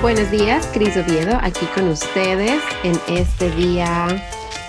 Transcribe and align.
Buenos 0.00 0.30
días, 0.30 0.64
Cris 0.72 0.96
Oviedo, 0.96 1.36
aquí 1.42 1.66
con 1.74 1.88
ustedes 1.88 2.62
en 2.84 2.94
este 3.08 3.50
día. 3.56 4.06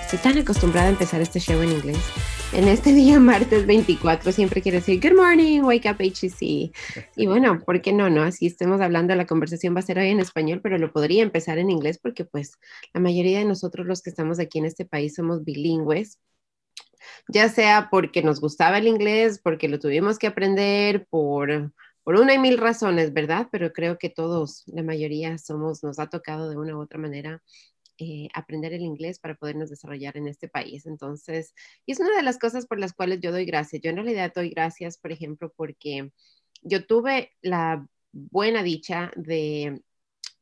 Estoy 0.01 0.17
tan 0.19 0.39
acostumbrada 0.39 0.87
a 0.87 0.89
empezar 0.89 1.21
este 1.21 1.39
show 1.39 1.61
en 1.61 1.69
inglés. 1.69 1.99
En 2.51 2.67
este 2.67 2.93
día, 2.93 3.19
martes 3.19 3.67
24, 3.67 4.31
siempre 4.31 4.63
quiero 4.63 4.79
decir 4.79 4.99
Good 4.99 5.15
morning, 5.15 5.61
wake 5.61 5.87
up 5.87 5.97
HCC. 5.99 6.71
Y 7.15 7.27
bueno, 7.27 7.59
¿por 7.63 7.79
qué 7.79 7.93
no? 7.93 8.09
no? 8.09 8.23
Así 8.23 8.47
estemos 8.47 8.81
hablando, 8.81 9.13
la 9.13 9.27
conversación 9.27 9.75
va 9.75 9.81
a 9.81 9.83
ser 9.83 9.99
hoy 9.99 10.09
en 10.09 10.19
español, 10.19 10.61
pero 10.63 10.79
lo 10.79 10.91
podría 10.91 11.21
empezar 11.21 11.59
en 11.59 11.69
inglés 11.69 11.99
porque, 12.01 12.25
pues, 12.25 12.57
la 12.91 12.99
mayoría 12.99 13.37
de 13.37 13.45
nosotros, 13.45 13.85
los 13.85 14.01
que 14.01 14.09
estamos 14.09 14.39
aquí 14.39 14.57
en 14.57 14.65
este 14.65 14.85
país, 14.85 15.13
somos 15.13 15.43
bilingües 15.43 16.17
ya 17.27 17.49
sea 17.49 17.89
porque 17.91 18.23
nos 18.23 18.41
gustaba 18.41 18.77
el 18.77 18.87
inglés, 18.87 19.39
porque 19.43 19.69
lo 19.69 19.79
tuvimos 19.79 20.17
que 20.17 20.27
aprender, 20.27 21.05
por 21.09 21.71
por 22.09 22.19
una 22.19 22.33
y 22.33 22.39
mil 22.39 22.57
razones, 22.57 23.13
¿verdad? 23.13 23.49
Pero 23.51 23.71
creo 23.71 23.99
que 23.99 24.09
todos, 24.09 24.63
la 24.65 24.81
mayoría 24.81 25.37
somos, 25.37 25.83
nos 25.83 25.99
ha 25.99 26.09
tocado 26.09 26.49
de 26.49 26.57
una 26.57 26.75
u 26.75 26.81
otra 26.81 26.97
manera 26.97 27.43
eh, 27.99 28.29
aprender 28.33 28.73
el 28.73 28.81
inglés 28.81 29.19
para 29.19 29.35
podernos 29.35 29.69
desarrollar 29.69 30.17
en 30.17 30.27
este 30.27 30.47
país. 30.47 30.87
Entonces, 30.87 31.53
y 31.85 31.91
es 31.91 31.99
una 31.99 32.15
de 32.17 32.23
las 32.23 32.39
cosas 32.39 32.65
por 32.65 32.79
las 32.79 32.93
cuales 32.93 33.19
yo 33.21 33.31
doy 33.31 33.45
gracias. 33.45 33.83
Yo 33.83 33.91
en 33.91 33.97
realidad 33.97 34.31
doy 34.33 34.49
gracias, 34.49 34.97
por 34.97 35.11
ejemplo, 35.11 35.53
porque 35.55 36.11
yo 36.63 36.83
tuve 36.87 37.31
la 37.43 37.87
buena 38.11 38.63
dicha 38.63 39.11
de 39.15 39.79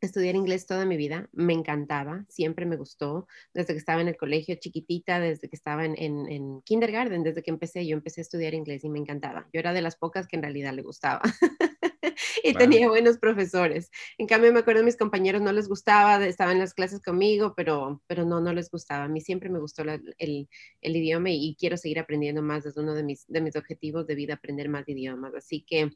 estudiar 0.05 0.35
inglés 0.35 0.67
toda 0.67 0.85
mi 0.85 0.97
vida, 0.97 1.27
me 1.31 1.53
encantaba, 1.53 2.25
siempre 2.29 2.65
me 2.65 2.75
gustó, 2.75 3.27
desde 3.53 3.73
que 3.73 3.79
estaba 3.79 4.01
en 4.01 4.07
el 4.07 4.17
colegio 4.17 4.55
chiquitita, 4.55 5.19
desde 5.19 5.49
que 5.49 5.55
estaba 5.55 5.85
en, 5.85 5.97
en, 5.97 6.61
kindergarten, 6.61 7.23
desde 7.23 7.41
que 7.41 7.51
empecé, 7.51 7.85
yo 7.87 7.95
empecé 7.95 8.21
a 8.21 8.23
estudiar 8.23 8.53
inglés 8.53 8.83
y 8.83 8.89
me 8.89 8.99
encantaba. 8.99 9.47
Yo 9.51 9.59
era 9.59 9.73
de 9.73 9.81
las 9.81 9.95
pocas 9.95 10.27
que 10.27 10.35
en 10.35 10.43
realidad 10.43 10.73
le 10.73 10.83
gustaba 10.83 11.21
y 12.43 12.53
tenía 12.53 12.87
buenos 12.89 13.17
profesores. 13.17 13.89
En 14.17 14.27
cambio, 14.27 14.53
me 14.53 14.59
acuerdo, 14.59 14.83
mis 14.83 14.97
compañeros 14.97 15.41
no 15.41 15.51
les 15.51 15.67
gustaba, 15.67 16.23
estaban 16.25 16.53
en 16.53 16.59
las 16.59 16.73
clases 16.73 17.01
conmigo, 17.01 17.53
pero, 17.55 18.01
pero 18.07 18.23
no, 18.25 18.39
no 18.39 18.53
les 18.53 18.69
gustaba. 18.69 19.05
A 19.05 19.09
mí 19.09 19.21
siempre 19.21 19.49
me 19.49 19.59
gustó 19.59 19.81
el, 19.83 20.15
el, 20.19 20.95
idioma 20.95 21.31
y, 21.31 21.49
y, 21.49 21.55
quiero 21.55 21.77
seguir 21.77 21.99
aprendiendo 21.99 22.41
más, 22.41 22.65
es 22.65 22.77
uno 22.77 22.93
de 22.93 23.03
mis, 23.03 23.25
de 23.27 23.41
mis 23.41 23.55
objetivos 23.55 24.05
de 24.05 24.15
vida, 24.15 24.35
aprender 24.35 24.69
más 24.69 24.87
idiomas. 24.87 25.33
Así 25.33 25.61
que, 25.61 25.91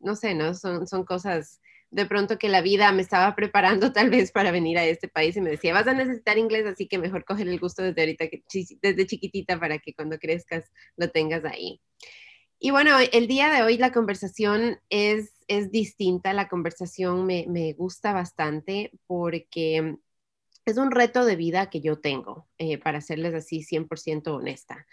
no 0.00 0.16
sé, 0.16 0.34
¿no? 0.34 0.54
Son, 0.54 0.86
son 0.86 1.04
cosas 1.04 1.60
de 1.90 2.06
pronto 2.06 2.38
que 2.38 2.48
la 2.48 2.60
vida 2.60 2.90
me 2.92 3.02
estaba 3.02 3.34
preparando 3.34 3.92
tal 3.92 4.10
vez 4.10 4.32
para 4.32 4.50
venir 4.50 4.78
a 4.78 4.84
este 4.84 5.08
país 5.08 5.36
y 5.36 5.40
me 5.40 5.50
decía, 5.50 5.74
vas 5.74 5.86
a 5.86 5.94
necesitar 5.94 6.38
inglés, 6.38 6.66
así 6.66 6.86
que 6.86 6.98
mejor 6.98 7.24
coger 7.24 7.48
el 7.48 7.60
gusto 7.60 7.82
desde 7.82 8.00
ahorita, 8.00 8.28
que, 8.28 8.42
desde 8.82 9.06
chiquitita, 9.06 9.58
para 9.58 9.78
que 9.78 9.94
cuando 9.94 10.18
crezcas 10.18 10.70
lo 10.96 11.10
tengas 11.10 11.44
ahí. 11.44 11.80
Y 12.58 12.70
bueno, 12.70 12.92
el 13.12 13.26
día 13.26 13.50
de 13.50 13.62
hoy 13.62 13.78
la 13.78 13.90
conversación 13.90 14.78
es, 14.90 15.32
es 15.48 15.70
distinta, 15.70 16.34
la 16.34 16.48
conversación 16.48 17.24
me, 17.24 17.46
me 17.48 17.72
gusta 17.72 18.12
bastante 18.12 18.92
porque 19.06 19.96
es 20.66 20.76
un 20.76 20.90
reto 20.90 21.24
de 21.24 21.36
vida 21.36 21.70
que 21.70 21.80
yo 21.80 22.00
tengo, 22.00 22.46
eh, 22.58 22.76
para 22.76 23.00
serles 23.00 23.34
así 23.34 23.62
100% 23.62 24.34
honesta 24.34 24.86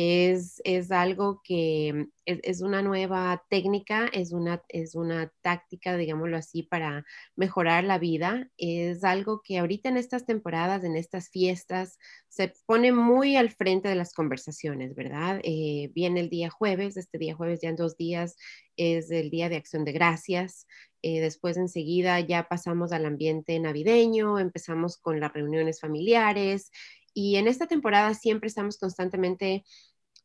es, 0.00 0.62
es 0.64 0.92
algo 0.92 1.40
que 1.42 2.06
es, 2.24 2.38
es, 2.44 2.62
una 2.62 2.82
nueva 2.82 3.44
técnica, 3.50 4.06
es 4.12 4.30
una, 4.30 4.62
es 4.68 4.94
una 4.94 5.32
táctica, 5.42 5.96
digámoslo 5.96 6.36
así, 6.36 6.62
para 6.62 7.04
mejorar 7.34 7.82
la 7.82 7.98
vida. 7.98 8.48
Es 8.58 9.02
algo 9.02 9.42
que 9.42 9.58
ahorita 9.58 9.88
en 9.88 9.96
estas 9.96 10.24
temporadas, 10.24 10.84
en 10.84 10.94
estas 10.94 11.30
fiestas, 11.30 11.98
se 12.28 12.52
pone 12.66 12.92
muy 12.92 13.34
al 13.34 13.50
frente 13.50 13.88
de 13.88 13.96
las 13.96 14.14
conversaciones, 14.14 14.94
¿verdad? 14.94 15.40
Eh, 15.42 15.90
viene 15.92 16.20
el 16.20 16.30
día 16.30 16.48
jueves, 16.48 16.96
este 16.96 17.18
día 17.18 17.34
jueves 17.34 17.60
ya 17.60 17.70
en 17.70 17.76
dos 17.76 17.96
días 17.96 18.36
es 18.76 19.10
el 19.10 19.30
día 19.30 19.48
de 19.48 19.56
acción 19.56 19.84
de 19.84 19.90
gracias. 19.90 20.68
Eh, 21.02 21.20
después 21.20 21.56
enseguida 21.56 22.20
ya 22.20 22.46
pasamos 22.48 22.92
al 22.92 23.04
ambiente 23.04 23.58
navideño, 23.58 24.38
empezamos 24.38 24.96
con 24.96 25.18
las 25.18 25.32
reuniones 25.32 25.80
familiares 25.80 26.70
y 27.18 27.34
en 27.34 27.48
esta 27.48 27.66
temporada 27.66 28.14
siempre 28.14 28.46
estamos 28.46 28.78
constantemente, 28.78 29.64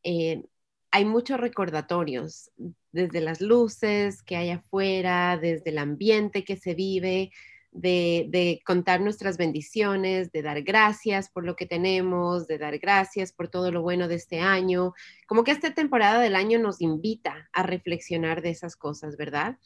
eh, 0.03 0.43
hay 0.91 1.05
muchos 1.05 1.39
recordatorios, 1.39 2.51
desde 2.91 3.19
las 3.19 3.41
luces 3.41 4.21
que 4.21 4.35
hay 4.35 4.51
afuera, 4.51 5.39
desde 5.41 5.71
el 5.71 5.79
ambiente 5.79 6.43
que 6.43 6.55
se 6.55 6.75
vive, 6.75 7.31
de, 7.71 8.61
contar 8.63 9.01
nuestras 9.01 9.37
bendiciones, 9.37 10.31
de 10.31 10.43
dar 10.43 10.61
gracias 10.61 11.31
por 11.31 11.45
lo 11.45 11.55
que 11.55 11.65
tenemos, 11.65 12.45
de 12.45 12.59
dar 12.59 12.77
gracias 12.77 13.33
por 13.33 13.47
todo 13.47 13.71
lo 13.71 13.81
bueno 13.81 14.07
de 14.07 14.13
este 14.13 14.41
año. 14.41 14.93
Como 15.25 15.43
que 15.43 15.49
esta 15.49 15.73
temporada 15.73 16.21
del 16.21 16.35
año 16.35 16.59
nos 16.59 16.79
invita 16.79 17.49
a 17.53 17.63
reflexionar 17.63 18.43
de 18.43 18.51
esas 18.51 18.75
cosas, 18.75 19.17
¿verdad? 19.17 19.57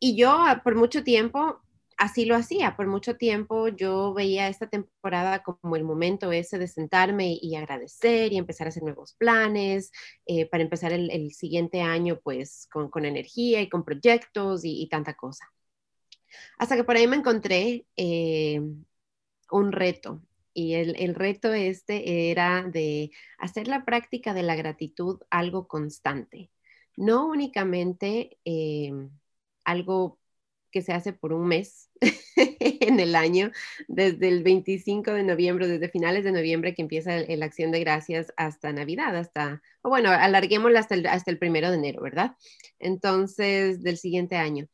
Y 0.00 0.16
yo 0.16 0.32
ah, 0.32 0.62
por 0.64 0.74
mucho 0.74 1.04
tiempo 1.04 1.62
así 2.02 2.24
lo 2.24 2.34
hacía. 2.34 2.76
Por 2.76 2.88
mucho 2.88 3.16
tiempo 3.16 3.68
yo 3.68 4.12
veía 4.12 4.48
esta 4.48 4.68
temporada 4.68 5.42
como 5.44 5.76
el 5.76 5.84
momento 5.84 6.32
ese 6.32 6.58
de 6.58 6.66
sentarme 6.66 7.38
y 7.40 7.54
agradecer 7.54 8.32
y 8.32 8.38
empezar 8.38 8.66
a 8.66 8.70
hacer 8.70 8.82
nuevos 8.82 9.14
planes 9.14 9.92
eh, 10.26 10.46
para 10.46 10.64
empezar 10.64 10.92
el, 10.92 11.32
siguiente 11.32 11.80
año 11.80 12.18
pues 12.22 12.68
con, 12.72 13.04
energía 13.04 13.60
y 13.60 13.68
con 13.68 13.84
proyectos 13.84 14.62
y, 14.64 14.88
tanta 14.88 15.14
cosa. 15.14 15.46
Hasta 16.58 16.76
que 16.76 16.84
por 16.84 16.96
ahí 16.96 17.06
me 17.06 17.16
encontré 17.16 17.86
eh, 17.96 18.60
un 19.50 19.72
reto 19.72 20.22
y 20.54 20.74
el, 20.74 21.14
reto 21.14 21.52
este 21.52 22.30
era 22.30 22.64
de 22.64 23.12
hacer 23.38 23.68
la 23.68 23.84
práctica 23.84 24.34
de 24.34 24.42
la 24.42 24.56
gratitud 24.56 25.20
algo 25.30 25.68
constante, 25.68 26.50
no 26.96 27.26
únicamente 27.26 28.38
eh, 28.44 28.92
algo 29.64 30.18
que 30.72 30.82
se 30.82 30.92
hace 30.92 31.12
por 31.12 31.32
un 31.32 31.46
mes 31.46 31.90
en 32.36 32.98
el 32.98 33.14
año, 33.14 33.52
desde 33.86 34.28
el 34.28 34.42
25 34.42 35.12
de 35.12 35.22
noviembre, 35.22 35.68
desde 35.68 35.88
finales 35.88 36.24
de 36.24 36.32
noviembre 36.32 36.74
que 36.74 36.82
empieza 36.82 37.20
la 37.20 37.44
acción 37.44 37.70
de 37.70 37.80
gracias 37.80 38.32
hasta 38.36 38.72
Navidad, 38.72 39.14
hasta, 39.16 39.62
o 39.82 39.90
bueno, 39.90 40.10
alarguémosla 40.10 40.80
hasta 40.80 40.96
el, 40.96 41.06
hasta 41.06 41.30
el 41.30 41.38
primero 41.38 41.70
de 41.70 41.76
enero, 41.76 42.02
¿verdad? 42.02 42.36
Entonces, 42.80 43.82
del 43.82 43.98
siguiente 43.98 44.36
año. 44.36 44.66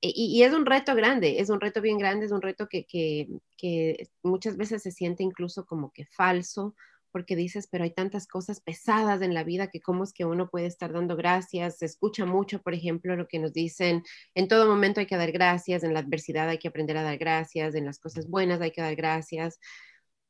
Y, 0.00 0.42
es 0.42 0.52
un 0.52 0.66
reto 0.66 0.94
grande, 0.94 1.40
es 1.40 1.48
un 1.48 1.60
reto 1.60 1.80
bien 1.80 1.98
grande, 1.98 2.26
es 2.26 2.32
un 2.32 2.42
reto 2.42 2.68
que, 2.68 2.84
que, 2.84 3.28
que 3.56 4.08
muchas 4.22 4.56
veces 4.56 4.82
se 4.82 4.92
siente 4.92 5.22
incluso 5.22 5.64
como 5.66 5.90
que 5.90 6.04
falso 6.06 6.74
porque 7.16 7.34
dices, 7.34 7.66
pero 7.66 7.82
hay 7.84 7.92
tantas 7.92 8.26
cosas 8.26 8.60
pesadas 8.60 9.22
en 9.22 9.32
la 9.32 9.42
vida 9.42 9.68
que 9.68 9.80
cómo 9.80 10.04
es 10.04 10.12
que 10.12 10.26
uno 10.26 10.50
puede 10.50 10.66
estar 10.66 10.92
dando 10.92 11.16
gracias. 11.16 11.78
Se 11.78 11.86
escucha 11.86 12.26
mucho, 12.26 12.60
por 12.60 12.74
ejemplo, 12.74 13.16
lo 13.16 13.26
que 13.26 13.38
nos 13.38 13.54
dicen, 13.54 14.02
en 14.34 14.48
todo 14.48 14.66
momento 14.68 15.00
hay 15.00 15.06
que 15.06 15.16
dar 15.16 15.32
gracias, 15.32 15.82
en 15.82 15.94
la 15.94 16.00
adversidad 16.00 16.46
hay 16.50 16.58
que 16.58 16.68
aprender 16.68 16.94
a 16.98 17.02
dar 17.02 17.16
gracias, 17.16 17.74
en 17.74 17.86
las 17.86 17.98
cosas 17.98 18.28
buenas 18.28 18.60
hay 18.60 18.70
que 18.70 18.82
dar 18.82 18.94
gracias. 18.96 19.58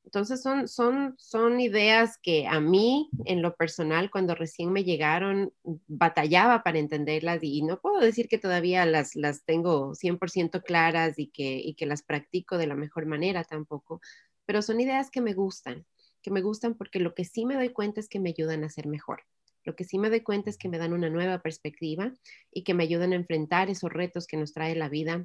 Entonces 0.05 0.41
son, 0.41 0.69
son, 0.69 1.17
son 1.19 1.59
ideas 1.59 2.19
que 2.23 2.47
a 2.47 2.61
mí, 2.61 3.11
en 3.25 3.43
lo 3.43 3.57
personal, 3.57 4.09
cuando 4.09 4.37
recién 4.37 4.73
me 4.73 4.85
llegaron, 4.85 5.53
batallaba 5.89 6.63
para 6.63 6.79
entenderlas 6.79 7.43
y 7.43 7.63
no 7.63 7.81
puedo 7.81 7.99
decir 7.99 8.29
que 8.29 8.39
todavía 8.39 8.87
las, 8.87 9.17
las 9.17 9.45
tengo 9.45 9.97
100% 9.97 10.63
claras 10.63 11.19
y 11.19 11.31
que, 11.31 11.59
y 11.59 11.75
que 11.75 11.87
las 11.87 12.05
practico 12.05 12.59
de 12.59 12.69
la 12.69 12.77
mejor 12.77 13.07
manera 13.07 13.43
tampoco, 13.43 14.01
pero 14.45 14.63
son 14.63 14.81
ideas 14.81 15.11
que 15.11 15.21
me 15.21 15.35
gustan 15.35 15.85
que 16.27 16.33
me 16.33 16.43
gustan 16.43 16.75
porque 16.75 16.99
lo 16.99 17.15
que 17.15 17.25
sí 17.25 17.47
me 17.47 17.55
doy 17.55 17.69
cuenta 17.69 18.01
es 18.01 18.09
que 18.09 18.19
me 18.19 18.31
ayudan 18.31 18.65
a 18.65 18.69
ser 18.69 18.89
mejor. 18.89 19.23
Lo 19.63 19.77
que 19.77 19.85
sí 19.85 19.97
me 19.97 20.11
doy 20.11 20.23
cuenta 20.23 20.51
es 20.51 20.59
que 20.59 20.69
me 20.69 20.77
dan 20.77 20.93
una 20.93 21.09
nueva 21.09 21.39
perspectiva 21.39 22.13
y 22.51 22.65
que 22.65 22.75
me 22.75 22.83
ayudan 22.83 23.13
a 23.13 23.15
enfrentar 23.15 23.71
esos 23.71 23.93
retos 23.93 24.27
que 24.27 24.37
nos 24.37 24.53
trae 24.53 24.75
la 24.75 24.89
vida 24.89 25.25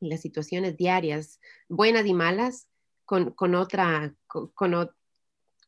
y 0.00 0.08
las 0.08 0.20
situaciones 0.20 0.76
diarias, 0.76 1.38
buenas 1.68 2.04
y 2.04 2.14
malas, 2.14 2.66
con, 3.04 3.30
con 3.30 3.54
otra, 3.54 4.12
con, 4.26 4.50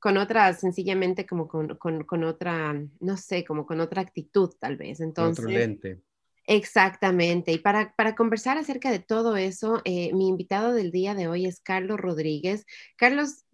con, 0.00 0.16
otra, 0.16 0.52
sencillamente 0.52 1.26
como 1.26 1.46
con, 1.46 1.76
con, 1.76 2.24
otra, 2.24 2.74
no 2.98 3.16
sé, 3.16 3.44
como 3.44 3.64
con 3.64 3.78
otra 3.78 4.02
actitud 4.02 4.50
tal 4.58 4.76
vez. 4.76 4.98
Entonces, 4.98 5.44
otro 5.44 5.56
lente. 5.56 6.02
Exactamente. 6.48 7.52
Y 7.52 7.58
para, 7.58 7.94
para, 7.94 8.16
conversar 8.16 8.58
acerca 8.58 8.90
de 8.90 8.98
todo 8.98 9.36
eso, 9.36 9.80
eh, 9.84 10.12
mi 10.12 10.26
invitado 10.26 10.72
del 10.72 10.90
día 10.90 11.14
de 11.14 11.28
hoy 11.28 11.46
es 11.46 11.60
Carlos 11.60 12.00
Rodríguez. 12.00 12.66
Carlos, 12.96 13.44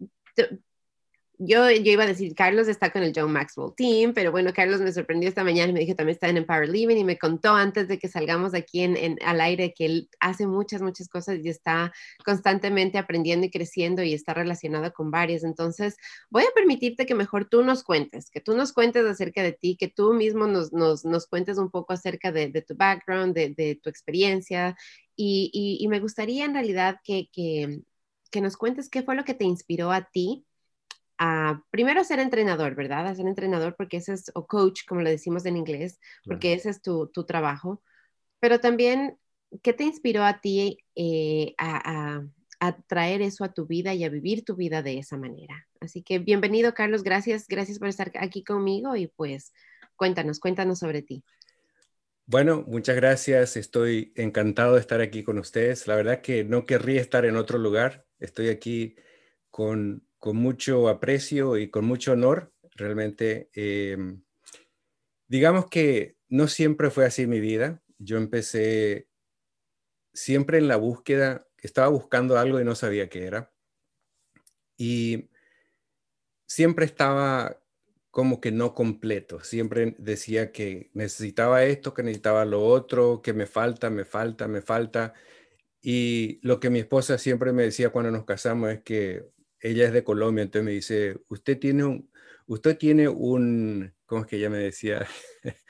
yo, 1.41 1.71
yo 1.71 1.91
iba 1.93 2.03
a 2.03 2.07
decir, 2.07 2.35
Carlos 2.35 2.67
está 2.67 2.91
con 2.91 3.01
el 3.01 3.13
John 3.15 3.31
Maxwell 3.31 3.73
Team, 3.73 4.13
pero 4.13 4.29
bueno, 4.29 4.51
Carlos 4.53 4.81
me 4.81 4.91
sorprendió 4.91 5.29
esta 5.29 5.45
mañana 5.45 5.69
y 5.69 5.73
me 5.73 5.79
dijo 5.79 5.95
también 5.95 6.15
está 6.15 6.27
en 6.27 6.35
Empower 6.35 6.67
Living 6.67 6.97
y 6.97 7.05
me 7.05 7.17
contó 7.17 7.55
antes 7.55 7.87
de 7.87 7.97
que 7.97 8.09
salgamos 8.09 8.53
aquí 8.53 8.81
en, 8.81 9.17
al 9.25 9.39
aire 9.39 9.73
que 9.73 9.85
él 9.85 10.09
hace 10.19 10.47
muchas, 10.47 10.81
muchas 10.81 11.07
cosas 11.07 11.39
y 11.41 11.47
está 11.47 11.93
constantemente 12.25 12.97
aprendiendo 12.97 13.45
y 13.45 13.51
creciendo 13.51 14.03
y 14.03 14.13
está 14.13 14.33
relacionado 14.33 14.91
con 14.91 15.11
varias. 15.11 15.45
Entonces, 15.45 15.95
voy 16.29 16.43
a 16.43 16.53
permitirte 16.53 17.05
que 17.05 17.15
mejor 17.15 17.45
tú 17.45 17.63
nos 17.63 17.83
cuentes, 17.83 18.29
que 18.29 18.41
tú 18.41 18.53
nos 18.53 18.73
cuentes 18.73 19.05
acerca 19.05 19.41
de 19.41 19.53
ti, 19.53 19.77
que 19.77 19.87
tú 19.87 20.13
mismo 20.13 20.45
nos, 20.45 20.73
nos, 20.73 21.05
nos 21.05 21.25
cuentes 21.25 21.57
un 21.57 21.71
poco 21.71 21.93
acerca 21.93 22.33
de, 22.33 22.49
tu 22.67 22.75
background, 22.75 23.33
de, 23.33 23.53
de, 23.55 23.79
tu 23.81 23.89
experiencia. 23.89 24.75
Y, 25.15 25.49
y, 25.53 25.83
y, 25.83 25.87
me 25.87 26.01
gustaría 26.01 26.43
en 26.43 26.53
realidad 26.53 26.97
que, 27.01 27.29
que, 27.31 27.79
que 28.29 28.41
nos 28.41 28.57
cuentes 28.57 28.89
qué 28.89 29.03
fue 29.03 29.15
lo 29.15 29.23
que 29.23 29.33
te 29.33 29.45
inspiró 29.45 29.91
a 29.91 30.09
ti 30.11 30.45
primero 31.71 32.01
a 32.01 32.03
ser 32.03 32.19
entrenador, 32.19 32.75
¿verdad? 32.75 33.07
A 33.07 33.15
ser 33.15 33.27
entrenador 33.27 33.75
porque 33.75 33.97
ese 33.97 34.13
es, 34.13 34.31
o 34.35 34.47
coach, 34.47 34.81
como 34.87 35.01
le 35.01 35.11
decimos 35.11 35.45
en 35.45 35.57
inglés, 35.57 35.99
porque 36.25 36.53
ese 36.53 36.69
es 36.69 36.81
tu, 36.81 37.07
tu 37.07 37.25
trabajo, 37.25 37.81
pero 38.39 38.59
también 38.59 39.17
¿qué 39.61 39.73
te 39.73 39.83
inspiró 39.83 40.23
a 40.23 40.41
ti 40.41 40.79
eh, 40.95 41.53
a, 41.57 42.23
traer 42.87 43.21
eso 43.21 43.45
a 43.45 43.53
tu 43.53 43.65
vida 43.65 43.93
y 43.93 44.03
a 44.03 44.09
vivir 44.09 44.43
tu 44.43 44.55
vida 44.55 44.81
de 44.81 44.97
esa 44.99 45.17
manera? 45.17 45.67
Así 45.79 46.01
que 46.01 46.19
bienvenido, 46.19 46.73
Carlos. 46.73 47.03
Gracias, 47.03 47.47
gracias 47.47 47.79
por 47.79 47.87
estar 47.87 48.11
aquí 48.19 48.43
conmigo 48.43 48.95
y 48.95 49.07
pues 49.07 49.53
cuéntanos, 49.95 50.39
cuéntanos 50.39 50.79
sobre 50.79 51.01
ti. 51.01 51.23
Bueno, 52.25 52.63
muchas 52.67 52.95
gracias. 52.95 53.57
Estoy 53.57 54.13
encantado 54.15 54.75
de 54.75 54.81
estar 54.81 55.01
aquí 55.01 55.23
con 55.23 55.39
ustedes. 55.39 55.87
La 55.87 55.95
verdad 55.95 56.21
que 56.21 56.43
no 56.43 56.65
querría 56.65 57.01
estar 57.01 57.25
en 57.25 57.37
otro 57.37 57.57
lugar. 57.57 58.05
Estoy 58.19 58.49
aquí 58.49 58.95
con, 59.49 60.07
mucho 60.23 60.89
aprecio 60.89 61.57
y 61.57 61.69
con 61.69 61.85
mucho 61.85 62.13
honor. 62.13 62.53
Realmente, 62.75 63.49
em, 63.53 64.23
digamos 65.27 65.67
que 65.67 66.17
no 66.29 66.47
siempre 66.47 66.89
fue 66.89 67.05
así 67.05 67.27
mi 67.27 67.39
vida. 67.39 67.81
Yo 67.97 68.17
empecé 68.17 69.09
siempre 70.13 70.57
en 70.57 70.67
la 70.67 70.77
búsqueda, 70.77 71.47
estaba 71.57 71.87
buscando 71.89 72.37
algo 72.37 72.59
y 72.59 72.65
no 72.65 72.75
sabía 72.75 73.09
qué 73.09 73.25
era. 73.25 73.51
Y 74.77 75.29
siempre 76.45 76.85
estaba 76.85 77.61
como 78.11 78.41
que 78.41 78.51
no 78.51 78.73
completo. 78.73 79.41
Siempre 79.43 79.95
decía 79.99 80.51
que 80.51 80.89
necesitaba 80.93 81.63
esto, 81.63 81.93
que 81.93 82.03
necesitaba 82.03 82.45
lo 82.45 82.65
otro, 82.65 83.21
que 83.21 83.33
me 83.33 83.45
falta, 83.45 83.89
me 83.89 84.05
falta, 84.05 84.47
me 84.47 84.61
falta. 84.61 85.13
Y 85.81 86.39
lo 86.41 86.59
que 86.59 86.69
mi 86.69 86.79
esposa 86.79 87.17
siempre 87.17 87.53
me 87.53 87.63
decía 87.63 87.91
cuando 87.91 88.11
nos 88.11 88.25
casamos 88.25 88.71
es 88.71 88.81
que 88.83 89.29
ella 89.61 89.85
es 89.85 89.93
de 89.93 90.03
Colombia, 90.03 90.43
entonces 90.43 90.65
me 90.65 90.71
dice, 90.71 91.17
usted 91.27 91.59
tiene 91.59 91.83
un, 91.85 92.11
usted 92.47 92.77
tiene 92.77 93.07
un, 93.09 93.93
¿cómo 94.05 94.21
es 94.21 94.27
que 94.27 94.37
ella 94.37 94.49
me 94.49 94.57
decía? 94.57 95.07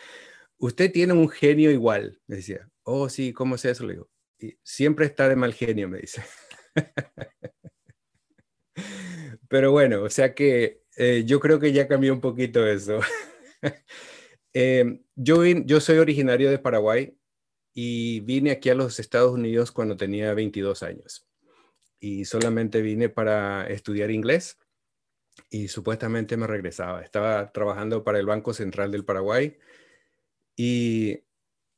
usted 0.58 0.92
tiene 0.92 1.14
un 1.14 1.30
genio 1.30 1.72
igual, 1.72 2.20
me 2.28 2.38
decía. 2.38 2.70
Oh, 2.84 3.10
sí, 3.10 3.34
¿cómo 3.34 3.56
es 3.56 3.66
eso? 3.66 3.86
Le 3.86 3.94
digo, 3.94 4.10
y 4.40 4.58
siempre 4.64 5.06
está 5.06 5.28
de 5.30 5.36
mal 5.36 5.54
genio, 5.54 5.90
me 5.90 6.00
dice. 6.00 6.24
Pero 9.50 9.72
bueno, 9.72 10.04
o 10.04 10.10
sea 10.10 10.34
que 10.34 10.84
eh, 10.98 11.24
yo 11.26 11.40
creo 11.40 11.60
que 11.60 11.74
ya 11.74 11.88
cambió 11.88 12.14
un 12.14 12.22
poquito 12.22 12.66
eso. 12.66 13.00
Eh, 14.52 15.02
yo, 15.16 15.46
yo 15.46 15.80
soy 15.80 16.00
originario 16.00 16.50
de 16.50 16.58
Paraguay 16.58 17.16
y 17.72 18.22
vine 18.22 18.50
aquí 18.50 18.72
a 18.72 18.76
los 18.76 19.00
Estados 19.00 19.32
Unidos 19.32 19.72
cuando 19.72 19.96
tenía 19.96 20.34
22 20.34 20.82
años. 20.82 21.29
Y 22.00 22.25
solamente 22.25 22.81
vine 22.81 23.10
para 23.10 23.68
estudiar 23.68 24.12
inglés 24.12 24.57
y 25.50 25.68
supuestamente 25.68 26.38
me 26.38 26.48
regresaba. 26.48 27.01
Estaba 27.01 27.51
trabajando 27.51 28.04
para 28.04 28.19
el 28.19 28.25
Banco 28.25 28.54
Central 28.54 28.92
del 28.92 29.06
Paraguay 29.06 29.57
y 30.56 31.24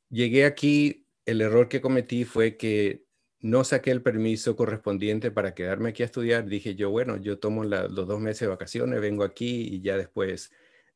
llegué 0.08 0.44
aquí. 0.44 1.06
El 1.24 1.40
error 1.40 1.68
que 1.68 1.80
cometí 1.80 2.24
fue 2.24 2.56
que 2.56 3.06
no 3.40 3.64
saqué 3.64 3.90
el 3.90 4.02
permiso 4.02 4.56
correspondiente 4.56 5.30
para 5.30 5.54
quedarme 5.54 5.90
aquí 5.90 6.02
a 6.02 6.06
estudiar. 6.06 6.46
Dije 6.46 6.74
yo, 6.74 6.90
bueno, 6.90 7.16
yo 7.16 7.38
tomo 7.38 7.64
los 7.64 7.94
dos 7.94 8.20
meses 8.20 8.40
de 8.40 8.46
vacaciones, 8.48 9.00
vengo 9.00 9.24
aquí 9.24 9.68
y 9.70 9.82
ya 9.82 9.96
después 9.96 10.52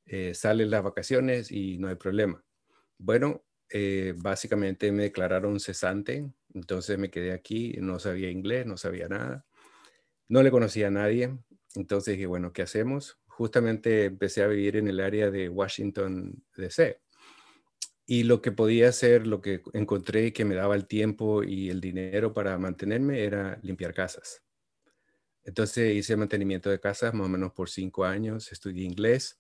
eh, 0.07 0.35
salen 0.35 0.71
las 0.71 0.83
vacaciones 0.83 1.51
y 1.51 1.79
no 1.79 1.89
hay 1.89 1.97
problema. 1.97 2.45
Bueno, 2.99 3.45
eh, 3.69 4.15
básicamente 4.17 4.93
me 4.93 5.05
declararon 5.05 5.59
cesante, 5.59 6.31
entonces 6.57 6.99
me 6.99 7.11
quedé 7.11 7.33
aquí, 7.33 7.75
no 7.81 7.99
sabía 7.99 8.31
inglés, 8.31 8.67
no 8.67 8.77
sabía 8.77 9.09
nada, 9.09 9.47
no 10.29 10.43
le 10.43 10.51
conocía 10.51 10.89
a 10.89 10.91
nadie, 10.91 11.39
entonces 11.75 12.15
dije, 12.15 12.27
bueno, 12.27 12.53
¿qué 12.53 12.63
hacemos? 12.63 13.19
Justamente 13.27 14.07
empecé 14.07 14.43
a 14.43 14.47
vivir 14.47 14.77
en 14.77 14.89
el 14.89 15.01
área 15.01 15.31
de 15.31 15.51
Washington, 15.51 16.43
D.C. 16.57 17.01
Y 18.07 18.23
lo 18.23 18.41
que 18.41 18.53
podía 18.53 18.89
hacer, 18.89 19.27
lo 19.27 19.43
que 19.43 19.61
encontré 19.75 20.33
que 20.33 20.47
me 20.47 20.55
daba 20.55 20.75
el 20.75 20.87
tiempo 20.87 21.43
y 21.43 21.69
el 21.69 21.81
dinero 21.81 22.33
para 22.33 22.57
mantenerme 22.57 23.23
era 23.25 23.59
limpiar 23.63 23.93
casas. 23.93 24.43
Entonces 25.45 25.95
hice 25.95 26.17
mantenimiento 26.17 26.71
de 26.71 26.81
casas 26.81 27.13
más 27.13 27.27
o 27.27 27.29
menos 27.29 27.53
por 27.53 27.69
cinco 27.69 28.05
años, 28.05 28.51
estudié 28.51 28.85
inglés. 28.85 29.39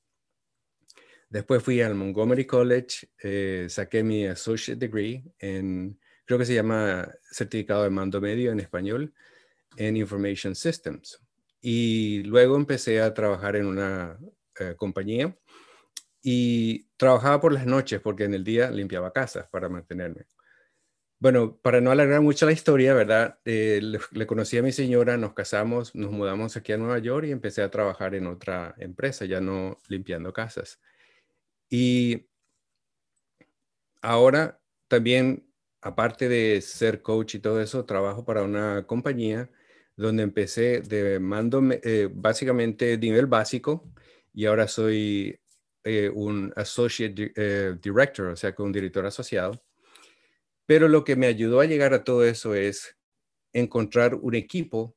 Después 1.30 1.62
fui 1.62 1.80
al 1.80 1.94
Montgomery 1.94 2.44
College, 2.44 3.08
eh, 3.22 3.66
saqué 3.70 4.04
mi 4.04 4.26
associate 4.26 4.78
degree 4.78 5.24
en, 5.38 5.98
creo 6.26 6.38
que 6.38 6.44
se 6.44 6.55
llama 6.55 7.11
certificado 7.31 7.84
de 7.84 7.90
mando 7.90 8.20
medio 8.20 8.52
en 8.52 8.61
español, 8.61 9.14
en 9.76 9.96
Information 9.96 10.55
Systems. 10.55 11.20
Y 11.61 12.23
luego 12.25 12.56
empecé 12.56 13.00
a 13.00 13.14
trabajar 13.14 13.56
en 13.56 13.67
una 13.67 14.19
eh, 14.61 14.75
compañía 14.76 15.37
y 16.23 16.88
trabajaba 16.96 17.40
por 17.40 17.52
las 17.52 17.67
noches 17.67 18.00
porque 18.00 18.25
en 18.25 18.34
el 18.34 18.44
día 18.44 18.70
limpiaba 18.70 19.12
casas 19.12 19.49
para 19.49 19.69
mantenerme. 19.69 20.26
Bueno, 21.19 21.56
para 21.62 21.81
no 21.81 21.90
alargar 21.90 22.20
mucho 22.20 22.44
la 22.44 22.52
historia, 22.52 22.93
¿verdad? 22.93 23.38
Eh, 23.46 23.81
le, 24.11 24.26
conocí 24.26 24.58
a 24.58 24.62
mi 24.62 24.70
señora, 24.70 25.17
nos 25.17 25.32
casamos, 25.32 25.94
nos 25.94 26.12
mudamos 26.12 26.56
aquí 26.56 26.73
a 26.73 26.76
Nueva 26.76 26.99
York 26.99 27.26
y 27.26 27.31
empecé 27.32 27.62
a 27.62 27.70
trabajar 27.70 28.14
en 28.14 28.26
otra 28.26 28.75
empresa, 28.78 29.25
ya 29.25 29.40
no 29.40 29.78
limpiando 29.88 30.32
casas. 30.34 30.78
Y 31.70 32.28
ahora 34.02 34.61
también, 34.88 35.49
aparte 35.81 36.28
de 36.28 36.61
ser 36.61 37.02
coach 37.02 37.37
y 37.37 37.40
todo 37.40 37.61
eso, 37.61 37.84
trabajo 37.84 38.25
para 38.25 38.43
una 38.43 38.87
compañía 38.87 39.50
donde 39.96 40.23
empecé 40.23 40.81
de 40.81 41.19
mando 41.19 41.62
eh, 41.70 42.08
básicamente 42.12 42.99
nivel 42.99 43.26
básico 43.26 43.90
y 44.34 44.46
ahora 44.46 44.69
soy 44.69 45.40
eh, 45.84 46.11
un 46.12 46.52
associate 46.56 47.32
eh, 47.37 47.76
director, 47.81 48.28
o 48.28 48.37
sea, 48.37 48.55
con 48.55 48.67
un 48.67 48.73
director 48.73 49.06
asociado. 49.06 49.62
Pero 50.67 50.88
lo 50.88 51.05
que 51.05 51.17
me 51.17 51.26
ayudó 51.26 51.61
a 51.61 51.67
llegar 51.67 51.94
a 51.94 52.05
todo 52.05 52.25
eso 52.25 52.55
es 52.55 52.96
encontrar 53.52 54.14
un 54.14 54.34
equipo 54.34 54.96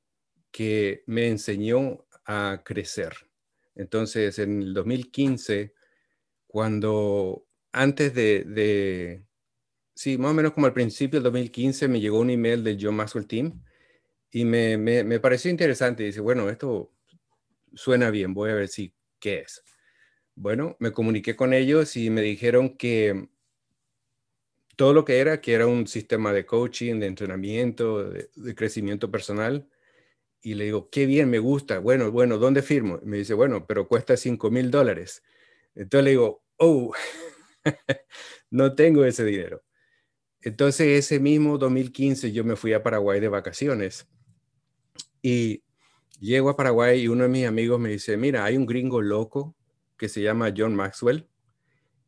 que 0.51 1.03
me 1.05 1.27
enseñó 1.27 2.05
a 2.25 2.61
crecer. 2.65 3.13
Entonces, 3.75 4.39
en 4.39 4.61
el 4.61 4.73
2015, 4.73 5.73
cuando 6.47 7.45
antes 7.71 8.13
de, 8.13 9.23
sí, 9.99 10.17
más 10.17 10.31
o 10.31 10.33
menos 10.33 10.53
como 10.53 10.65
al 10.65 10.73
principio 10.73 11.19
del 11.19 11.25
2015, 11.25 11.89
me 11.89 11.99
llegó 11.99 12.19
un 12.19 12.29
email 12.29 12.63
del 12.63 12.77
John 12.79 12.95
Maxwell 12.95 13.27
Team 13.27 13.61
y 14.31 14.45
me, 14.45 14.77
me, 14.77 15.03
me 15.03 15.19
pareció 15.19 15.51
interesante. 15.51 16.03
Dice, 16.03 16.21
bueno, 16.21 16.49
esto 16.49 16.93
suena 17.73 18.09
bien, 18.09 18.33
voy 18.33 18.51
a 18.51 18.55
ver 18.55 18.69
si 18.69 18.93
qué 19.19 19.39
es. 19.39 19.61
Bueno, 20.35 20.77
me 20.79 20.93
comuniqué 20.93 21.35
con 21.35 21.53
ellos 21.53 21.97
y 21.97 22.09
me 22.11 22.21
dijeron 22.21 22.77
que 22.77 23.27
todo 24.77 24.93
lo 24.93 25.03
que 25.03 25.19
era, 25.19 25.41
que 25.41 25.53
era 25.53 25.67
un 25.67 25.85
sistema 25.85 26.31
de 26.31 26.45
coaching, 26.45 26.99
de 27.01 27.07
entrenamiento, 27.07 28.09
de, 28.09 28.55
crecimiento 28.55 29.11
personal. 29.11 29.67
Y 30.41 30.55
le 30.55 30.65
digo, 30.65 30.89
qué 30.89 31.05
bien, 31.07 31.29
me 31.29 31.39
gusta. 31.39 31.79
Bueno, 31.79 32.11
bueno, 32.11 32.37
¿dónde 32.37 32.61
firmo? 32.61 32.99
me 33.03 33.17
dice, 33.17 33.33
bueno, 33.33 33.67
pero 33.67 33.89
cuesta 33.89 34.15
5 34.15 34.49
mil 34.51 34.71
dólares. 34.71 35.23
Entonces 35.75 36.05
le 36.05 36.11
digo, 36.11 36.45
oh, 36.57 36.93
no 38.51 38.75
tengo 38.75 39.03
ese 39.03 39.25
dinero. 39.25 39.63
Entonces 40.41 40.87
ese 41.05 41.19
mismo 41.19 41.57
2015 41.57 42.31
yo 42.31 42.43
me 42.43 42.55
fui 42.55 42.73
a 42.73 42.83
Paraguay 42.83 43.19
de 43.19 43.27
vacaciones 43.27 44.07
y 45.21 45.63
llego 46.19 46.49
a 46.49 46.55
Paraguay 46.55 47.01
y 47.01 47.07
uno 47.07 47.23
de 47.23 47.29
mis 47.29 47.45
amigos 47.45 47.79
me 47.79 47.89
dice, 47.89 48.17
mira, 48.17 48.45
hay 48.45 48.57
un 48.57 48.65
gringo 48.65 49.01
loco 49.01 49.55
que 49.97 50.09
se 50.09 50.21
llama 50.21 50.53
John 50.55 50.75
Maxwell 50.75 51.27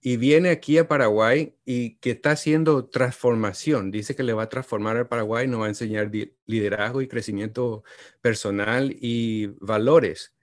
y 0.04 0.18
viene 0.18 0.50
aquí 0.50 0.80
a 0.80 0.88
Paraguay 0.88 1.56
y 1.64 1.96
que 1.98 2.12
está 2.12 2.32
haciendo 2.32 2.86
transformación. 2.90 3.92
Dice 3.92 4.16
que 4.16 4.24
le 4.24 4.34
va 4.34 4.44
a 4.44 4.50
transformar 4.50 4.98
al 4.98 5.08
Paraguay, 5.08 5.48
nos 5.48 5.62
va 5.62 5.66
a 5.66 5.70
enseñar 5.70 6.12
liderazgo 6.48 7.02
y 7.02 7.08
crecimiento 7.08 7.84
personal 8.20 8.96
y 9.00 9.48
valores. 9.60 10.34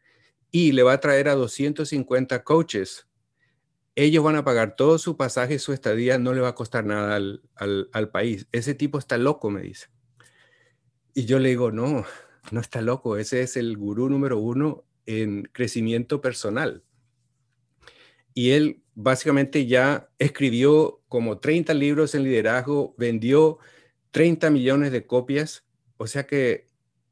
Y 0.53 0.73
le 0.73 0.85
va 0.85 0.93
a 0.93 1.01
traer 1.01 1.29
a 1.29 1.35
250 1.35 2.45
coaches. 2.45 3.08
Ellos 3.99 4.23
van 4.23 4.37
a 4.37 4.45
pagar 4.45 4.77
todo 4.77 4.99
su 4.99 5.17
pasaje, 5.17 5.59
su 5.59 5.73
estadía, 5.73 6.19
no 6.19 6.33
le 6.35 6.41
va 6.41 6.49
a 6.49 6.55
costar 6.55 6.85
nada 6.85 7.17
al, 7.17 7.43
al 7.57 8.11
país. 8.11 8.47
Ese 8.53 8.75
tipo 8.75 8.99
está 8.99 9.19
loco, 9.19 9.51
me 9.51 9.63
dice. 9.63 9.89
Y 11.15 11.25
yo 11.25 11.39
le 11.39 11.49
digo, 11.49 11.73
no, 11.73 12.05
no 12.53 12.61
está 12.61 12.81
loco. 12.81 13.17
Ese 13.17 13.43
es 13.43 13.57
el 13.57 13.77
gurú 13.77 14.09
número 14.09 14.39
uno 14.39 14.85
en 15.07 15.49
crecimiento 15.53 16.21
personal 16.21 16.85
y 18.39 18.53
él 18.53 18.85
básicamente 18.95 19.67
ya 19.67 20.11
escribió 20.21 21.03
como 21.09 21.39
30 21.39 21.75
libros 21.75 22.15
en 22.15 22.23
liderazgo, 22.23 22.95
vendió 22.97 23.59
30 24.13 24.51
millones 24.51 24.93
de 24.93 25.09
copias, 25.09 25.65
o 25.97 26.07
sea 26.07 26.25
que 26.25 26.68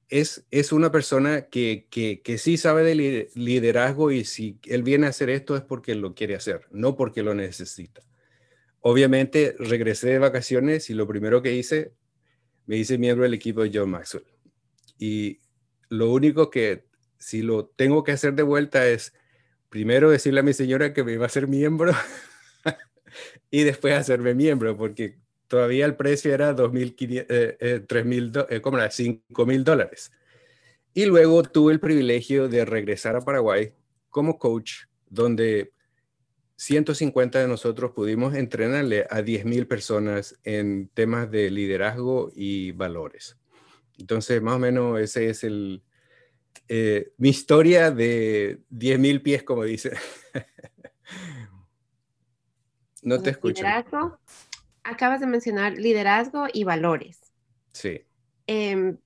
es, 0.08 0.46
es 0.50 0.72
una 0.72 0.92
persona 0.92 1.42
que, 1.48 1.86
que, 1.90 2.22
que 2.22 2.38
sí 2.38 2.56
sabe 2.56 2.82
de 2.84 3.30
liderazgo 3.34 4.12
y 4.12 4.24
si 4.24 4.58
él 4.64 4.82
viene 4.82 5.06
a 5.06 5.10
hacer 5.10 5.30
esto 5.30 5.56
es 5.56 5.62
porque 5.62 5.94
lo 5.94 6.14
quiere 6.14 6.36
hacer, 6.36 6.66
no 6.70 6.96
porque 6.96 7.22
lo 7.22 7.34
necesita. 7.34 8.02
Obviamente 8.80 9.56
regresé 9.58 10.10
de 10.10 10.18
vacaciones 10.18 10.90
y 10.90 10.94
lo 10.94 11.08
primero 11.08 11.42
que 11.42 11.54
hice, 11.54 11.92
me 12.66 12.76
hice 12.76 12.98
miembro 12.98 13.24
del 13.24 13.34
equipo 13.34 13.62
de 13.62 13.70
John 13.72 13.90
Maxwell. 13.90 14.24
Y 14.98 15.40
lo 15.88 16.12
único 16.12 16.50
que 16.50 16.84
si 17.18 17.42
lo 17.42 17.66
tengo 17.66 18.04
que 18.04 18.12
hacer 18.12 18.34
de 18.34 18.42
vuelta 18.42 18.86
es 18.86 19.12
primero 19.68 20.10
decirle 20.10 20.40
a 20.40 20.44
mi 20.44 20.52
señora 20.52 20.92
que 20.92 21.02
me 21.02 21.12
iba 21.12 21.26
a 21.26 21.30
ser 21.30 21.48
miembro 21.48 21.92
y 23.50 23.64
después 23.64 23.94
hacerme 23.94 24.34
miembro, 24.34 24.76
porque 24.76 25.18
todavía 25.48 25.86
el 25.86 25.96
precio 25.96 26.32
era 26.32 26.54
2.000, 26.54 27.26
eh, 27.28 27.56
eh, 27.60 28.46
eh, 28.50 28.60
¿cómo 28.60 28.78
era? 28.78 28.90
5 28.90 29.46
mil 29.46 29.64
dólares. 29.64 30.12
Y 30.94 31.06
luego 31.06 31.42
tuve 31.42 31.72
el 31.72 31.80
privilegio 31.80 32.48
de 32.48 32.64
regresar 32.64 33.16
a 33.16 33.20
Paraguay 33.20 33.72
como 34.08 34.38
coach, 34.38 34.84
donde 35.08 35.72
150 36.56 37.40
de 37.40 37.48
nosotros 37.48 37.92
pudimos 37.92 38.34
entrenarle 38.34 39.06
a 39.10 39.20
10.000 39.20 39.68
personas 39.68 40.38
en 40.42 40.88
temas 40.94 41.30
de 41.30 41.50
liderazgo 41.50 42.30
y 42.34 42.72
valores. 42.72 43.36
Entonces, 43.98 44.40
más 44.40 44.56
o 44.56 44.58
menos 44.58 44.98
ese 44.98 45.28
es 45.28 45.44
el, 45.44 45.82
mi 47.18 47.28
historia 47.28 47.90
de 47.90 48.60
10.000 48.70 49.22
pies, 49.22 49.42
como 49.42 49.64
dice. 49.64 49.92
no 53.02 53.20
te 53.20 53.30
escucho 53.30 53.62
acabas 54.86 55.20
de 55.20 55.26
mencionar 55.26 55.74
liderazgo 55.74 56.46
y 56.52 56.64
valores. 56.64 57.32
Sí. 57.72 58.02
Em, 58.46 58.96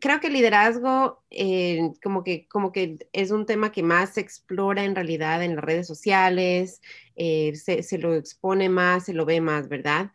creo 0.00 0.20
que 0.20 0.30
liderazgo 0.30 1.22
eh, 1.30 1.90
como, 2.02 2.24
que, 2.24 2.46
como 2.48 2.72
que 2.72 2.98
es 3.12 3.30
un 3.30 3.46
tema 3.46 3.72
que 3.72 3.82
más 3.82 4.14
se 4.14 4.20
explora 4.20 4.84
en 4.84 4.94
realidad 4.94 5.42
en 5.42 5.56
las 5.56 5.64
redes 5.64 5.86
sociales, 5.86 6.80
eh, 7.16 7.54
se, 7.54 7.98
lo 7.98 8.14
expone 8.14 8.68
más, 8.68 9.06
se 9.06 9.14
lo 9.14 9.24
ve 9.24 9.40
más, 9.40 9.68
¿verdad? 9.68 10.10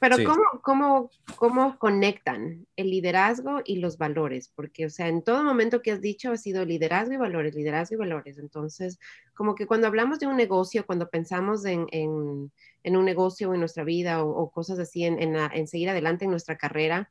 Pero 0.00 0.16
¿cómo, 0.24 0.44
cómo, 0.62 1.10
¿cómo 1.36 1.78
conectan 1.78 2.66
el 2.76 2.90
liderazgo 2.90 3.60
y 3.64 3.76
los 3.76 3.96
valores? 3.96 4.50
Porque, 4.54 4.86
o 4.86 4.90
sea, 4.90 5.08
en 5.08 5.22
todo 5.22 5.44
momento 5.44 5.82
que 5.82 5.92
has 5.92 6.00
dicho 6.00 6.32
ha 6.32 6.36
sido 6.36 6.64
liderazgo 6.64 7.14
y 7.14 7.18
valores, 7.18 7.54
liderazgo 7.54 7.94
y 7.94 7.98
valores. 7.98 8.38
Entonces, 8.38 8.98
como 9.34 9.54
que 9.54 9.66
cuando 9.66 9.86
hablamos 9.86 10.18
de 10.18 10.26
un 10.26 10.36
negocio, 10.36 10.84
cuando 10.86 11.08
pensamos 11.08 11.64
en, 11.64 11.86
en, 11.90 12.50
en 12.82 12.96
un 12.96 13.04
negocio 13.04 13.50
o 13.50 13.54
en 13.54 13.60
nuestra 13.60 13.84
vida 13.84 14.24
o, 14.24 14.50
cosas 14.50 14.78
así, 14.78 15.04
en, 15.04 15.18
en, 15.20 15.68
seguir 15.68 15.90
adelante 15.90 16.24
en 16.24 16.30
nuestra 16.30 16.58
carrera, 16.58 17.10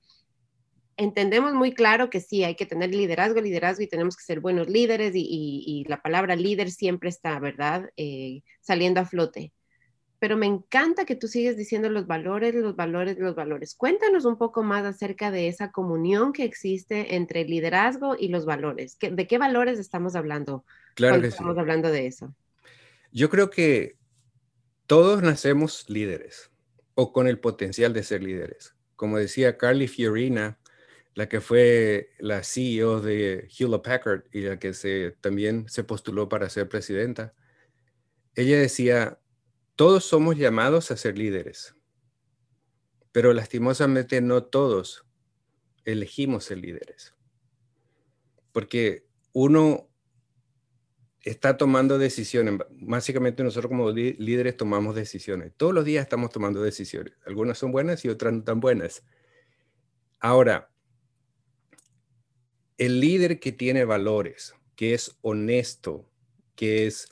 entendemos 0.97 1.53
muy 1.53 1.73
claro 1.73 2.09
que 2.09 2.19
sí, 2.19 2.43
hay 2.43 2.55
que 2.55 2.65
tener 2.65 2.93
liderazgo, 2.93 3.41
liderazgo 3.41 3.83
y 3.83 3.87
tenemos 3.87 4.15
que 4.15 4.23
ser 4.23 4.39
buenos 4.39 4.69
líderes 4.69 5.15
y, 5.15 5.63
y, 5.65 5.83
la 5.85 6.01
palabra 6.01 6.35
líder 6.35 6.69
siempre 6.69 7.09
está, 7.09 7.39
¿verdad? 7.39 7.89
Eh, 7.97 8.43
saliendo 8.61 8.99
a 8.99 9.05
flote 9.05 9.51
pero 10.23 10.37
me 10.37 10.45
encanta 10.45 11.03
que 11.03 11.17
tú 11.17 11.27
sigues 11.27 11.57
diciendo 11.57 11.89
los 11.89 12.07
valores, 12.07 12.55
los 12.55 12.77
valores, 12.77 13.19
los 13.19 13.35
valores. 13.35 13.75
Cuéntanos 13.75 14.23
un 14.23 14.37
poco 14.37 14.63
más 14.63 14.85
acerca 14.85 15.31
de 15.31 15.49
esa 15.49 15.73
comunión 15.73 16.31
que 16.31 16.45
existe 16.45 17.15
entre 17.15 17.41
el 17.41 17.47
liderazgo 17.47 18.15
y 18.17 18.29
los 18.29 18.45
valores. 18.45 18.97
¿De 19.01 19.27
qué 19.27 19.37
valores 19.37 19.79
estamos 19.79 20.15
hablando? 20.15 20.63
Claro 20.95 21.19
que 21.19 21.27
estamos 21.27 21.57
hablando 21.57 21.91
de 21.91 22.07
eso. 22.07 22.33
Yo 23.11 23.29
creo 23.29 23.49
que 23.49 23.97
todos 24.87 25.21
nacemos 25.21 25.89
líderes 25.89 26.51
o 26.95 27.11
con 27.11 27.27
el 27.27 27.37
potencial 27.37 27.91
de 27.91 28.03
ser 28.03 28.23
líderes. 28.23 28.75
Como 28.95 29.17
decía 29.17 29.57
Carly 29.57 29.89
Fiorina, 29.89 30.57
la 31.15 31.27
que 31.27 31.41
fue 31.41 32.11
la 32.17 32.43
CEO 32.43 33.01
de 33.01 33.49
Hewlett 33.49 33.83
Packard 33.83 34.23
y 34.31 34.39
la 34.39 34.57
que 34.57 34.73
se, 34.73 35.17
también 35.19 35.67
se 35.67 35.83
postuló 35.83 36.29
para 36.29 36.49
ser 36.49 36.69
presidenta, 36.69 37.33
ella 38.35 38.57
decía, 38.57 39.19
todos 39.75 40.05
somos 40.05 40.37
llamados 40.37 40.91
a 40.91 40.97
ser 40.97 41.17
líderes, 41.17 41.75
pero 43.11 43.33
lastimosamente 43.33 44.21
no 44.21 44.43
todos 44.43 45.05
elegimos 45.85 46.45
ser 46.45 46.59
líderes. 46.59 47.15
Porque 48.51 49.07
uno 49.33 49.89
está 51.23 51.57
tomando 51.57 51.97
decisiones. 51.97 52.59
Básicamente 52.71 53.43
nosotros 53.43 53.69
como 53.69 53.89
líderes 53.91 54.57
tomamos 54.57 54.95
decisiones. 54.95 55.53
Todos 55.57 55.73
los 55.73 55.85
días 55.85 56.03
estamos 56.03 56.29
tomando 56.29 56.61
decisiones. 56.61 57.13
Algunas 57.25 57.57
son 57.57 57.71
buenas 57.71 58.03
y 58.05 58.09
otras 58.09 58.33
no 58.33 58.43
tan 58.43 58.59
buenas. 58.59 59.03
Ahora, 60.19 60.69
el 62.77 62.99
líder 62.99 63.39
que 63.39 63.51
tiene 63.51 63.85
valores, 63.85 64.53
que 64.75 64.93
es 64.93 65.17
honesto, 65.21 66.09
que 66.55 66.87
es 66.87 67.09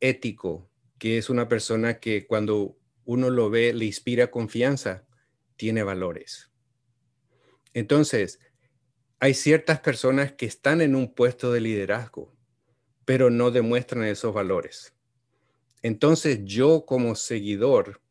ético, 0.00 0.70
que 0.98 1.18
es 1.18 1.30
una 1.30 1.48
persona 1.48 2.00
que 2.00 2.26
cuando 2.26 2.78
uno 3.04 3.30
lo 3.30 3.50
ve 3.50 3.72
le 3.72 3.84
inspira 3.84 4.30
confianza, 4.30 5.06
tiene 5.56 5.82
valores. 5.82 6.50
Entonces, 7.72 8.40
hay 9.20 9.34
ciertas 9.34 9.80
personas 9.80 10.32
que 10.32 10.46
están 10.46 10.80
en 10.80 10.94
un 10.94 11.14
puesto 11.14 11.52
de 11.52 11.60
liderazgo, 11.60 12.34
pero 13.04 13.30
no 13.30 13.50
demuestran 13.50 14.04
esos 14.04 14.34
valores. 14.34 14.94
Entonces, 15.82 16.40
yo 16.44 16.84
como 16.84 17.14
seguidor 17.14 18.02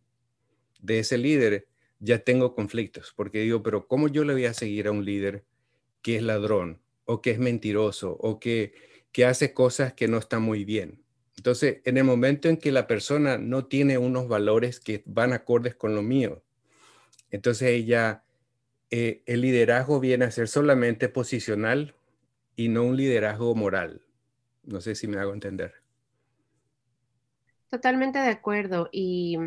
de 0.81 0.99
ese 0.99 1.17
líder 1.17 1.67
ya 1.99 2.19
tengo 2.19 2.55
conflictos, 2.55 3.13
porque 3.15 3.41
digo, 3.41 3.63
pero 3.63 3.87
¿cómo 3.87 4.07
yo 4.07 4.23
le 4.23 4.33
voy 4.33 4.45
a 4.45 4.53
seguir 4.53 4.87
a 4.87 4.91
un 4.91 5.05
líder 5.05 5.45
que 6.01 6.17
es 6.17 6.23
ladrón 6.23 6.81
o 7.05 7.21
que 7.21 7.31
es 7.31 7.39
mentiroso 7.39 8.11
o 8.19 8.39
que, 8.39 8.73
que 9.11 9.25
hace 9.25 9.53
cosas 9.53 9.93
que 9.93 10.07
no 10.07 10.17
están 10.17 10.41
muy 10.41 10.65
bien? 10.65 11.04
Entonces, 11.37 11.81
en 11.85 11.97
el 11.97 12.03
momento 12.03 12.49
en 12.49 12.57
que 12.57 12.71
la 12.71 12.87
persona 12.87 13.37
no 13.37 13.65
tiene 13.65 13.97
unos 13.97 14.27
valores 14.27 14.79
que 14.79 15.03
van 15.05 15.33
acordes 15.33 15.75
con 15.75 15.95
lo 15.95 16.01
mío, 16.01 16.43
entonces 17.31 17.69
ella, 17.69 18.23
eh, 18.91 19.23
el 19.25 19.41
liderazgo 19.41 19.99
viene 19.99 20.25
a 20.25 20.31
ser 20.31 20.47
solamente 20.47 21.09
posicional 21.09 21.95
y 22.55 22.69
no 22.69 22.83
un 22.83 22.97
liderazgo 22.97 23.55
moral. 23.55 24.01
No 24.63 24.81
sé 24.81 24.95
si 24.95 25.07
me 25.07 25.19
hago 25.19 25.33
entender. 25.33 25.73
Totalmente 27.69 28.19
de 28.19 28.29
acuerdo. 28.29 28.89
Y 28.91 29.37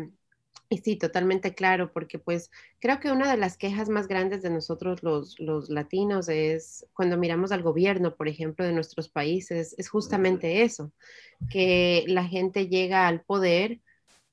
y 0.69 0.77
sí, 0.77 0.95
totalmente 0.97 1.55
claro, 1.55 1.91
porque 1.91 2.19
pues 2.19 2.51
creo 2.79 2.99
que 2.99 3.11
una 3.11 3.29
de 3.31 3.37
las 3.37 3.57
quejas 3.57 3.89
más 3.89 4.07
grandes 4.07 4.43
de 4.43 4.51
nosotros 4.51 5.01
los, 5.01 5.39
los 5.39 5.69
latinos 5.69 6.29
es 6.29 6.85
cuando 6.93 7.17
miramos 7.17 7.51
al 7.51 7.63
gobierno, 7.63 8.15
por 8.15 8.27
ejemplo, 8.27 8.63
de 8.63 8.73
nuestros 8.73 9.09
países, 9.09 9.73
es 9.79 9.89
justamente 9.89 10.61
eso, 10.61 10.91
que 11.49 12.03
la 12.07 12.23
gente 12.23 12.67
llega 12.67 13.07
al 13.07 13.21
poder 13.21 13.79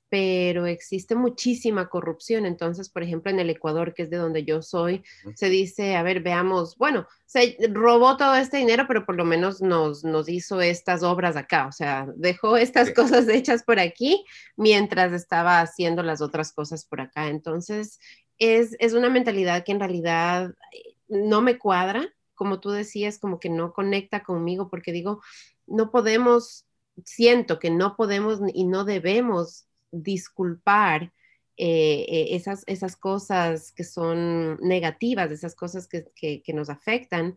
pero 0.09 0.65
existe 0.65 1.15
muchísima 1.15 1.89
corrupción. 1.89 2.45
Entonces, 2.45 2.89
por 2.89 3.03
ejemplo, 3.03 3.31
en 3.31 3.39
el 3.39 3.49
Ecuador, 3.49 3.93
que 3.93 4.03
es 4.03 4.09
de 4.09 4.17
donde 4.17 4.43
yo 4.43 4.61
soy, 4.61 5.03
se 5.35 5.49
dice, 5.49 5.95
a 5.95 6.03
ver, 6.03 6.21
veamos, 6.21 6.77
bueno, 6.77 7.07
se 7.25 7.57
robó 7.71 8.15
todo 8.15 8.35
este 8.35 8.57
dinero, 8.57 8.85
pero 8.87 9.05
por 9.05 9.15
lo 9.15 9.25
menos 9.25 9.61
nos, 9.61 10.03
nos 10.03 10.29
hizo 10.29 10.61
estas 10.61 11.03
obras 11.03 11.35
acá, 11.35 11.67
o 11.67 11.71
sea, 11.71 12.07
dejó 12.15 12.57
estas 12.57 12.91
cosas 12.93 13.27
hechas 13.27 13.63
por 13.63 13.79
aquí 13.79 14.23
mientras 14.55 15.11
estaba 15.11 15.59
haciendo 15.59 16.03
las 16.03 16.21
otras 16.21 16.53
cosas 16.53 16.85
por 16.85 17.01
acá. 17.01 17.27
Entonces, 17.27 17.99
es, 18.37 18.75
es 18.79 18.93
una 18.93 19.09
mentalidad 19.09 19.63
que 19.63 19.71
en 19.71 19.79
realidad 19.79 20.53
eh, 20.73 20.95
no 21.07 21.41
me 21.41 21.57
cuadra, 21.57 22.07
como 22.35 22.59
tú 22.59 22.69
decías, 22.69 23.19
como 23.19 23.39
que 23.39 23.49
no 23.49 23.73
conecta 23.73 24.23
conmigo, 24.23 24.69
porque 24.69 24.91
digo, 24.91 25.21
no 25.65 25.91
podemos 25.91 26.67
siento 27.05 27.59
que 27.59 27.69
no 27.69 27.95
podemos 27.95 28.39
y 28.53 28.65
no 28.65 28.83
debemos 28.83 29.67
disculpar 30.03 31.11
eh, 31.59 32.05
eh, 32.07 32.27
esas, 32.35 32.63
esas 32.67 32.95
cosas 32.95 33.71
que 33.71 33.83
son 33.83 34.59
negativas, 34.61 35.31
esas 35.31 35.55
cosas 35.55 35.87
que, 35.87 36.05
que, 36.15 36.53
nos 36.53 36.69
afectan 36.69 37.35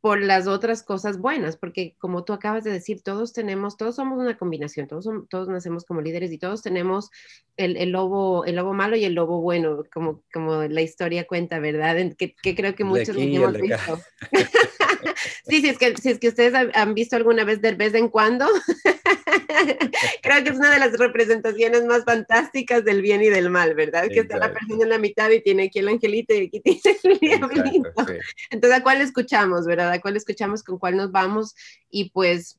por 0.00 0.22
las 0.22 0.46
otras 0.46 0.84
cosas 0.84 1.18
buenas, 1.18 1.56
porque 1.56 1.96
como 1.98 2.22
tú 2.24 2.32
acabas 2.32 2.62
de 2.62 2.70
decir, 2.70 3.02
todos 3.02 3.32
tenemos, 3.32 3.76
todos 3.76 3.96
somos 3.96 4.20
una 4.20 4.38
combinación, 4.38 4.86
todos, 4.86 5.06
todos 5.28 5.48
nacemos 5.48 5.84
como 5.84 6.00
líderes 6.00 6.30
y 6.30 6.38
todos 6.38 6.62
tenemos 6.62 7.10
el, 7.56 7.76
el, 7.76 7.90
lobo, 7.90 8.44
el 8.44 8.54
lobo 8.54 8.72
malo 8.72 8.94
y 8.94 9.04
el 9.04 9.14
lobo 9.14 9.40
bueno, 9.40 9.82
como, 9.92 10.22
como 10.32 10.62
la 10.62 10.82
historia 10.82 11.26
cuenta, 11.26 11.58
¿verdad? 11.58 11.96
Que, 12.16 12.34
que 12.34 12.54
creo 12.54 12.76
que 12.76 12.84
muchos 12.84 13.16
hemos 13.16 13.60
visto. 13.60 13.98
sí, 15.48 15.60
si 15.60 15.68
es, 15.68 15.78
que, 15.78 15.96
si 15.96 16.10
es 16.10 16.18
que 16.18 16.28
ustedes 16.28 16.54
han 16.74 16.94
visto 16.94 17.16
alguna 17.16 17.44
vez 17.44 17.60
de 17.60 17.74
vez 17.74 17.94
en 17.94 18.08
cuando, 18.08 18.46
creo 20.22 20.44
que 20.44 20.50
es 20.50 20.56
una 20.56 20.72
de 20.72 20.78
las 20.78 20.98
representaciones 20.98 21.84
más 21.84 22.04
fantásticas 22.04 22.84
del 22.84 23.02
bien 23.02 23.22
y 23.22 23.28
del 23.28 23.50
mal, 23.50 23.74
¿verdad? 23.74 24.08
Que 24.08 24.20
está 24.20 24.38
la 24.38 24.52
persona 24.52 24.84
en 24.84 24.88
la 24.90 24.98
mitad 24.98 25.30
y 25.30 25.42
tiene 25.42 25.64
aquí 25.64 25.78
el 25.78 25.88
angelito 25.88 26.34
y 26.34 26.46
aquí 26.46 26.60
tiene 26.60 26.80
el 27.04 27.18
diablito. 27.18 27.92
Entonces, 28.50 28.78
¿a 28.78 28.82
cuál 28.82 29.00
escuchamos, 29.00 29.66
verdad? 29.66 29.92
¿A 29.92 30.00
cuál 30.00 30.16
escuchamos, 30.16 30.62
con 30.62 30.78
cuál 30.78 30.96
nos 30.96 31.10
vamos? 31.12 31.54
Y 31.90 32.10
pues 32.10 32.58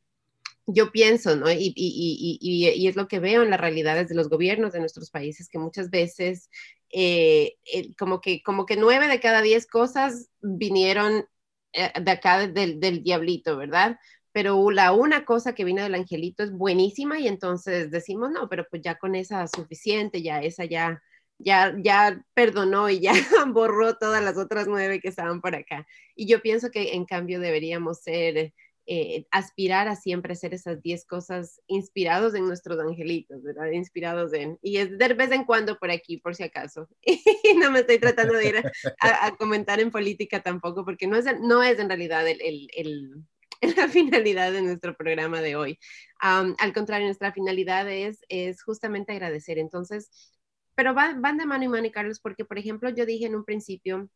yo 0.67 0.91
pienso, 0.91 1.35
¿no? 1.35 1.51
Y, 1.51 1.73
y, 1.75 2.39
y, 2.39 2.69
y, 2.69 2.87
es 2.87 2.95
lo 2.95 3.07
que 3.07 3.19
veo 3.19 3.43
en 3.43 3.49
las 3.49 3.59
realidades 3.59 4.09
de 4.09 4.15
los 4.15 4.29
gobiernos 4.29 4.73
de 4.73 4.79
nuestros 4.79 5.09
países, 5.09 5.49
que 5.49 5.59
muchas 5.59 5.89
veces 5.89 6.49
eh, 6.91 7.55
eh, 7.73 7.95
como, 7.97 8.21
que, 8.21 8.43
como 8.43 8.65
que 8.65 8.75
nueve 8.75 9.07
de 9.07 9.19
cada 9.19 9.41
diez 9.41 9.65
cosas 9.65 10.29
vinieron 10.41 11.25
de 11.73 12.11
acá 12.11 12.47
del, 12.47 12.79
del 12.79 13.03
diablito, 13.03 13.57
¿verdad? 13.57 13.97
pero 14.31 14.71
la 14.71 14.93
una 14.93 15.25
cosa 15.25 15.53
que 15.53 15.65
vino 15.65 15.83
del 15.83 15.95
angelito 15.95 16.43
es 16.43 16.51
buenísima 16.51 17.19
y 17.19 17.27
entonces 17.27 17.91
decimos, 17.91 18.31
no, 18.31 18.47
pero 18.49 18.65
pues 18.69 18.81
ya 18.81 18.95
con 18.95 19.15
esa 19.15 19.47
suficiente, 19.47 20.21
ya 20.21 20.41
esa 20.41 20.65
ya, 20.65 21.01
ya, 21.37 21.75
ya 21.77 22.23
perdonó 22.33 22.89
y 22.89 23.01
ya 23.01 23.13
borró 23.53 23.97
todas 23.97 24.23
las 24.23 24.37
otras 24.37 24.67
nueve 24.67 24.99
que 25.01 25.09
estaban 25.09 25.41
por 25.41 25.55
acá. 25.55 25.85
Y 26.15 26.27
yo 26.27 26.41
pienso 26.41 26.71
que 26.71 26.93
en 26.93 27.05
cambio 27.05 27.39
deberíamos 27.39 28.01
ser 28.01 28.53
eh, 28.93 29.25
aspirar 29.31 29.87
a 29.87 29.95
siempre 29.95 30.33
hacer 30.33 30.53
esas 30.53 30.81
10 30.81 31.05
cosas 31.05 31.61
inspirados 31.67 32.35
en 32.35 32.45
nuestros 32.45 32.77
angelitos, 32.77 33.41
¿verdad? 33.41 33.71
Inspirados 33.71 34.33
en, 34.33 34.59
y 34.61 34.79
es 34.79 34.97
de 34.97 35.13
vez 35.13 35.31
en 35.31 35.45
cuando 35.45 35.79
por 35.79 35.91
aquí, 35.91 36.17
por 36.17 36.35
si 36.35 36.43
acaso. 36.43 36.89
Y 37.05 37.53
no 37.55 37.71
me 37.71 37.79
estoy 37.79 37.99
tratando 37.99 38.33
de 38.33 38.49
ir 38.49 38.63
a, 38.99 39.31
comentar 39.37 39.79
en 39.79 39.91
política 39.91 40.41
tampoco, 40.41 40.83
porque 40.83 41.07
no 41.07 41.15
es, 41.15 41.25
no 41.39 41.63
es 41.63 41.79
en 41.79 41.87
realidad 41.87 42.27
el, 42.27 43.23
la 43.77 43.87
finalidad 43.87 44.51
de 44.51 44.61
nuestro 44.61 44.93
programa 44.97 45.39
de 45.39 45.55
hoy. 45.55 45.79
al 46.19 46.73
contrario, 46.73 47.07
nuestra 47.07 47.31
finalidad 47.31 47.89
es, 47.89 48.19
es 48.27 48.61
justamente 48.61 49.13
agradecer. 49.13 49.57
Entonces, 49.57 50.09
pero 50.75 50.93
van, 50.93 51.21
van 51.21 51.37
de 51.37 51.45
mano 51.45 51.63
y 51.63 51.69
mano, 51.69 51.87
Carlos, 51.93 52.19
porque, 52.19 52.43
por 52.43 52.59
ejemplo, 52.59 52.89
yo 52.89 53.05
dije 53.05 53.27
en 53.27 53.35
un 53.35 53.45
principio, 53.45 54.09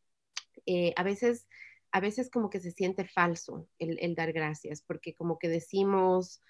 eh, 0.65 0.93
a 0.97 1.03
veces 1.03 1.47
a 1.95 2.01
veces 2.01 2.29
como 2.29 2.49
que 2.49 2.59
se 2.59 2.71
siente 2.71 3.05
falso 3.05 3.69
el, 3.79 4.15
dar 4.15 4.33
gracias, 4.33 4.81
porque 4.81 5.15
como 5.15 5.39
que 5.39 5.47
decimos, 5.47 6.41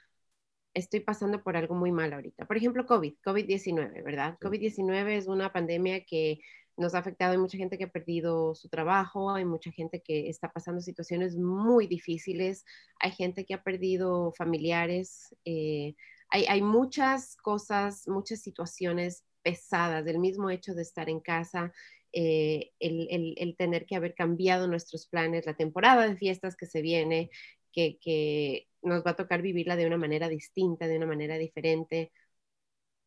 estoy 0.74 1.02
pasando 1.02 1.44
por 1.44 1.56
algo 1.56 1.76
muy 1.76 1.92
mal 1.92 2.14
ahorita. 2.14 2.48
Por 2.48 2.58
ejemplo, 2.58 2.88
COVID, 2.88 3.14
COVID-19, 3.24 4.04
¿verdad? 4.04 4.40
COVID-19 4.42 5.08
es 5.10 5.28
una 5.28 5.54
pandemia 5.54 6.04
que 6.04 6.40
nos 6.78 6.96
ha 6.96 6.98
afectado, 6.98 7.34
hay 7.34 7.38
mucha 7.38 7.60
gente 7.60 7.78
que 7.78 7.84
ha 7.84 7.92
perdido 7.92 8.56
su 8.56 8.70
trabajo, 8.70 9.36
hay 9.36 9.46
mucha 9.46 9.70
gente 9.70 10.02
que 10.02 10.30
está 10.30 10.52
pasando 10.52 10.82
situaciones 10.82 11.38
muy 11.38 11.86
difíciles, 11.86 12.66
hay 13.00 13.12
gente 13.12 13.46
que 13.46 13.54
ha 13.54 13.62
perdido 13.62 14.34
familiares, 14.36 15.36
eh, 15.46 15.94
hay, 16.30 16.46
hay 16.46 16.64
muchas 16.64 17.36
cosas, 17.36 18.08
muchas 18.08 18.42
situaciones 18.42 19.24
pesadas 19.44 20.04
del 20.04 20.18
mismo 20.18 20.50
hecho 20.50 20.74
de 20.74 20.82
estar 20.82 21.08
en 21.08 21.20
casa, 21.20 21.72
eh, 22.18 22.72
el, 22.80 23.56
tener 23.58 23.86
que 23.86 23.98
haber 23.98 24.16
cambiado 24.16 24.68
nuestros 24.68 25.06
planes, 25.08 25.46
la 25.46 25.56
temporada 25.56 26.08
de 26.08 26.16
fiestas 26.16 26.56
que 26.56 26.66
se 26.66 26.82
viene, 26.82 27.30
que, 27.74 28.68
nos 28.82 29.06
va 29.06 29.12
a 29.12 29.16
tocar 29.18 29.42
vivirla 29.42 29.76
de 29.76 29.86
una 29.88 29.98
manera 29.98 30.30
distinta, 30.30 30.88
de 30.88 30.96
una 30.98 31.08
manera 31.08 31.38
diferente. 31.38 32.14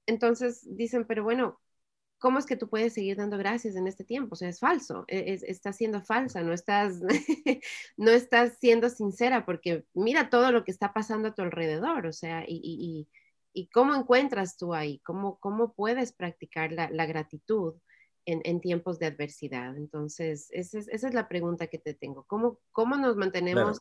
Entonces 0.07 0.67
dicen, 0.77 1.07
pero 1.07 1.23
bueno, 1.25 1.59
¿cómo 2.19 2.39
es 2.39 2.47
que 2.47 2.57
tú 2.57 2.69
puedes 2.69 2.93
seguir 2.95 3.17
dando 3.17 3.39
gracias 3.39 3.77
en 3.77 3.87
este 3.87 4.05
tiempo? 4.05 4.35
O 4.35 4.37
sea, 4.37 4.49
es 4.51 4.61
falso, 4.61 5.05
e, 5.09 5.33
es, 5.33 5.43
estás 5.43 5.77
siendo 5.77 6.03
falsa, 6.03 6.43
no 6.43 6.53
estás, 6.53 7.01
no 7.97 8.11
estás 8.11 8.59
siendo 8.59 8.91
sincera 8.91 9.47
porque 9.47 9.87
mira 9.95 10.29
todo 10.31 10.53
lo 10.53 10.65
que 10.65 10.73
está 10.73 10.93
pasando 10.93 11.29
a 11.29 11.35
tu 11.35 11.43
alrededor, 11.43 12.07
o 12.07 12.13
sea, 12.13 12.45
y, 12.47 13.09
cómo 13.73 13.95
encuentras 13.95 14.57
tú 14.59 14.75
ahí, 14.75 15.01
cómo, 15.01 15.39
cómo 15.41 15.73
puedes 15.75 16.13
practicar 16.13 16.73
la 16.73 17.07
gratitud 17.07 17.75
en, 18.29 18.61
tiempos 18.61 18.99
de 18.99 19.07
adversidad. 19.07 19.77
Entonces, 19.77 20.49
esa 20.51 20.79
es, 20.79 21.15
la 21.15 21.29
pregunta 21.29 21.69
que 21.69 21.79
te 21.79 21.95
tengo. 21.95 22.25
¿Cómo, 22.27 22.61
cómo 22.73 22.97
nos 22.97 23.17
mantenemos 23.17 23.81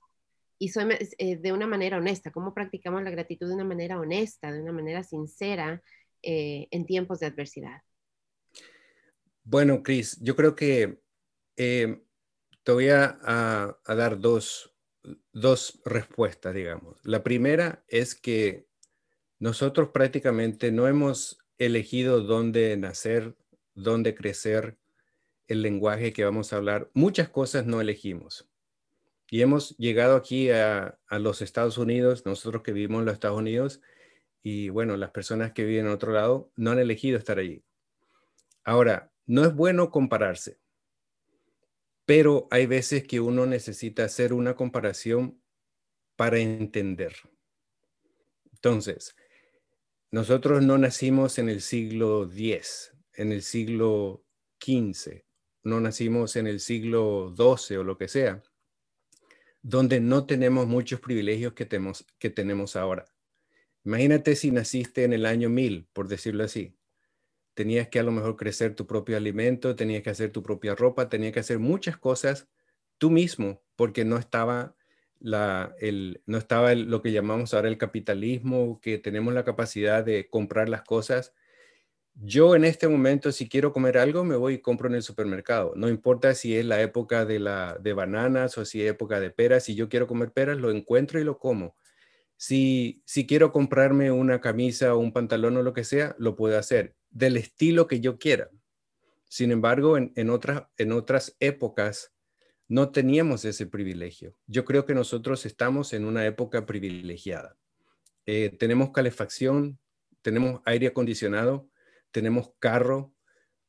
y 0.57 0.69
soy, 0.69 0.85
eh, 1.17 1.35
de 1.35 1.51
una 1.51 1.67
manera 1.67 1.97
honesta? 1.97 2.31
¿Cómo 2.31 2.53
practicamos 2.53 3.03
la 3.03 3.09
gratitud 3.09 3.47
de 3.47 3.55
una 3.55 3.65
manera 3.65 3.99
honesta, 3.99 4.51
de 4.51 4.61
una 4.61 4.71
manera 4.71 5.03
sincera 5.03 5.83
eh, 6.21 6.67
en 6.71 6.85
tiempos 6.85 7.19
de 7.19 7.25
adversidad? 7.25 7.81
Bueno, 9.43 9.83
Cris, 9.83 10.17
yo 10.21 10.35
creo 10.35 10.55
que 10.55 11.01
eh, 11.57 12.01
te 12.63 12.71
voy 12.71 12.87
a, 12.89 13.77
dar 13.85 14.19
dos, 14.19 14.73
dos 15.33 15.81
respuestas, 15.83 16.53
digamos. 16.55 17.05
La 17.05 17.21
primera 17.21 17.83
es 17.89 18.15
que 18.15 18.67
nosotros 19.39 19.89
prácticamente 19.89 20.71
no 20.71 20.87
hemos 20.87 21.37
elegido 21.57 22.21
dónde 22.21 22.77
nacer 22.77 23.35
dónde 23.77 24.15
crecer, 24.15 24.77
el 25.47 25.61
lenguaje 25.61 26.11
que 26.11 26.25
vamos 26.25 26.51
a 26.51 26.57
hablar. 26.57 26.89
Muchas 26.93 27.29
cosas 27.29 27.65
no 27.65 27.79
elegimos. 27.79 28.49
Y 29.29 29.41
hemos 29.41 29.77
llegado 29.77 30.15
aquí 30.15 30.49
a, 30.51 30.99
los 31.11 31.41
Estados 31.41 31.77
Unidos, 31.77 32.25
nosotros 32.25 32.63
que 32.63 32.73
vivimos 32.73 32.99
en 32.99 33.05
los 33.05 33.13
Estados 33.13 33.37
Unidos, 33.37 33.81
y 34.41 34.69
bueno, 34.69 34.95
las 34.97 35.11
personas 35.11 35.51
que 35.51 35.63
viven 35.63 35.85
en 35.85 35.91
otro 35.91 36.11
lado 36.11 36.51
no 36.55 36.71
han 36.71 36.79
elegido 36.79 37.17
estar 37.17 37.37
allí. 37.37 37.63
Ahora, 38.63 39.11
no 39.25 39.43
es 39.43 39.53
bueno 39.53 39.91
compararse, 39.91 40.59
pero 42.05 42.47
hay 42.51 42.65
veces 42.65 43.05
que 43.05 43.19
uno 43.19 43.45
necesita 43.45 44.05
hacer 44.05 44.31
una 44.31 44.55
comparación 44.55 45.41
para 46.15 46.39
entender. 46.39 47.13
Entonces, 48.53 49.15
nosotros 50.09 50.63
no 50.63 50.77
nacimos 50.77 51.37
en 51.37 51.49
el 51.49 51.61
siglo 51.61 52.23
X, 52.31 52.96
en 53.17 53.31
el 53.31 53.41
siglo 53.41 54.23
XV, 54.63 55.25
no 55.63 55.81
nacimos 55.81 56.35
en 56.37 56.47
el 56.47 56.61
siglo 56.61 57.33
XII 57.35 57.77
o 57.77 57.83
lo 57.83 57.97
que 57.97 58.07
sea, 58.07 58.41
donde 59.61 59.99
no 59.99 60.25
tenemos 60.25 60.67
muchos 60.67 61.01
privilegios 61.01 61.53
que 61.53 61.65
tenemos, 61.65 62.05
que 62.19 62.29
tenemos 62.29 62.75
ahora. 62.75 63.05
Imagínate 63.83 64.35
si 64.35 64.51
naciste 64.51 65.03
en 65.03 65.13
el 65.13 65.25
año 65.25 65.49
1000, 65.49 65.87
por 65.93 66.07
decirlo 66.07 66.43
así. 66.43 66.77
Tenías 67.53 67.87
que 67.89 67.99
a 67.99 68.03
lo 68.03 68.11
mejor 68.11 68.37
crecer 68.37 68.75
tu 68.75 68.85
propio 68.85 69.17
alimento, 69.17 69.75
tenías 69.75 70.03
que 70.03 70.11
hacer 70.11 70.31
tu 70.31 70.43
propia 70.43 70.75
ropa, 70.75 71.09
tenías 71.09 71.33
que 71.33 71.39
hacer 71.39 71.57
muchas 71.57 71.97
cosas 71.97 72.47
tú 72.99 73.09
mismo, 73.09 73.63
porque 73.75 74.05
no 74.05 74.17
estaba, 74.17 74.75
la, 75.19 75.75
el, 75.79 76.21
no 76.27 76.37
estaba 76.37 76.75
lo 76.75 77.01
que 77.01 77.11
llamamos 77.11 77.53
ahora 77.53 77.67
el 77.67 77.79
capitalismo, 77.79 78.79
que 78.79 78.99
tenemos 78.99 79.33
la 79.33 79.43
capacidad 79.43 80.03
de 80.05 80.29
comprar 80.29 80.69
las 80.69 80.83
cosas 80.83 81.33
yo 82.19 82.55
en 82.55 82.65
este 82.65 82.87
momento, 82.87 83.31
si 83.31 83.47
quiero 83.47 83.71
comer 83.71 83.97
algo, 83.97 84.23
me 84.23 84.35
voy 84.35 84.55
y 84.55 84.59
compro 84.59 84.87
en 84.87 84.95
el 84.95 85.03
supermercado. 85.03 85.73
No 85.75 85.87
importa 85.87 86.33
si 86.33 86.55
es 86.55 86.65
la 86.65 86.81
época 86.81 87.25
de, 87.25 87.39
la, 87.39 87.77
de 87.79 87.93
bananas 87.93 88.57
o 88.57 88.65
si 88.65 88.81
es 88.81 88.91
época 88.91 89.19
de 89.19 89.29
peras. 89.29 89.65
Si 89.65 89.75
yo 89.75 89.87
quiero 89.87 90.07
comer 90.07 90.31
peras, 90.31 90.57
lo 90.57 90.71
encuentro 90.71 91.19
y 91.19 91.23
lo 91.23 91.37
como. 91.37 91.75
Si, 92.35 93.01
si 93.05 93.27
quiero 93.27 93.51
comprarme 93.51 94.11
una 94.11 94.41
camisa 94.41 94.95
o 94.95 94.99
un 94.99 95.13
pantalón 95.13 95.57
o 95.57 95.63
lo 95.63 95.73
que 95.73 95.83
sea, 95.83 96.15
lo 96.17 96.35
puedo 96.35 96.57
hacer 96.57 96.95
del 97.09 97.37
estilo 97.37 97.87
que 97.87 97.99
yo 97.99 98.17
quiera. 98.17 98.49
Sin 99.29 99.51
embargo, 99.51 99.97
en, 99.97 100.13
en, 100.15 100.29
en 100.77 100.91
otras 100.91 101.35
épocas 101.39 102.13
no 102.67 102.91
teníamos 102.91 103.45
ese 103.45 103.65
privilegio. 103.65 104.35
Yo 104.47 104.65
creo 104.65 104.85
que 104.85 104.93
nosotros 104.93 105.45
estamos 105.45 105.93
en 105.93 106.05
una 106.05 106.25
época 106.25 106.65
privilegiada. 106.65 107.57
Eh, 108.25 108.55
tenemos 108.57 108.91
calefacción, 108.91 109.79
tenemos 110.21 110.61
aire 110.65 110.87
acondicionado, 110.87 111.69
tenemos 112.17 112.51
carro, 112.57 113.13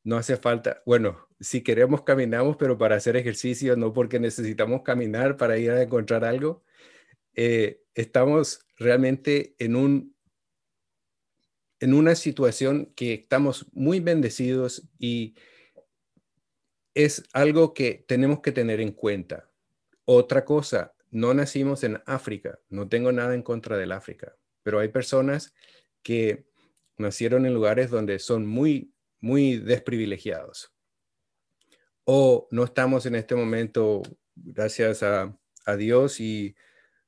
no 0.05 0.17
hace 0.17 0.39
falta, 0.39 0.83
bueno, 0.87 1.29
si 1.39 1.63
queremos 1.63 2.03
caminamos, 2.03 2.57
pero 2.57 2.79
para 2.79 2.97
hacer 2.97 3.15
ejercicio, 3.15 3.77
no 3.77 3.93
porque 3.93 4.19
necesitamos 4.19 4.81
caminar 4.81 5.37
para 5.37 5.59
ir 5.59 5.71
a 5.71 5.83
encontrar 5.83 6.25
algo. 6.25 6.65
Eh, 7.35 7.83
estamos 7.95 8.67
realmente 8.79 9.55
en, 9.59 9.77
un, 9.77 10.17
en 11.79 11.93
una 11.93 12.15
situación 12.15 12.91
que 12.97 13.13
estamos 13.13 13.67
muy 13.75 14.01
bendecidos 14.01 14.89
y 14.99 15.35
es 16.95 17.23
algo 17.35 17.75
que 17.75 18.03
tenemos 18.09 18.41
que 18.41 18.53
tener 18.53 18.81
en 18.81 18.93
cuenta. 18.93 19.51
Otra 20.07 20.47
cosa, 20.47 20.95
no 21.11 21.35
nacimos 21.35 21.85
en 21.85 22.01
África, 22.07 22.59
no 22.71 22.89
tengo 22.89 23.13
nada 23.13 23.35
en 23.35 23.43
contra 23.43 23.77
del 23.77 23.93
África, 23.93 24.35
pero 24.63 24.79
hay 24.79 24.89
personas 24.89 25.53
que 26.03 26.48
nacieron 26.99 27.47
en 27.47 27.55
lugares 27.55 27.91
donde 27.91 28.19
son 28.19 28.47
muy, 28.47 28.93
muy 29.21 29.59
desprivilegiados. 29.59 30.73
O 32.05 32.49
no 32.51 32.65
estamos 32.65 33.07
en 33.07 33.15
este 33.15 33.35
momento, 33.35 34.03
gracias 34.35 35.03
a, 35.03 35.35
Dios 35.77 36.19
y 36.19 36.57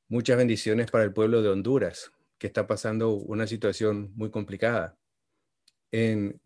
muchas 0.08 0.36
bendiciones 0.36 0.90
para 0.90 1.02
el 1.02 1.14
pueblo 1.14 1.40
de 1.40 1.48
Honduras, 1.48 2.12
que 2.36 2.46
está 2.46 2.66
pasando 2.66 3.12
una 3.12 3.46
situación 3.46 4.12
muy 4.14 4.30
complicada. 4.30 4.98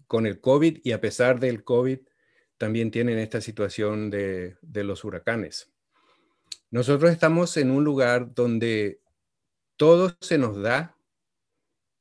con 0.07 0.27
el 0.27 0.41
COVID 0.41 0.79
y 0.85 0.93
a 0.93 1.01
pesar 1.01 1.41
del 1.41 1.65
COVID, 1.65 1.99
también 2.57 2.93
tienen 2.93 3.19
esta 3.19 3.41
situación 3.41 4.11
de, 4.11 4.57
de 4.63 4.85
los 4.85 5.03
huracanes. 5.03 5.73
Nosotros 6.71 7.11
estamos 7.11 7.57
en 7.57 7.73
un 7.73 7.83
lugar 7.83 8.33
donde 8.33 9.01
todo 9.77 10.17
se 10.21 10.39
nos 10.39 10.63
da 10.63 10.94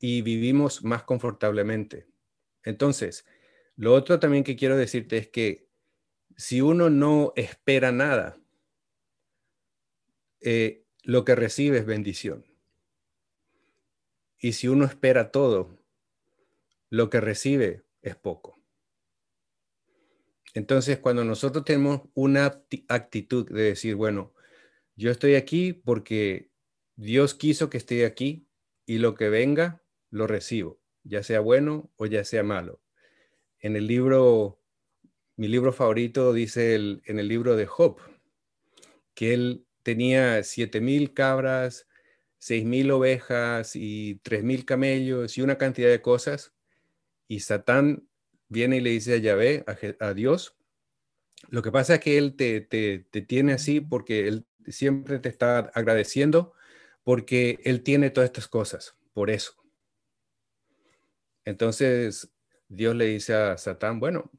y 0.05 0.21
vivimos 0.21 0.83
más 0.83 1.03
confortablemente. 1.03 2.07
Entonces, 2.61 3.25
lo 3.77 3.93
otro 3.93 4.19
también 4.19 4.43
que 4.43 4.57
quiero 4.57 4.75
decirte 4.75 5.15
es 5.17 5.29
que 5.29 5.69
si 6.35 6.59
uno 6.59 6.89
no 6.89 7.31
espera 7.37 7.93
nada, 7.93 8.37
eh, 10.41 10.83
lo 11.03 11.23
que 11.23 11.35
recibe 11.35 11.77
es 11.77 11.85
bendición. 11.85 12.45
Y 14.37 14.51
si 14.51 14.67
uno 14.67 14.83
espera 14.83 15.31
todo, 15.31 15.79
lo 16.89 17.09
que 17.09 17.21
recibe 17.21 17.85
es 18.01 18.17
poco. 18.17 18.59
Entonces, 20.53 20.99
cuando 20.99 21.23
nosotros 21.23 21.63
tenemos 21.63 22.01
una 22.13 22.61
actitud 22.89 23.49
de 23.49 23.61
decir, 23.63 23.95
bueno, 23.95 24.33
yo 24.97 25.11
estoy 25.11 25.35
aquí 25.35 25.71
porque 25.71 26.51
Dios 26.97 27.35
quiso 27.35 27.69
que 27.69 27.77
esté 27.77 28.05
aquí 28.05 28.49
y 28.85 28.97
lo 28.97 29.15
que 29.15 29.29
venga 29.29 29.79
lo 30.13 30.27
recibo, 30.27 30.79
ya 31.03 31.23
sea 31.23 31.39
bueno 31.39 31.91
o 31.97 32.05
ya 32.05 32.23
sea 32.23 32.43
malo. 32.43 32.81
En 33.59 33.75
el 33.75 33.87
libro, 33.87 34.61
mi 35.35 35.47
libro 35.47 35.73
favorito 35.73 36.33
dice 36.33 36.75
en 36.75 37.19
el 37.19 37.27
libro 37.27 37.55
de 37.55 37.65
Job, 37.65 37.97
que 39.15 39.33
él 39.33 39.65
tenía 39.81 40.43
siete 40.43 40.81
mil 40.81 41.13
cabras, 41.13 41.87
seis 42.37 42.63
mil 42.63 42.91
ovejas 42.91 43.75
y 43.75 44.19
tres 44.23 44.43
mil 44.43 44.65
camellos 44.65 45.37
y 45.37 45.41
una 45.41 45.57
cantidad 45.57 45.89
de 45.89 46.01
cosas. 46.01 46.53
Y 47.27 47.39
Satán 47.39 48.07
viene 48.49 48.77
y 48.77 48.81
le 48.81 48.91
dice 48.91 49.15
a 49.15 49.17
Yahvé, 49.17 49.65
a, 49.99 50.13
Dios, 50.13 50.55
lo 51.49 51.63
que 51.63 51.71
pasa 51.71 51.95
es 51.95 51.99
que 52.01 52.19
él 52.19 52.35
te, 52.35 52.61
te, 52.61 52.99
te 53.09 53.21
tiene 53.23 53.53
así 53.53 53.81
porque 53.81 54.27
él 54.27 54.45
siempre 54.67 55.17
te 55.17 55.29
está 55.29 55.71
agradeciendo 55.73 56.53
porque 57.03 57.59
él 57.63 57.81
tiene 57.81 58.11
todas 58.11 58.29
estas 58.29 58.47
cosas, 58.47 58.95
por 59.13 59.31
eso. 59.31 59.62
Entonces 61.45 62.31
Dios 62.67 62.95
le 62.95 63.05
dice 63.05 63.33
a 63.33 63.57
Satán, 63.57 63.99
bueno, 63.99 64.31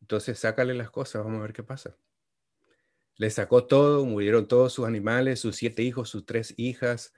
entonces 0.00 0.38
sácale 0.38 0.74
las 0.74 0.90
cosas, 0.90 1.24
vamos 1.24 1.40
a 1.40 1.42
ver 1.42 1.52
qué 1.52 1.62
pasa. 1.62 1.96
Le 3.16 3.30
sacó 3.30 3.66
todo, 3.66 4.04
murieron 4.06 4.48
todos 4.48 4.72
sus 4.72 4.86
animales, 4.86 5.40
sus 5.40 5.56
siete 5.56 5.82
hijos, 5.82 6.08
sus 6.08 6.24
tres 6.26 6.54
hijas, 6.56 7.12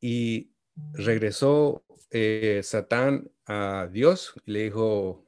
y 0.00 0.52
regresó 0.92 1.84
eh, 2.10 2.60
Satán 2.62 3.30
a 3.46 3.88
Dios 3.90 4.34
y 4.44 4.52
le 4.52 4.64
dijo, 4.64 5.26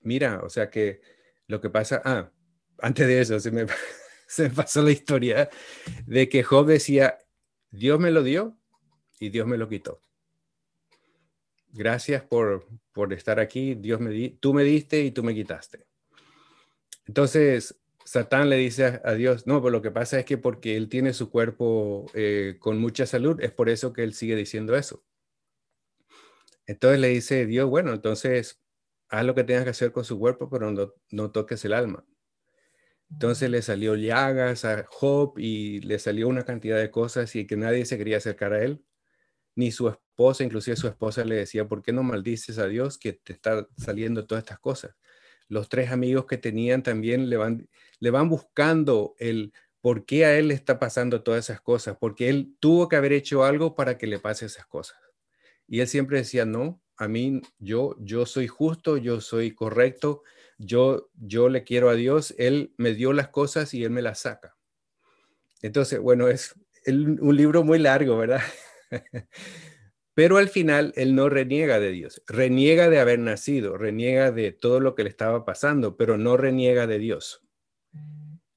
mira, 0.00 0.40
o 0.42 0.50
sea 0.50 0.70
que 0.70 1.00
lo 1.46 1.60
que 1.60 1.70
pasa, 1.70 2.02
ah, 2.04 2.30
antes 2.78 3.06
de 3.06 3.20
eso 3.20 3.40
se 3.40 3.50
me, 3.50 3.66
se 4.26 4.44
me 4.44 4.50
pasó 4.50 4.82
la 4.82 4.90
historia 4.90 5.48
de 6.06 6.28
que 6.28 6.42
Job 6.42 6.66
decía, 6.66 7.18
Dios 7.70 7.98
me 7.98 8.10
lo 8.10 8.22
dio 8.22 8.56
y 9.20 9.30
Dios 9.30 9.46
me 9.46 9.58
lo 9.58 9.68
quitó. 9.68 10.00
Gracias 11.78 12.24
por, 12.24 12.66
por 12.90 13.12
estar 13.12 13.38
aquí. 13.38 13.76
Dios 13.76 14.00
me 14.00 14.10
di, 14.10 14.30
tú 14.30 14.52
me 14.52 14.64
diste 14.64 15.00
y 15.00 15.12
tú 15.12 15.22
me 15.22 15.32
quitaste. 15.32 15.86
Entonces, 17.06 17.78
Satán 18.04 18.50
le 18.50 18.56
dice 18.56 19.00
a, 19.04 19.12
Dios, 19.12 19.46
no, 19.46 19.62
pero 19.62 19.70
lo 19.70 19.80
que 19.80 19.92
pasa 19.92 20.18
es 20.18 20.24
que 20.24 20.38
porque 20.38 20.76
él 20.76 20.88
tiene 20.88 21.12
su 21.12 21.30
cuerpo 21.30 22.06
eh, 22.14 22.56
con 22.58 22.80
mucha 22.80 23.06
salud, 23.06 23.40
es 23.40 23.52
por 23.52 23.68
eso 23.68 23.92
que 23.92 24.02
él 24.02 24.12
sigue 24.12 24.34
diciendo 24.34 24.74
eso. 24.76 25.04
Entonces 26.66 26.98
le 26.98 27.08
dice 27.10 27.46
Dios, 27.46 27.70
bueno, 27.70 27.92
entonces 27.92 28.60
haz 29.08 29.24
lo 29.24 29.36
que 29.36 29.44
tengas 29.44 29.62
que 29.62 29.70
hacer 29.70 29.92
con 29.92 30.04
su 30.04 30.18
cuerpo, 30.18 30.50
pero 30.50 30.72
no, 30.72 30.92
no 31.12 31.30
toques 31.30 31.64
el 31.64 31.74
alma. 31.74 32.04
Entonces 33.08 33.50
le 33.50 33.62
salió 33.62 33.94
llagas 33.94 34.64
a 34.64 34.84
Job 34.88 35.38
y 35.38 35.78
le 35.82 36.00
salió 36.00 36.26
una 36.26 36.44
cantidad 36.44 36.78
de 36.78 36.90
cosas 36.90 37.36
y 37.36 37.46
que 37.46 37.56
nadie 37.56 37.84
se 37.84 37.98
quería 37.98 38.16
acercar 38.16 38.52
a 38.52 38.64
él, 38.64 38.82
ni 39.58 39.72
su 39.72 39.88
esposa, 39.88 40.44
inclusive 40.44 40.76
su 40.76 40.86
esposa 40.86 41.24
le 41.24 41.34
decía, 41.34 41.66
¿por 41.66 41.82
qué 41.82 41.92
no 41.92 42.04
maldices 42.04 42.58
a 42.58 42.68
Dios 42.68 42.96
que 42.96 43.14
te 43.14 43.32
está 43.32 43.66
saliendo 43.76 44.24
todas 44.24 44.44
estas 44.44 44.60
cosas? 44.60 44.94
Los 45.48 45.68
tres 45.68 45.90
amigos 45.90 46.26
que 46.26 46.38
tenían 46.38 46.84
también 46.84 47.28
le 47.28 47.36
van, 47.36 47.68
le 47.98 48.10
van 48.10 48.28
buscando 48.28 49.16
el 49.18 49.52
por 49.80 50.06
qué 50.06 50.26
a 50.26 50.38
él 50.38 50.46
le 50.46 50.54
está 50.54 50.78
pasando 50.78 51.24
todas 51.24 51.46
esas 51.46 51.60
cosas, 51.60 51.96
porque 51.98 52.28
él 52.28 52.54
tuvo 52.60 52.88
que 52.88 52.94
haber 52.94 53.12
hecho 53.12 53.42
algo 53.42 53.74
para 53.74 53.98
que 53.98 54.06
le 54.06 54.20
pase 54.20 54.46
esas 54.46 54.64
cosas. 54.66 54.96
Y 55.66 55.80
él 55.80 55.88
siempre 55.88 56.18
decía, 56.18 56.44
no, 56.44 56.80
a 56.96 57.08
mí 57.08 57.40
yo, 57.58 57.96
yo 57.98 58.24
soy 58.26 58.46
justo, 58.46 58.96
yo 58.96 59.20
soy 59.20 59.56
correcto, 59.56 60.22
yo, 60.56 61.10
yo 61.14 61.48
le 61.48 61.64
quiero 61.64 61.90
a 61.90 61.94
Dios, 61.94 62.32
Él 62.38 62.74
me 62.76 62.94
dio 62.94 63.12
las 63.12 63.28
cosas 63.28 63.74
y 63.74 63.82
Él 63.82 63.90
me 63.90 64.02
las 64.02 64.20
saca. 64.20 64.56
Entonces, 65.62 65.98
bueno, 65.98 66.28
es 66.28 66.54
un 66.86 67.36
libro 67.36 67.64
muy 67.64 67.80
largo, 67.80 68.18
¿verdad? 68.18 68.40
Pero 70.14 70.36
al 70.36 70.48
final 70.48 70.92
él 70.96 71.14
no 71.14 71.28
reniega 71.28 71.78
de 71.78 71.92
Dios, 71.92 72.24
reniega 72.26 72.90
de 72.90 72.98
haber 72.98 73.20
nacido, 73.20 73.78
reniega 73.78 74.32
de 74.32 74.50
todo 74.50 74.80
lo 74.80 74.96
que 74.96 75.04
le 75.04 75.10
estaba 75.10 75.44
pasando, 75.44 75.96
pero 75.96 76.18
no 76.18 76.36
reniega 76.36 76.88
de 76.88 76.98
Dios. 76.98 77.46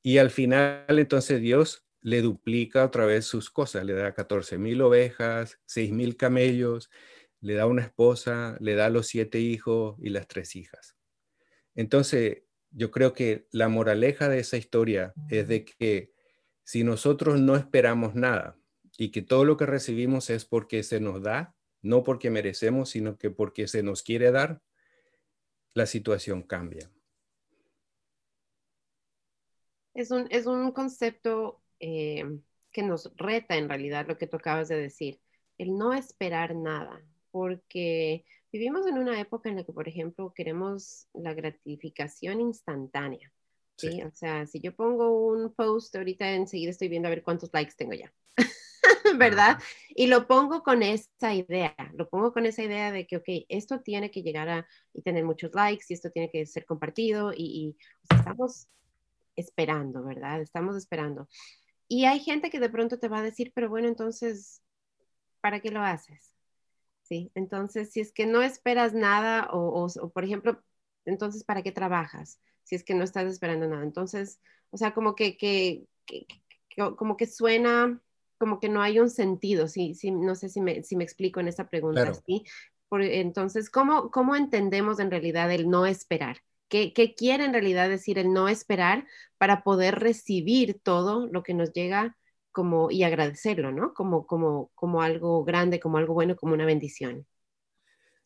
Y 0.02 0.18
al 0.18 0.32
final 0.32 0.86
entonces 0.88 1.40
Dios 1.40 1.86
le 2.02 2.24
duplica 2.24 2.84
otra 2.84 3.06
vez 3.06 3.26
sus 3.26 3.52
cosas, 3.52 3.86
le 3.86 3.94
da 3.94 4.16
14 4.16 4.58
mil 4.58 4.82
ovejas, 4.82 5.60
6 5.66 5.92
mil 5.92 6.18
camellos, 6.18 6.90
le 7.42 7.54
da 7.54 7.68
una 7.68 7.84
esposa, 7.84 8.58
le 8.60 8.74
da 8.74 8.90
los 8.90 9.06
siete 9.08 9.40
hijos 9.40 9.98
y 10.00 10.10
las 10.10 10.28
tres 10.28 10.56
hijas. 10.56 10.96
Entonces, 11.76 12.44
yo 12.72 12.90
creo 12.90 13.14
que 13.14 13.48
la 13.52 13.68
moraleja 13.68 14.30
de 14.30 14.40
esa 14.40 14.58
historia 14.58 15.14
es 15.30 15.48
de 15.48 15.66
que 15.66 16.12
si 16.64 16.84
nosotros 16.84 17.40
no 17.40 17.56
esperamos 17.56 18.16
nada 18.16 18.58
y 18.98 19.12
que 19.12 19.22
todo 19.22 19.46
lo 19.46 19.58
que 19.58 19.66
recibimos 19.66 20.30
es 20.30 20.46
porque 20.46 20.84
se 20.84 21.00
nos 21.00 21.22
da, 21.22 21.56
no 21.82 22.04
porque 22.04 22.30
merecemos, 22.30 22.90
sino 22.90 23.18
que 23.18 23.30
porque 23.30 23.68
se 23.68 23.84
nos 23.84 24.04
quiere 24.04 24.32
dar, 24.32 24.62
la 25.74 25.86
situación 25.86 26.44
cambia. 26.44 26.92
Es 29.94 30.12
un, 30.12 30.28
es 30.30 30.46
un 30.46 30.72
concepto 30.72 31.62
eh, 31.80 32.26
que 32.72 32.84
nos 32.84 33.12
reta 33.16 33.58
en 33.58 33.70
realidad 33.70 34.08
lo 34.08 34.18
que 34.18 34.28
tú 34.28 34.38
acabas 34.38 34.68
de 34.68 34.78
decir, 34.78 35.20
el 35.58 35.78
no 35.78 35.94
esperar 35.94 36.56
nada, 36.56 37.04
porque 37.32 38.26
Vivimos 38.52 38.86
en 38.86 38.98
una 38.98 39.20
época 39.20 39.50
en 39.50 39.56
la 39.56 39.64
que, 39.64 39.72
por 39.72 39.88
ejemplo, 39.88 40.34
queremos 40.36 41.08
la 41.14 41.34
gratificación 41.34 42.42
instantánea. 42.42 43.32
¿sí? 43.78 44.04
O 44.04 44.12
sea, 44.12 44.46
si 44.46 44.60
yo 44.60 44.76
pongo 44.76 45.30
un 45.30 45.54
post 45.54 45.96
ahorita, 45.96 46.30
enseguida 46.34 46.72
estoy 46.72 46.90
viendo 46.90 47.08
a 47.08 47.12
ver 47.12 47.24
cuántos 47.24 47.50
likes 47.54 47.76
tengo 47.78 47.94
ya. 47.94 48.14
¿Verdad? 49.18 49.60
Y 49.90 50.08
lo 50.08 50.28
pongo 50.28 50.64
con 50.64 50.84
esa 50.84 51.34
idea, 51.34 51.76
lo 51.94 52.10
pongo 52.10 52.34
con 52.34 52.46
esa 52.46 52.64
idea 52.64 52.92
de 52.92 53.06
que, 53.06 53.18
ok, 53.18 53.46
esto 53.50 53.82
tiene 53.82 54.12
que 54.12 54.24
llegar 54.24 54.50
a 54.50 54.68
y 54.94 55.02
tener 55.02 55.24
muchos 55.24 55.54
likes 55.54 55.86
y 55.90 55.94
esto 55.94 56.10
tiene 56.12 56.30
que 56.32 56.46
ser 56.46 56.66
compartido 56.66 57.32
y, 57.36 57.78
estamos 58.10 58.68
esperando, 59.36 60.04
¿verdad? 60.04 60.42
Estamos 60.42 60.76
esperando. 60.76 61.28
Y 61.88 62.06
hay 62.06 62.20
gente 62.20 62.50
que 62.50 62.60
de 62.60 62.70
pronto 62.70 63.00
te 63.00 63.10
va 63.10 63.20
a 63.20 63.24
decir, 63.24 63.52
pero 63.54 63.70
bueno, 63.70 63.88
entonces, 63.88 64.62
¿para 65.42 65.60
qué 65.60 65.72
lo 65.72 65.82
haces? 65.82 66.32
¿sí? 67.12 67.30
Entonces, 67.36 67.92
si 67.92 68.00
es 68.00 68.14
que 68.14 68.26
no 68.26 68.42
esperas 68.42 68.94
nada 68.94 69.50
o, 69.52 69.88
por 70.14 70.24
ejemplo, 70.24 70.64
entonces, 71.04 71.44
¿para 71.44 71.62
qué 71.62 71.74
trabajas? 71.74 72.40
Si 72.64 72.76
es 72.76 72.86
que 72.86 72.96
no 72.96 73.04
estás 73.04 73.26
esperando 73.26 73.68
nada. 73.68 73.84
Entonces, 73.84 74.40
o 74.70 74.78
sea, 74.78 74.94
como 74.94 75.14
que, 75.14 75.36
que, 75.36 75.86
como 76.96 77.18
que 77.18 77.28
suena 77.28 78.02
como 78.42 78.60
que 78.60 78.70
no 78.70 78.82
hay 78.82 79.00
un 79.00 79.12
sentido, 79.12 79.68
sí, 79.68 79.94
sí 79.94 80.10
no 80.10 80.34
sé 80.34 80.50
si 80.50 80.62
me, 80.62 80.82
si 80.82 80.96
me 80.96 81.04
explico 81.04 81.40
en 81.40 81.48
esta 81.48 81.70
pregunta, 81.70 82.12
¿sí? 82.26 82.44
Por, 82.90 83.04
entonces, 83.04 83.70
¿cómo, 83.70 84.10
¿cómo 84.10 84.36
entendemos 84.36 85.00
en 85.00 85.12
realidad 85.12 85.52
el 85.52 85.70
no 85.70 85.86
esperar? 85.86 86.38
¿Qué, 86.68 86.92
¿Qué 86.92 87.14
quiere 87.14 87.46
en 87.46 87.54
realidad 87.54 87.88
decir 87.88 88.18
el 88.18 88.34
no 88.34 88.50
esperar 88.50 89.06
para 89.38 89.62
poder 89.62 90.00
recibir 90.00 90.80
todo 90.82 91.28
lo 91.28 91.44
que 91.44 91.54
nos 91.54 91.72
llega 91.72 92.18
como, 92.52 92.90
y 92.90 93.04
agradecerlo, 93.04 93.72
¿no? 93.72 93.94
Como, 93.94 94.26
como, 94.26 94.72
como 94.74 95.04
algo 95.04 95.44
grande, 95.44 95.80
como 95.80 96.00
algo 96.00 96.16
bueno, 96.16 96.36
como 96.36 96.56
una 96.56 96.66
bendición. 96.66 97.28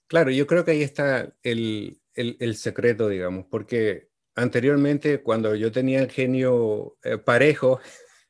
Claro, 0.08 0.32
yo 0.32 0.47
creo 0.47 0.63
que 0.63 0.71
ahí 0.71 0.82
está 0.82 1.36
el, 1.43 1.99
el, 2.13 2.56
secreto, 2.56 3.10
digamos, 3.10 3.47
porque 3.51 4.12
anteriormente 4.34 5.21
cuando 5.21 5.56
yo 5.56 5.73
tenía 5.73 5.99
el 5.99 6.10
genio 6.10 6.95
eh, 7.04 7.17
parejo, 7.17 7.82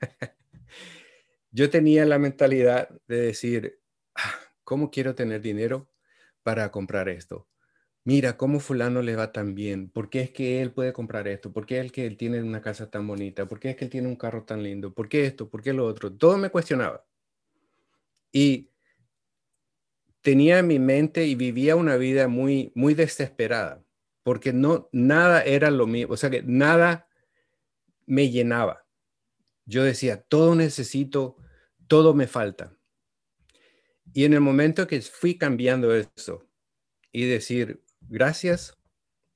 yo 1.55 1.69
tenía 1.69 2.05
la 2.05 2.19
mentalidad 2.19 2.89
de 3.07 3.21
decir, 3.21 3.79
ah, 4.15 4.35
¿cómo 4.63 4.91
quiero 4.91 5.15
tener 5.15 5.41
dinero 5.41 5.89
para 6.43 6.69
comprar 6.71 7.09
esto? 7.09 7.47
mira 8.05 8.37
cómo 8.37 8.59
fulano 8.59 9.01
le 9.01 9.15
va 9.15 9.31
tan 9.33 9.55
bien, 9.55 9.89
por 9.89 10.09
qué 10.09 10.21
es 10.21 10.31
que 10.31 10.61
él 10.61 10.71
puede 10.71 10.93
comprar 10.93 11.27
esto, 11.27 11.51
por 11.51 11.65
qué 11.65 11.79
es 11.81 11.91
que 11.91 12.05
él 12.05 12.17
tiene 12.17 12.41
una 12.41 12.61
casa 12.61 12.89
tan 12.89 13.05
bonita, 13.07 13.47
por 13.47 13.59
qué 13.59 13.71
es 13.71 13.75
que 13.75 13.85
él 13.85 13.91
tiene 13.91 14.07
un 14.07 14.15
carro 14.15 14.43
tan 14.45 14.63
lindo, 14.63 14.93
por 14.93 15.09
qué 15.09 15.25
esto, 15.25 15.49
por 15.49 15.61
qué 15.63 15.73
lo 15.73 15.85
otro, 15.85 16.13
todo 16.13 16.37
me 16.37 16.51
cuestionaba. 16.51 17.03
Y 18.31 18.69
tenía 20.21 20.59
en 20.59 20.67
mi 20.67 20.77
mente 20.79 21.25
y 21.25 21.35
vivía 21.35 21.75
una 21.75 21.97
vida 21.97 22.27
muy, 22.27 22.71
muy 22.75 22.93
desesperada, 22.93 23.83
porque 24.23 24.53
no, 24.53 24.87
nada 24.91 25.41
era 25.43 25.71
lo 25.71 25.87
mío, 25.87 26.07
o 26.11 26.17
sea 26.17 26.29
que 26.29 26.43
nada 26.43 27.07
me 28.05 28.29
llenaba. 28.29 28.85
Yo 29.65 29.83
decía, 29.83 30.21
todo 30.21 30.53
necesito, 30.53 31.37
todo 31.87 32.13
me 32.13 32.27
falta. 32.27 32.75
Y 34.13 34.25
en 34.25 34.33
el 34.33 34.41
momento 34.41 34.87
que 34.87 35.01
fui 35.01 35.37
cambiando 35.37 35.93
eso 35.93 36.47
y 37.11 37.25
decir, 37.25 37.83
gracias 38.01 38.77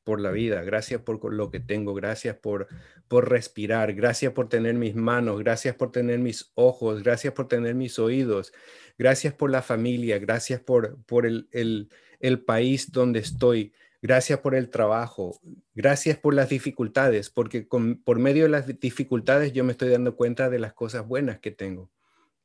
por 0.04 0.22
la 0.22 0.32
vida, 0.32 0.64
gracias 0.64 1.02
por 1.02 1.34
lo 1.34 1.52
que 1.52 1.60
tengo, 1.60 1.94
gracias 1.94 2.36
por, 2.38 2.68
por 3.08 3.30
respirar, 3.30 3.94
gracias 3.94 4.34
por 4.34 4.50
tener 4.50 4.76
mis 4.76 4.96
manos, 4.96 5.40
gracias 5.40 5.76
por 5.76 5.92
tener 5.92 6.20
mis 6.20 6.52
ojos, 6.56 7.04
gracias 7.04 7.34
por 7.34 7.48
tener 7.48 7.76
mis 7.76 8.00
oídos, 8.00 8.54
gracias 8.98 9.34
por 9.34 9.52
la 9.52 9.62
familia, 9.62 10.18
gracias 10.18 10.62
por, 10.62 10.98
por 11.04 11.26
el, 11.26 11.48
el, 11.52 12.42
país 12.44 12.92
donde 12.92 13.20
estoy, 13.20 13.74
gracias 14.02 14.40
por 14.40 14.56
el 14.56 14.70
trabajo, 14.70 15.40
gracias 15.76 16.18
por 16.18 16.34
las 16.34 16.50
dificultades, 16.50 17.30
porque 17.30 17.68
por 18.04 18.20
medio 18.20 18.44
de 18.44 18.50
las 18.50 18.80
dificultades 18.80 19.54
yo 19.54 19.64
me 19.64 19.74
estoy 19.74 19.90
dando 19.90 20.16
cuenta 20.16 20.50
de 20.50 20.60
las 20.60 20.74
cosas 20.74 21.06
buenas 21.08 21.40
que 21.40 21.52
tengo. 21.52 21.92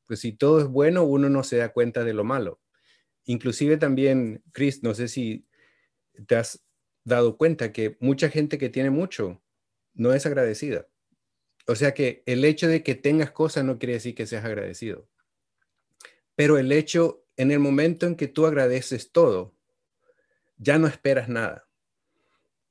Pues 0.06 0.20
si 0.20 0.32
todo 0.32 0.60
es 0.60 0.66
bueno, 0.66 1.04
uno 1.04 1.28
no 1.28 1.42
se 1.42 1.56
da 1.56 1.70
cuenta 1.72 2.04
de 2.04 2.14
lo 2.14 2.24
malo. 2.24 2.60
Inclusive 3.24 3.76
también, 3.76 4.42
Chris, 4.52 4.82
no 4.82 4.94
sé 4.94 5.08
si 5.08 5.46
te 6.26 6.36
has 6.36 6.64
dado 7.04 7.36
cuenta 7.36 7.72
que 7.72 7.96
mucha 8.00 8.28
gente 8.28 8.58
que 8.58 8.68
tiene 8.68 8.90
mucho 8.90 9.42
no 9.94 10.12
es 10.12 10.26
agradecida. 10.26 10.88
O 11.66 11.74
sea 11.74 11.94
que 11.94 12.22
el 12.26 12.44
hecho 12.44 12.68
de 12.68 12.82
que 12.82 12.94
tengas 12.94 13.30
cosas 13.30 13.64
no 13.64 13.78
quiere 13.78 13.94
decir 13.94 14.14
que 14.14 14.26
seas 14.26 14.44
agradecido. 14.44 15.08
Pero 16.34 16.58
el 16.58 16.72
hecho, 16.72 17.24
en 17.36 17.50
el 17.50 17.60
momento 17.60 18.06
en 18.06 18.16
que 18.16 18.28
tú 18.28 18.46
agradeces 18.46 19.12
todo, 19.12 19.54
ya 20.58 20.78
no 20.78 20.86
esperas 20.86 21.28
nada. 21.28 21.68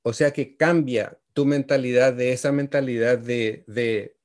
O 0.04 0.14
sea 0.14 0.32
que 0.32 0.58
cambia 0.58 1.20
tu 1.34 1.46
mentalidad 1.46 2.14
de 2.14 2.34
esa 2.34 2.52
mentalidad 2.52 3.18
de, 3.18 3.64
de, 3.68 4.18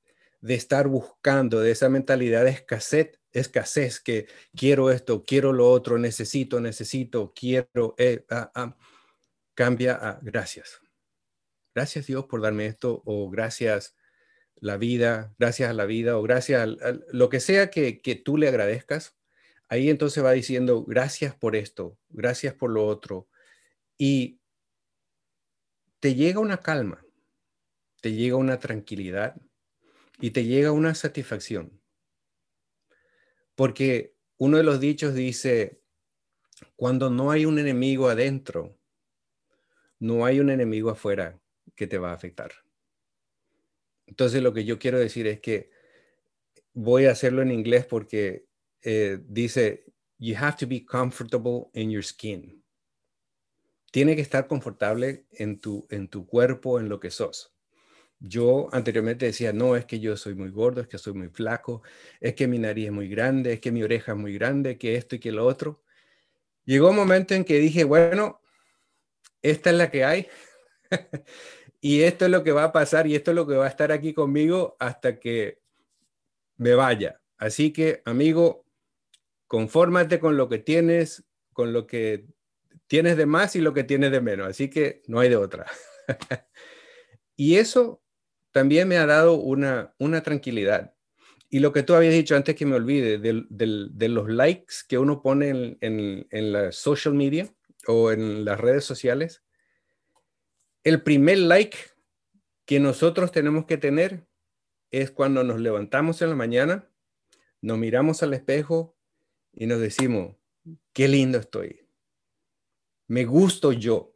estar 0.47 0.89
buscando, 0.89 1.61
de 1.61 1.71
esa 1.71 1.89
mentalidad 1.89 2.45
de 2.45 2.51
escasez, 2.51 3.19
escasez, 3.33 4.01
que 4.01 4.27
quiero 4.57 4.91
esto, 4.91 5.25
quiero 5.25 5.53
lo 5.53 5.71
otro, 5.71 5.99
necesito, 5.99 6.61
necesito, 6.61 7.33
quiero, 7.35 7.95
eh, 7.99 8.25
ah, 8.31 8.51
ah, 8.55 8.77
cambia 9.55 9.95
a 9.95 10.19
gracias. 10.23 10.81
Gracias 11.75 12.07
Dios 12.07 12.27
por 12.27 12.41
darme 12.41 12.67
esto 12.67 13.03
o 13.05 13.31
gracias 13.31 13.97
la 14.57 14.77
vida, 14.77 15.35
gracias 15.39 15.71
a 15.71 15.75
la 15.75 15.85
vida 15.85 16.17
o 16.17 16.23
gracias 16.23 16.63
a, 16.63 16.93
lo 17.13 17.29
que 17.29 17.41
sea 17.41 17.71
que, 17.71 18.01
que 18.01 18.15
tú 18.17 18.37
le 18.37 18.49
agradezcas. 18.49 19.17
Ahí 19.69 19.91
entonces 19.91 20.25
va 20.25 20.33
diciendo 20.33 20.85
gracias 20.85 21.35
por 21.35 21.55
esto, 21.55 21.99
gracias 22.09 22.55
por 22.55 22.71
lo 22.71 22.87
otro. 22.87 23.29
Y 23.97 24.41
te 26.01 26.15
llega 26.15 26.41
una 26.41 26.59
calma, 26.59 27.05
te 28.01 28.13
llega 28.13 28.37
una 28.37 28.59
tranquilidad 28.59 29.37
y 30.21 30.31
te 30.31 30.45
llega 30.45 30.73
una 30.73 30.95
satisfacción. 30.95 31.81
Porque 33.55 34.15
uno 34.37 34.57
de 34.57 34.63
los 34.63 34.81
dichos 34.81 35.15
dice, 35.15 35.81
cuando 36.77 37.11
no 37.11 37.31
hay 37.31 37.45
un 37.45 37.59
enemigo 37.59 38.09
adentro, 38.09 38.79
no 39.99 40.25
hay 40.25 40.41
un 40.41 40.51
enemigo 40.51 40.91
afuera 40.91 41.41
que 41.75 41.87
te 41.87 41.99
va 41.99 42.11
a 42.11 42.15
afectar. 42.15 42.53
Entonces 44.07 44.43
lo 44.43 44.53
que 44.53 44.65
yo 44.65 44.79
quiero 44.79 44.99
decir 44.99 45.27
es 45.27 45.41
que 45.41 45.71
voy 46.73 47.07
a 47.07 47.13
hacerlo 47.13 47.43
en 47.43 47.51
inglés 47.51 47.85
porque 47.85 48.47
eh, 48.83 49.19
dice, 49.27 49.85
you 50.19 50.37
have 50.37 50.57
to 50.59 50.67
be 50.67 50.85
comfortable 50.85 51.69
in 51.75 51.91
your 51.91 52.05
skin 52.05 52.59
tiene 53.91 54.17
que 54.17 54.23
estar 54.23 54.47
confortable 54.47 55.27
en 55.33 55.61
tu, 55.61 55.87
en 55.91 56.09
tu 56.09 56.27
cuerpo, 56.27 56.79
en 56.79 56.89
lo 56.89 57.01
que 57.01 57.11
sos. 57.11 57.55
Yo 58.21 58.69
anteriormente 58.73 59.27
decía, 59.27 59.53
no, 59.53 59.77
es 59.77 59.85
que 59.85 60.01
yo 60.01 60.17
soy 60.17 60.35
muy 60.35 60.51
gordo, 60.51 60.81
es 60.81 60.89
que 60.89 60.99
soy 60.99 61.13
muy 61.13 61.29
flaco, 61.29 61.83
es 62.21 62.35
que 62.35 62.49
mi 62.49 62.59
nariz 62.59 62.87
es 62.87 62.93
muy 62.93 63.09
grande, 63.09 63.53
es 63.53 63.61
que 63.61 63.71
mi 63.71 63.83
oreja 63.83 64.13
es 64.13 64.19
muy 64.19 64.35
grande, 64.35 64.77
que 64.77 64.97
esto 64.97 65.17
y 65.17 65.21
que 65.21 65.31
lo 65.31 65.47
otro. 65.47 65.85
Llegó 66.65 66.91
un 66.91 66.97
momento 66.97 67.35
en 67.35 67.45
que 67.45 67.59
dije, 67.59 67.85
bueno, 67.85 68.41
esta 69.41 69.71
es 69.71 69.77
la 69.77 69.91
que 69.91 70.05
hay 70.05 70.29
y 71.81 72.03
esto 72.03 72.25
es 72.25 72.31
lo 72.31 72.43
que 72.43 72.53
va 72.53 72.65
a 72.65 72.73
pasar 72.73 73.07
y 73.07 73.15
esto 73.15 73.31
es 73.31 73.37
lo 73.37 73.47
que 73.47 73.55
va 73.55 73.67
a 73.67 73.69
estar 73.69 73.93
aquí 73.93 74.13
conmigo 74.13 74.77
hasta 74.81 75.21
que 75.21 75.61
me 76.57 76.75
vaya. 76.75 77.21
Así 77.37 77.73
que, 77.73 78.03
amigo, 78.05 78.65
confórmate 79.47 80.19
con 80.19 80.37
lo 80.37 80.49
que 80.49 80.59
tienes, 80.59 81.25
con 81.53 81.73
lo 81.73 81.87
que 81.87 82.27
tienes 82.89 83.17
de 83.17 83.27
más 83.27 83.55
y 83.55 83.61
lo 83.61 83.73
que 83.73 83.85
tienes 83.85 84.11
de 84.11 84.21
menos, 84.21 84.49
así 84.49 84.69
que 84.69 85.03
no 85.07 85.21
hay 85.21 85.29
de 85.29 85.37
otra. 85.37 85.67
y 87.37 87.57
eso 87.57 88.03
también 88.53 88.89
me 88.89 88.97
ha 88.97 89.07
dado 89.07 89.35
una, 89.35 89.95
una 89.99 90.23
tranquilidad. 90.23 90.95
Y 91.51 91.61
lo 91.61 91.73
que 91.73 91.83
tú 91.83 91.95
habías 91.95 92.15
dicho 92.15 92.37
antes 92.37 92.55
que 92.55 92.67
me 92.67 92.77
olvide, 92.77 93.19
de, 93.19 94.09
los 94.09 94.29
likes 94.29 94.75
que 94.87 94.99
uno 94.99 95.23
pone 95.23 95.49
en, 95.49 95.79
en, 95.81 96.27
en 96.31 96.53
la 96.53 96.73
social 96.73 97.15
media 97.15 97.49
o 97.87 98.13
en 98.13 98.45
las 98.45 98.61
redes 98.61 98.85
sociales, 98.85 99.43
el 100.85 101.03
primer 101.03 101.39
like 101.39 101.79
que 102.67 102.81
nosotros 102.81 103.33
tenemos 103.33 103.65
que 103.65 103.79
tener 103.79 104.27
es 104.91 105.11
cuando 105.11 105.43
nos 105.43 105.61
levantamos 105.61 106.21
en 106.23 106.31
la 106.31 106.35
mañana, 106.35 106.91
nos 107.61 107.79
miramos 107.79 108.23
al 108.23 108.35
espejo 108.35 108.97
y 109.53 109.67
nos 109.67 109.81
decimos, 109.81 110.37
qué 110.93 111.09
lindo 111.09 111.39
estoy, 111.39 111.89
me 113.07 113.25
gusto 113.25 113.73
yo. 113.73 114.15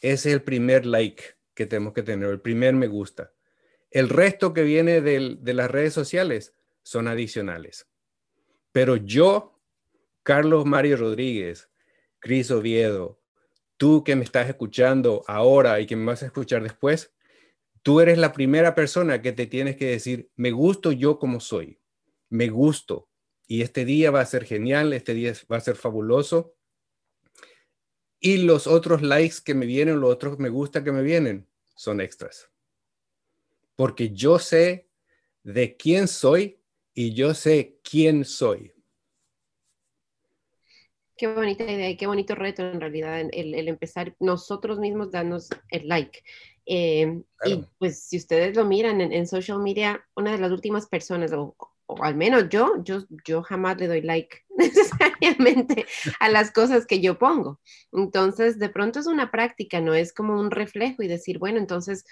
Ese 0.00 0.30
es 0.30 0.34
el 0.34 0.42
primer 0.42 0.84
like 0.86 1.22
que 1.54 1.66
tenemos 1.66 1.92
que 1.92 2.02
tener, 2.02 2.28
el 2.30 2.40
primer 2.40 2.74
me 2.74 2.86
gusta. 2.86 3.32
El 3.90 4.08
resto 4.08 4.54
que 4.54 4.62
viene 4.62 5.00
de 5.00 5.54
las 5.54 5.70
redes 5.70 5.92
sociales 5.92 6.54
son 6.82 7.08
adicionales. 7.08 7.86
Pero 8.72 8.96
yo, 8.96 9.60
Carlos 10.22 10.64
Mario 10.64 10.96
Rodríguez, 10.96 11.68
Cris 12.18 12.50
Oviedo, 12.50 13.20
tú 13.76 14.02
que 14.04 14.16
me 14.16 14.24
estás 14.24 14.48
escuchando 14.48 15.24
ahora 15.26 15.80
y 15.80 15.86
que 15.86 15.96
me 15.96 16.06
vas 16.06 16.22
a 16.22 16.26
escuchar 16.26 16.62
después, 16.62 17.12
tú 17.82 18.00
eres 18.00 18.16
la 18.16 18.32
primera 18.32 18.74
persona 18.74 19.20
que 19.20 19.32
te 19.32 19.46
tienes 19.46 19.76
que 19.76 19.86
decir, 19.86 20.30
me 20.36 20.52
gusto 20.52 20.92
yo 20.92 21.18
como 21.18 21.40
soy, 21.40 21.80
me 22.30 22.48
gusto. 22.48 23.08
Y 23.46 23.62
este 23.62 23.84
día 23.84 24.10
va 24.10 24.20
a 24.20 24.26
ser 24.26 24.44
genial, 24.44 24.92
este 24.92 25.14
día 25.14 25.34
va 25.50 25.58
a 25.58 25.60
ser 25.60 25.76
fabuloso 25.76 26.54
y 28.24 28.38
los 28.38 28.68
otros 28.68 29.02
likes 29.02 29.36
que 29.44 29.52
me 29.52 29.66
vienen, 29.66 30.00
los 30.00 30.12
otros 30.12 30.38
me 30.38 30.48
gusta 30.48 30.84
que 30.84 30.92
me 30.92 31.02
vienen, 31.02 31.48
son 31.74 32.00
extras. 32.00 32.48
Porque 33.74 34.10
yo 34.10 34.38
sé 34.38 34.88
de 35.42 35.76
quién 35.76 36.06
soy 36.06 36.60
y 36.94 37.14
yo 37.14 37.34
sé 37.34 37.80
quién 37.82 38.24
soy. 38.24 38.72
Qué 41.16 41.26
bonita 41.26 41.64
idea 41.64 41.90
y 41.90 41.96
qué 41.96 42.06
bonito 42.06 42.36
reto 42.36 42.62
en 42.62 42.80
realidad 42.80 43.20
el, 43.20 43.68
empezar 43.68 44.14
nosotros 44.20 44.78
mismos 44.78 45.10
darnos 45.10 45.48
el 45.68 45.88
like. 45.88 46.22
Eh, 46.64 47.22
y 47.44 47.64
pues 47.78 48.04
si 48.04 48.18
ustedes 48.18 48.56
lo 48.56 48.64
miran 48.64 49.00
en, 49.00 49.12
en, 49.12 49.26
social 49.26 49.58
media, 49.58 50.06
una 50.14 50.30
de 50.30 50.38
las 50.38 50.52
últimas 50.52 50.86
personas, 50.86 51.32
o 51.32 51.56
o 51.94 52.04
al 52.04 52.14
menos 52.16 52.48
yo, 52.48 52.82
yo, 52.84 53.00
yo 53.26 53.42
jamás 53.42 53.78
le 53.78 53.88
doy 53.88 54.02
like 54.02 54.38
necesariamente 54.56 55.86
a 56.20 56.28
las 56.28 56.50
cosas 56.52 56.86
que 56.86 57.00
yo 57.00 57.18
pongo. 57.18 57.60
Entonces, 57.92 58.58
de 58.58 58.68
pronto 58.68 59.00
es 59.00 59.06
una 59.06 59.30
práctica, 59.30 59.80
no 59.80 59.94
es 59.94 60.12
como 60.12 60.38
un 60.38 60.50
reflejo 60.50 61.02
y 61.02 61.08
decir, 61.08 61.38
bueno, 61.38 61.58
entonces, 61.58 62.04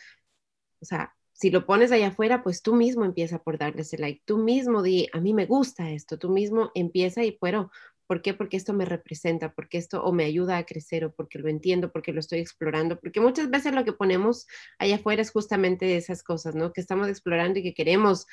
o 0.80 0.84
sea, 0.84 1.14
si 1.32 1.50
lo 1.50 1.64
pones 1.64 1.90
allá 1.90 2.08
afuera, 2.08 2.42
pues 2.42 2.62
tú 2.62 2.74
mismo 2.74 3.04
empieza 3.04 3.38
por 3.38 3.56
darle 3.56 3.82
ese 3.82 3.96
like, 3.98 4.22
tú 4.26 4.36
mismo 4.38 4.82
di, 4.82 5.08
a 5.12 5.20
mí 5.20 5.32
me 5.32 5.46
gusta 5.46 5.90
esto, 5.90 6.18
tú 6.18 6.28
mismo 6.28 6.70
empieza 6.74 7.24
y 7.24 7.38
bueno, 7.40 7.70
¿Por 8.10 8.22
qué? 8.22 8.34
Porque 8.34 8.56
esto 8.56 8.72
me 8.72 8.84
representa, 8.84 9.54
porque 9.54 9.78
esto 9.78 10.02
o 10.02 10.10
me 10.10 10.24
ayuda 10.24 10.56
a 10.56 10.66
crecer 10.66 11.04
o 11.04 11.14
porque 11.14 11.38
lo 11.38 11.48
entiendo, 11.48 11.92
porque 11.92 12.12
lo 12.12 12.18
estoy 12.18 12.40
explorando, 12.40 12.98
porque 12.98 13.20
muchas 13.20 13.48
veces 13.50 13.72
lo 13.72 13.84
que 13.84 13.92
ponemos 13.92 14.48
allá 14.80 14.96
afuera 14.96 15.22
es 15.22 15.30
justamente 15.30 15.96
esas 15.96 16.24
cosas, 16.24 16.56
¿no? 16.56 16.72
Que 16.72 16.80
estamos 16.80 17.06
explorando 17.06 17.60
y 17.60 17.62
que 17.62 17.72
queremos 17.72 18.26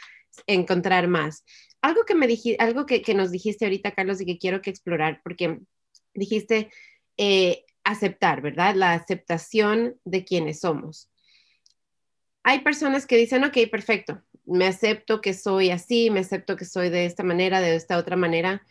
encontrar 0.48 1.08
más. 1.08 1.46
Algo 1.80 2.06
que 2.06 2.16
me 2.16 2.26
dijiste, 2.26 2.60
algo 2.60 2.88
que, 2.88 3.14
nos 3.14 3.30
dijiste 3.30 3.66
ahorita, 3.66 3.92
Carlos, 3.92 4.20
y 4.20 4.26
que 4.26 4.40
quiero 4.40 4.64
que 4.64 4.72
explorar, 4.72 5.22
porque 5.24 5.60
dijiste 6.16 6.72
eh, 7.18 7.64
aceptar, 7.84 8.42
¿verdad? 8.42 8.74
La 8.74 8.94
aceptación 8.94 10.00
de 10.06 10.26
quienes 10.26 10.62
somos. 10.62 11.12
Hay 12.42 12.62
personas 12.62 13.06
que 13.06 13.16
dicen, 13.16 13.44
ok, 13.44 13.56
perfecto, 13.70 14.24
me 14.44 14.66
acepto 14.66 15.22
que 15.22 15.36
soy 15.36 15.70
así, 15.70 16.10
me 16.10 16.22
acepto 16.22 16.56
que 16.56 16.66
soy 16.66 16.90
de 16.90 17.06
esta 17.06 17.22
manera, 17.22 17.62
de 17.62 17.76
esta 17.76 18.00
otra 18.00 18.16
manera 18.16 18.64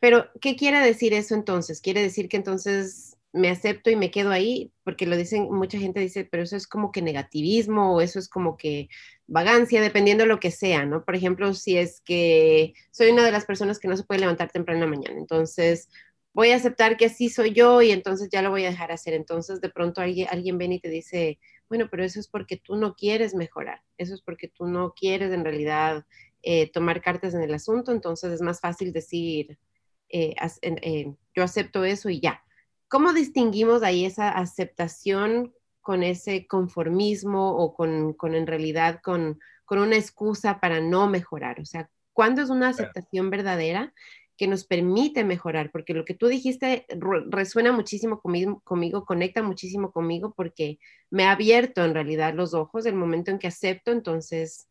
pero, 0.00 0.26
¿qué 0.40 0.56
quiere 0.56 0.80
decir 0.80 1.14
eso 1.14 1.34
entonces? 1.34 1.80
¿Quiere 1.80 2.02
decir 2.02 2.28
que 2.28 2.36
entonces 2.36 3.16
me 3.32 3.50
acepto 3.50 3.90
y 3.90 3.96
me 3.96 4.10
quedo 4.10 4.30
ahí? 4.30 4.72
Porque 4.84 5.06
lo 5.06 5.16
dicen, 5.16 5.50
mucha 5.50 5.78
gente 5.78 6.00
dice, 6.00 6.24
pero 6.24 6.42
eso 6.42 6.56
es 6.56 6.66
como 6.66 6.92
que 6.92 7.02
negativismo 7.02 7.94
o 7.94 8.00
eso 8.00 8.18
es 8.18 8.28
como 8.28 8.56
que 8.56 8.88
vagancia, 9.26 9.80
dependiendo 9.80 10.24
de 10.24 10.28
lo 10.28 10.40
que 10.40 10.50
sea, 10.50 10.84
¿no? 10.86 11.04
Por 11.04 11.16
ejemplo, 11.16 11.52
si 11.54 11.76
es 11.78 12.00
que 12.02 12.74
soy 12.90 13.10
una 13.10 13.24
de 13.24 13.32
las 13.32 13.44
personas 13.46 13.78
que 13.78 13.88
no 13.88 13.96
se 13.96 14.04
puede 14.04 14.20
levantar 14.20 14.50
temprano 14.50 14.84
en 14.84 14.90
la 14.90 14.96
mañana, 14.96 15.18
entonces 15.18 15.88
voy 16.32 16.50
a 16.50 16.56
aceptar 16.56 16.96
que 16.98 17.06
así 17.06 17.30
soy 17.30 17.52
yo 17.54 17.80
y 17.80 17.90
entonces 17.90 18.28
ya 18.30 18.42
lo 18.42 18.50
voy 18.50 18.64
a 18.66 18.70
dejar 18.70 18.92
hacer. 18.92 19.14
Entonces, 19.14 19.60
de 19.62 19.70
pronto 19.70 20.02
alguien, 20.02 20.28
alguien 20.30 20.58
viene 20.58 20.74
y 20.76 20.80
te 20.80 20.90
dice, 20.90 21.38
bueno, 21.68 21.88
pero 21.90 22.04
eso 22.04 22.20
es 22.20 22.28
porque 22.28 22.58
tú 22.58 22.76
no 22.76 22.94
quieres 22.94 23.34
mejorar, 23.34 23.80
eso 23.96 24.14
es 24.14 24.20
porque 24.22 24.48
tú 24.48 24.66
no 24.66 24.92
quieres 24.94 25.32
en 25.32 25.44
realidad 25.44 26.04
eh, 26.42 26.70
tomar 26.70 27.00
cartas 27.00 27.34
en 27.34 27.42
el 27.42 27.54
asunto, 27.54 27.90
entonces 27.90 28.32
es 28.32 28.42
más 28.42 28.60
fácil 28.60 28.92
decir, 28.92 29.58
eh, 30.08 30.34
eh, 30.62 31.14
yo 31.34 31.42
acepto 31.42 31.84
eso 31.84 32.08
y 32.08 32.20
ya. 32.20 32.42
¿Cómo 32.88 33.12
distinguimos 33.12 33.82
ahí 33.82 34.04
esa 34.04 34.30
aceptación 34.30 35.52
con 35.80 36.02
ese 36.02 36.46
conformismo 36.46 37.56
o 37.56 37.74
con, 37.74 38.12
con 38.14 38.34
en 38.34 38.46
realidad 38.46 39.00
con, 39.02 39.40
con, 39.64 39.78
una 39.78 39.96
excusa 39.96 40.60
para 40.60 40.80
no 40.80 41.08
mejorar? 41.08 41.60
O 41.60 41.64
sea, 41.64 41.90
¿cuándo 42.12 42.42
es 42.42 42.50
una 42.50 42.68
aceptación 42.68 43.30
verdadera 43.30 43.92
que 44.36 44.46
nos 44.46 44.64
permite 44.64 45.24
mejorar? 45.24 45.70
Porque 45.72 45.94
lo 45.94 46.04
que 46.04 46.14
tú 46.14 46.28
dijiste 46.28 46.86
resuena 47.28 47.72
muchísimo 47.72 48.20
conmigo, 48.20 48.60
conmigo, 48.64 49.04
conecta 49.04 49.42
muchísimo 49.42 49.90
conmigo 49.90 50.32
porque 50.36 50.78
me 51.10 51.24
ha 51.24 51.32
abierto 51.32 51.84
en 51.84 51.94
realidad 51.94 52.34
los 52.34 52.54
ojos 52.54 52.86
el 52.86 52.94
momento 52.94 53.30
en 53.30 53.38
que 53.38 53.48
acepto, 53.48 53.90
entonces 53.90 54.68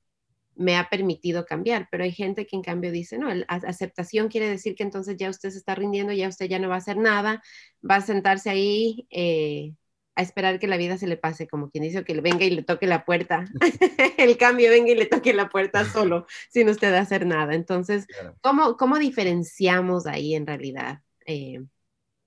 me 0.56 0.78
ha 0.78 0.90
permitido 0.90 1.46
cambiar, 1.46 1.88
pero 1.92 2.04
hay 2.04 2.12
gente 2.12 2.46
que 2.48 2.56
en 2.56 2.62
cambio 2.62 2.92
dice, 2.92 3.18
no, 3.18 3.30
aceptación 3.48 4.30
quiere 4.30 4.50
decir 4.50 4.76
que 4.76 4.84
entonces 4.84 5.18
ya 5.18 5.30
usted 5.30 5.50
se 5.50 5.58
está 5.58 5.76
rindiendo, 5.76 6.14
ya 6.14 6.28
usted 6.28 6.48
ya 6.48 6.60
no 6.60 6.70
va 6.70 6.76
a 6.76 6.80
hacer 6.80 6.98
nada, 6.98 7.44
va 7.90 7.96
a 7.96 8.02
sentarse 8.02 8.50
ahí 8.50 9.08
eh, 9.10 9.74
a 10.16 10.22
esperar 10.22 10.60
que 10.60 10.68
la 10.68 10.78
vida 10.78 10.98
se 10.98 11.08
le 11.08 11.18
pase, 11.18 11.48
como 11.48 11.70
quien 11.70 11.84
dice 11.84 12.06
que 12.06 12.16
le 12.16 12.22
venga 12.22 12.46
y 12.46 12.50
le 12.50 12.64
toque 12.64 12.88
la 12.88 13.04
puerta, 13.04 13.46
el 14.18 14.38
cambio 14.38 14.70
venga 14.70 14.92
y 14.92 14.96
le 14.96 15.06
toque 15.06 15.34
la 15.34 15.50
puerta 15.50 15.86
solo, 15.86 16.26
sin 16.50 16.70
usted 16.70 16.94
hacer 16.94 17.26
nada. 17.26 17.54
Entonces, 17.54 18.08
¿cómo, 18.42 18.78
¿cómo, 18.78 18.98
diferenciamos 18.98 20.08
ahí 20.08 20.36
en 20.36 20.48
realidad? 20.48 21.02
Eh, 21.26 21.64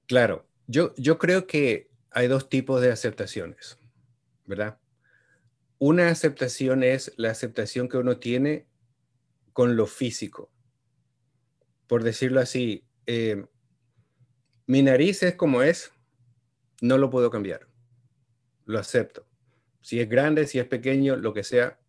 claro, 0.07 0.47
yo, 0.67 0.95
yo 0.97 1.19
creo 1.19 1.47
que 1.47 1.89
hay 2.11 2.29
dos 2.29 2.49
tipos 2.51 2.83
de 2.83 2.93
aceptaciones, 2.93 3.79
¿verdad? 4.45 4.79
Una 5.79 6.09
aceptación 6.09 6.83
es 6.83 7.13
la 7.17 7.31
aceptación 7.31 7.89
que 7.89 7.99
uno 7.99 8.19
tiene 8.19 8.67
con 9.53 9.77
lo 9.77 9.87
físico. 9.87 10.51
Por 11.87 12.03
decirlo 12.03 12.41
así, 12.41 12.85
eh, 13.07 13.47
mi 14.67 14.83
nariz 14.83 15.23
es 15.23 15.35
como 15.35 15.63
es, 15.63 15.93
no 16.81 16.99
lo 16.99 17.11
puedo 17.11 17.31
cambiar 17.31 17.69
lo 18.69 18.79
acepto. 18.79 19.27
Si 19.81 19.99
es 19.99 20.09
grande, 20.09 20.47
si 20.47 20.59
es 20.59 20.67
pequeño, 20.67 21.17
lo 21.17 21.35
que 21.35 21.43
sea. 21.43 21.81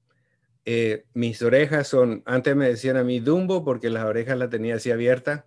Eh, 0.65 1.05
mis 1.13 1.41
orejas 1.41 1.87
son, 1.87 2.23
antes 2.25 2.55
me 2.55 2.69
decían 2.69 2.97
a 2.97 3.03
mí 3.03 3.19
Dumbo 3.19 3.63
porque 3.63 3.89
las 3.89 4.05
orejas 4.05 4.37
las 4.37 4.49
tenía 4.49 4.75
así 4.75 4.89
abiertas 4.89 5.43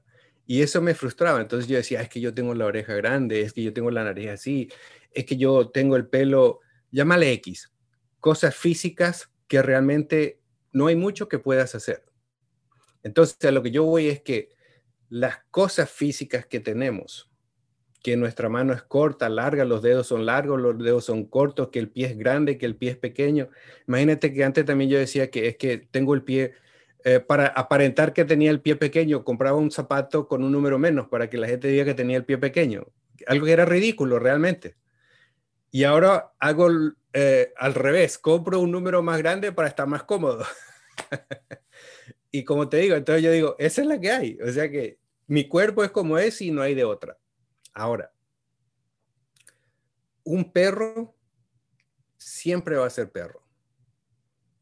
y 0.47 0.61
eso 0.61 0.83
me 0.83 0.95
frustraba. 0.95 1.41
Entonces 1.41 1.69
yo 1.69 1.77
decía, 1.77 2.03
es 2.03 2.11
que 2.11 2.21
yo 2.21 2.35
tengo 2.35 2.55
la 2.55 2.67
oreja 2.67 2.95
grande, 2.95 3.41
es 3.41 3.55
que 3.55 3.63
yo 3.63 3.73
tengo 3.73 3.91
la 3.91 4.05
nariz 4.05 4.29
así, 4.29 4.69
es 5.11 5.25
que 5.25 5.37
yo 5.39 5.71
tengo 5.71 5.97
el 5.97 6.07
pelo, 6.07 6.61
llámale 6.91 7.33
X, 7.33 7.72
cosas 8.23 8.55
físicas 8.55 9.31
que 9.49 9.61
realmente 9.63 10.39
no 10.73 10.87
hay 10.87 10.95
mucho 10.95 11.29
que 11.29 11.41
puedas 11.41 11.75
hacer. 11.75 12.05
Entonces 13.03 13.37
a 13.45 13.51
lo 13.51 13.65
que 13.65 13.73
yo 13.73 13.85
voy 13.85 14.07
es 14.07 14.23
que 14.23 14.51
las 15.09 15.41
cosas 15.51 15.91
físicas 15.91 16.47
que 16.47 16.61
tenemos, 16.61 17.29
que 18.01 18.17
nuestra 18.17 18.49
mano 18.49 18.73
es 18.75 18.83
corta, 18.85 19.29
larga, 19.29 19.65
los 19.65 19.83
dedos 19.83 20.07
son 20.07 20.25
largos, 20.25 20.61
los 20.61 20.79
dedos 20.79 21.05
son 21.05 21.25
cortos, 21.25 21.71
que 21.71 21.81
el 21.81 21.91
pie 21.91 22.07
es 22.07 22.17
grande, 22.17 22.59
que 22.59 22.67
el 22.67 22.77
pie 22.77 22.93
es 22.93 22.97
pequeño. 22.97 23.49
Imagínate 23.89 24.33
que 24.33 24.45
antes 24.45 24.65
también 24.65 24.89
yo 24.89 24.99
decía 24.99 25.29
que 25.29 25.49
es 25.49 25.57
que 25.57 25.79
tengo 25.79 26.15
el 26.15 26.23
pie, 26.23 26.53
eh, 27.05 27.19
para 27.19 27.49
aparentar 27.49 28.13
que 28.13 28.25
tenía 28.25 28.53
el 28.53 28.61
pie 28.61 28.77
pequeño, 28.77 29.25
compraba 29.25 29.59
un 29.59 29.73
zapato 29.73 30.29
con 30.29 30.45
un 30.45 30.53
número 30.53 30.79
menos 30.79 31.09
para 31.09 31.29
que 31.29 31.39
la 31.39 31.49
gente 31.49 31.67
diga 31.67 31.85
que 31.85 31.95
tenía 31.95 32.19
el 32.19 32.25
pie 32.25 32.39
pequeño. 32.39 32.87
Algo 33.27 33.47
que 33.47 33.53
era 33.53 33.65
ridículo 33.65 34.21
realmente. 34.21 34.77
Y 35.75 35.85
ahora 35.85 36.35
hago 36.39 36.69
eh, 37.15 37.55
al 37.57 37.73
revés, 37.73 38.19
compro 38.19 38.61
un 38.61 38.71
número 38.71 39.03
más 39.03 39.17
grande 39.17 39.53
para 39.53 39.69
estar 39.69 39.87
más 39.87 40.05
cómodo. 40.05 40.45
y 42.31 42.45
como 42.45 42.69
te 42.69 42.77
digo, 42.77 42.95
entonces 42.95 43.25
yo 43.25 43.33
digo, 43.33 43.57
esa 43.59 43.81
es 43.81 43.87
la 43.87 43.99
que 43.99 44.13
hay. 44.13 44.39
O 44.47 44.53
sea 44.53 44.71
que 44.71 44.99
mi 45.27 45.49
cuerpo 45.49 45.83
es 45.83 45.91
como 45.91 46.19
es 46.19 46.43
y 46.43 46.51
no 46.51 46.61
hay 46.61 46.75
de 46.75 46.85
otra. 46.85 47.19
Ahora, 47.73 48.13
un 50.25 50.53
perro 50.53 51.17
siempre 52.19 52.77
va 52.77 52.87
a 52.87 52.91
ser 52.91 53.11
perro. 53.11 53.43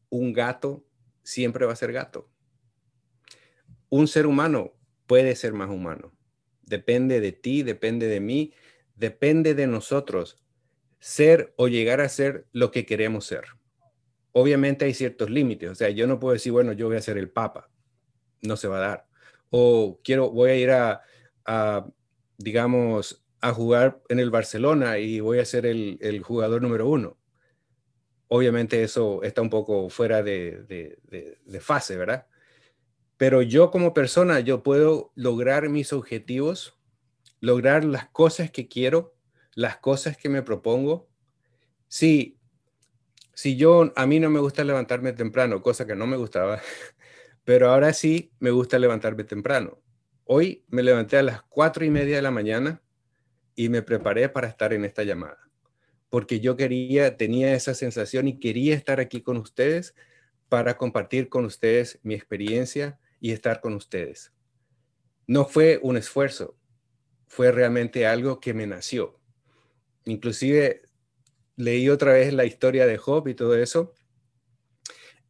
Un 0.09 0.31
gato 0.31 0.85
siempre 1.23 1.65
va 1.65 1.73
a 1.73 1.75
ser 1.75 1.91
gato. 1.91 2.31
Un 3.89 4.07
ser 4.07 4.25
humano 4.25 4.73
puede 5.07 5.35
ser 5.35 5.51
más 5.51 5.69
humano. 5.69 6.13
Depende 6.61 7.19
de 7.19 7.33
ti, 7.33 7.63
depende 7.63 8.07
de 8.07 8.21
mí, 8.21 8.53
depende 8.95 9.55
de 9.55 9.67
nosotros 9.67 10.41
ser 11.01 11.53
o 11.57 11.67
llegar 11.67 11.99
a 11.99 12.07
ser 12.07 12.45
lo 12.53 12.71
que 12.71 12.85
queremos 12.85 13.25
ser. 13.25 13.43
Obviamente 14.31 14.85
hay 14.85 14.93
ciertos 14.93 15.29
límites, 15.29 15.69
o 15.69 15.75
sea, 15.75 15.89
yo 15.89 16.07
no 16.07 16.17
puedo 16.17 16.31
decir, 16.31 16.53
bueno, 16.53 16.71
yo 16.71 16.87
voy 16.87 16.95
a 16.95 17.01
ser 17.01 17.17
el 17.17 17.29
papa, 17.29 17.69
no 18.41 18.55
se 18.55 18.69
va 18.69 18.77
a 18.77 18.87
dar. 18.87 19.07
O 19.49 19.99
quiero, 20.01 20.31
voy 20.31 20.51
a 20.51 20.55
ir 20.55 20.71
a, 20.71 21.01
a 21.45 21.85
digamos, 22.37 23.21
a 23.41 23.53
jugar 23.53 24.01
en 24.09 24.19
el 24.19 24.29
Barcelona 24.29 24.99
y 24.99 25.19
voy 25.19 25.39
a 25.39 25.45
ser 25.45 25.65
el, 25.65 26.21
jugador 26.23 26.61
número 26.61 26.87
uno. 26.87 27.17
Obviamente 28.27 28.83
eso 28.83 29.23
está 29.23 29.41
un 29.41 29.49
poco 29.49 29.89
fuera 29.89 30.23
de, 30.23 30.97
fase, 31.59 31.97
¿verdad? 31.97 32.27
Pero 33.17 33.41
yo 33.41 33.71
como 33.71 33.93
persona, 33.93 34.39
yo 34.39 34.63
puedo 34.63 35.11
lograr 35.15 35.69
mis 35.69 35.91
objetivos, 35.91 36.79
lograr 37.39 37.83
las 37.83 38.07
cosas 38.09 38.51
que 38.51 38.67
quiero, 38.67 39.15
las 39.55 39.77
cosas 39.77 40.17
que 40.17 40.29
me 40.29 40.41
propongo. 40.41 41.09
Si, 41.87 42.39
si 43.33 43.55
yo, 43.55 43.91
a 43.95 44.05
mí 44.05 44.19
no 44.19 44.29
me 44.29 44.39
gusta 44.39 44.63
levantarme 44.63 45.13
temprano, 45.13 45.61
cosa 45.61 45.85
que 45.85 45.95
no 45.95 46.07
me 46.07 46.17
gustaba, 46.17 46.61
pero 47.43 47.69
ahora 47.69 47.93
sí 47.93 48.31
me 48.39 48.51
gusta 48.51 48.79
levantarme 48.79 49.23
temprano. 49.23 49.81
Hoy 50.25 50.63
me 50.69 50.83
levanté 50.83 51.17
a 51.17 51.23
las 51.23 51.41
cuatro 51.43 51.83
y 51.83 51.89
media 51.89 52.15
de 52.15 52.21
la 52.21 52.31
mañana 52.31 52.81
y 53.55 53.69
me 53.69 53.81
preparé 53.81 54.29
para 54.29 54.47
estar 54.47 54.73
en 54.73 54.85
esta 54.85 55.03
llamada, 55.03 55.49
porque 56.09 56.39
yo 56.39 56.55
quería, 56.55 57.17
tenía 57.17 57.53
esa 57.53 57.73
sensación 57.73 58.27
y 58.27 58.39
quería 58.39 58.75
estar 58.75 58.99
aquí 58.99 59.21
con 59.21 59.37
ustedes 59.37 59.93
para 60.47 60.77
compartir 60.77 61.29
con 61.29 61.45
ustedes 61.45 61.99
mi 62.03 62.13
experiencia 62.13 62.99
y 63.19 63.31
estar 63.31 63.61
con 63.61 63.73
ustedes. 63.73 64.33
No 65.27 65.45
fue 65.45 65.79
un 65.81 65.95
esfuerzo, 65.97 66.57
fue 67.27 67.51
realmente 67.51 68.05
algo 68.05 68.41
que 68.41 68.53
me 68.53 68.67
nació. 68.67 69.20
Inclusive 70.05 70.81
leí 71.55 71.89
otra 71.89 72.13
vez 72.13 72.33
la 72.33 72.45
historia 72.45 72.85
de 72.87 72.97
Job 72.97 73.27
y 73.27 73.33
todo 73.35 73.55
eso. 73.55 73.93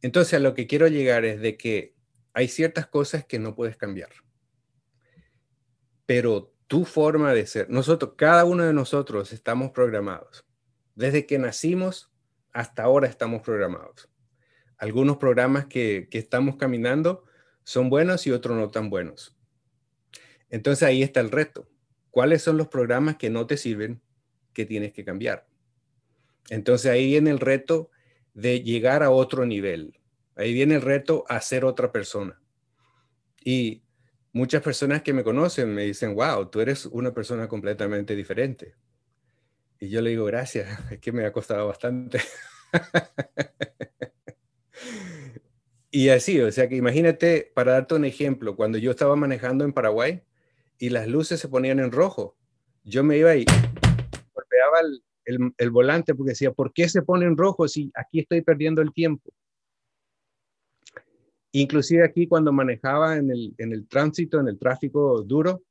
Entonces 0.00 0.34
a 0.34 0.38
lo 0.40 0.54
que 0.54 0.66
quiero 0.66 0.88
llegar 0.88 1.24
es 1.24 1.40
de 1.40 1.56
que 1.56 1.94
hay 2.32 2.48
ciertas 2.48 2.86
cosas 2.86 3.24
que 3.24 3.38
no 3.38 3.54
puedes 3.54 3.76
cambiar 3.76 4.10
pero 6.12 6.52
tu 6.66 6.84
forma 6.84 7.32
de 7.32 7.46
ser, 7.46 7.70
nosotros, 7.70 8.12
cada 8.18 8.44
uno 8.44 8.64
de 8.64 8.74
nosotros 8.74 9.32
estamos 9.32 9.70
programados. 9.70 10.44
Desde 10.94 11.24
que 11.24 11.38
nacimos 11.38 12.12
hasta 12.52 12.82
ahora 12.82 13.08
estamos 13.08 13.40
programados. 13.40 14.10
Algunos 14.76 15.16
programas 15.16 15.64
que, 15.66 16.08
que 16.10 16.18
estamos 16.18 16.56
caminando 16.56 17.24
son 17.64 17.88
buenos 17.88 18.26
y 18.26 18.30
otros 18.30 18.58
no 18.58 18.70
tan 18.70 18.90
buenos. 18.90 19.38
Entonces 20.50 20.82
ahí 20.82 21.02
está 21.02 21.20
el 21.20 21.30
reto. 21.30 21.66
¿Cuáles 22.10 22.42
son 22.42 22.58
los 22.58 22.68
programas 22.68 23.16
que 23.16 23.30
no 23.30 23.46
te 23.46 23.56
sirven 23.56 24.01
que 24.52 24.66
tienes 24.66 24.92
que 24.92 25.04
cambiar? 25.04 25.46
Entonces 26.50 26.90
ahí 26.90 27.06
viene 27.06 27.30
el 27.30 27.40
reto 27.40 27.90
de 28.34 28.62
llegar 28.62 29.02
a 29.02 29.10
otro 29.10 29.46
nivel. 29.46 29.98
Ahí 30.36 30.52
viene 30.52 30.76
el 30.76 30.82
reto 30.82 31.24
a 31.28 31.40
ser 31.40 31.64
otra 31.64 31.92
persona. 31.92 32.40
Y 33.44 33.82
muchas 34.32 34.62
personas 34.62 35.02
que 35.02 35.12
me 35.12 35.24
conocen 35.24 35.74
me 35.74 35.82
dicen, 35.82 36.14
wow, 36.14 36.46
tú 36.46 36.60
eres 36.60 36.86
una 36.86 37.12
persona 37.12 37.48
completamente 37.48 38.16
diferente. 38.16 38.74
Y 39.78 39.88
yo 39.88 40.00
le 40.00 40.10
digo, 40.10 40.24
gracias, 40.24 40.78
es 40.90 41.00
que 41.00 41.12
me 41.12 41.24
ha 41.24 41.32
costado 41.32 41.66
bastante. 41.66 42.20
y 45.90 46.08
así, 46.08 46.40
o 46.40 46.50
sea 46.50 46.68
que 46.68 46.76
imagínate, 46.76 47.50
para 47.54 47.72
darte 47.72 47.94
un 47.94 48.04
ejemplo, 48.04 48.56
cuando 48.56 48.78
yo 48.78 48.90
estaba 48.90 49.16
manejando 49.16 49.64
en 49.64 49.72
Paraguay 49.72 50.22
y 50.78 50.88
las 50.88 51.06
luces 51.06 51.40
se 51.40 51.48
ponían 51.48 51.80
en 51.80 51.92
rojo, 51.92 52.36
yo 52.84 53.04
me 53.04 53.18
iba 53.18 53.36
y 53.36 53.44
el, 55.24 55.70
volante 55.70 56.14
porque 56.14 56.30
decía, 56.30 56.52
¿por 56.52 56.72
qué 56.72 56.88
se 56.88 57.02
pone 57.02 57.26
en 57.26 57.36
rojo 57.36 57.68
si 57.68 57.90
aquí 57.94 58.20
estoy 58.20 58.42
perdiendo 58.42 58.82
el 58.82 58.92
tiempo? 58.92 59.32
Inclusive 61.52 62.04
aquí 62.04 62.26
cuando 62.26 62.52
manejaba 62.52 63.16
en 63.16 63.30
el, 63.30 63.54
en 63.58 63.72
el 63.72 63.86
tránsito, 63.86 64.40
en 64.40 64.48
el 64.48 64.58
tráfico 64.58 65.22
duro, 65.22 65.62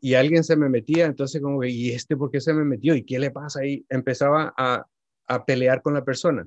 y 0.00 0.14
alguien 0.14 0.44
se 0.44 0.56
me 0.56 0.68
metía, 0.68 1.06
entonces 1.06 1.40
como 1.40 1.64
¿y 1.64 1.90
este 1.90 2.16
por 2.16 2.30
qué 2.30 2.40
se 2.40 2.52
me 2.52 2.64
metió? 2.64 2.94
¿Y 2.94 3.04
qué 3.04 3.18
le 3.18 3.30
pasa? 3.30 3.64
Y 3.64 3.86
empezaba 3.88 4.52
a, 4.56 4.86
a 5.26 5.44
pelear 5.46 5.80
con 5.80 5.94
la 5.94 6.04
persona. 6.04 6.46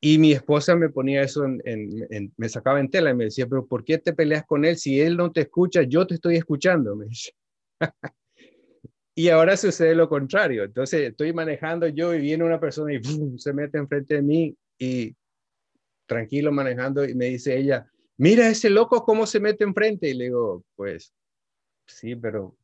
Y 0.00 0.18
mi 0.18 0.32
esposa 0.32 0.76
me 0.76 0.90
ponía 0.90 1.22
eso, 1.22 1.44
en, 1.44 2.32
me 2.36 2.48
sacaba 2.48 2.80
en 2.80 2.90
tela 2.90 3.10
y 3.10 3.14
me 3.14 3.24
decía, 3.24 3.46
pero 3.46 3.66
¿por 3.66 3.84
qué 3.84 3.98
te 3.98 4.12
peleas 4.12 4.44
con 4.46 4.64
él? 4.64 4.76
Si 4.76 5.00
él 5.00 5.16
no 5.16 5.32
te 5.32 5.40
escucha, 5.42 5.82
yo 5.82 6.06
te 6.06 6.14
estoy 6.14 6.36
escuchando. 6.36 6.94
Me 6.94 7.08
y 9.18 9.30
ahora 9.30 9.56
sucede 9.56 9.94
lo 9.94 10.10
contrario. 10.10 10.64
Entonces 10.64 11.08
estoy 11.08 11.32
manejando 11.32 11.88
yo 11.88 12.14
y 12.14 12.20
viene 12.20 12.44
una 12.44 12.60
persona 12.60 12.92
y 12.92 13.00
se 13.38 13.52
mete 13.54 13.78
enfrente 13.78 14.16
de 14.16 14.22
mí 14.22 14.54
y 14.78 15.16
tranquilo 16.04 16.52
manejando 16.52 17.02
y 17.02 17.14
me 17.14 17.24
dice 17.24 17.56
ella, 17.56 17.90
mira 18.18 18.46
ese 18.46 18.68
loco 18.68 19.04
cómo 19.04 19.26
se 19.26 19.40
mete 19.40 19.64
enfrente. 19.64 20.10
Y 20.10 20.14
le 20.14 20.24
digo, 20.24 20.64
pues 20.76 21.14
sí, 21.86 22.14
pero 22.14 22.54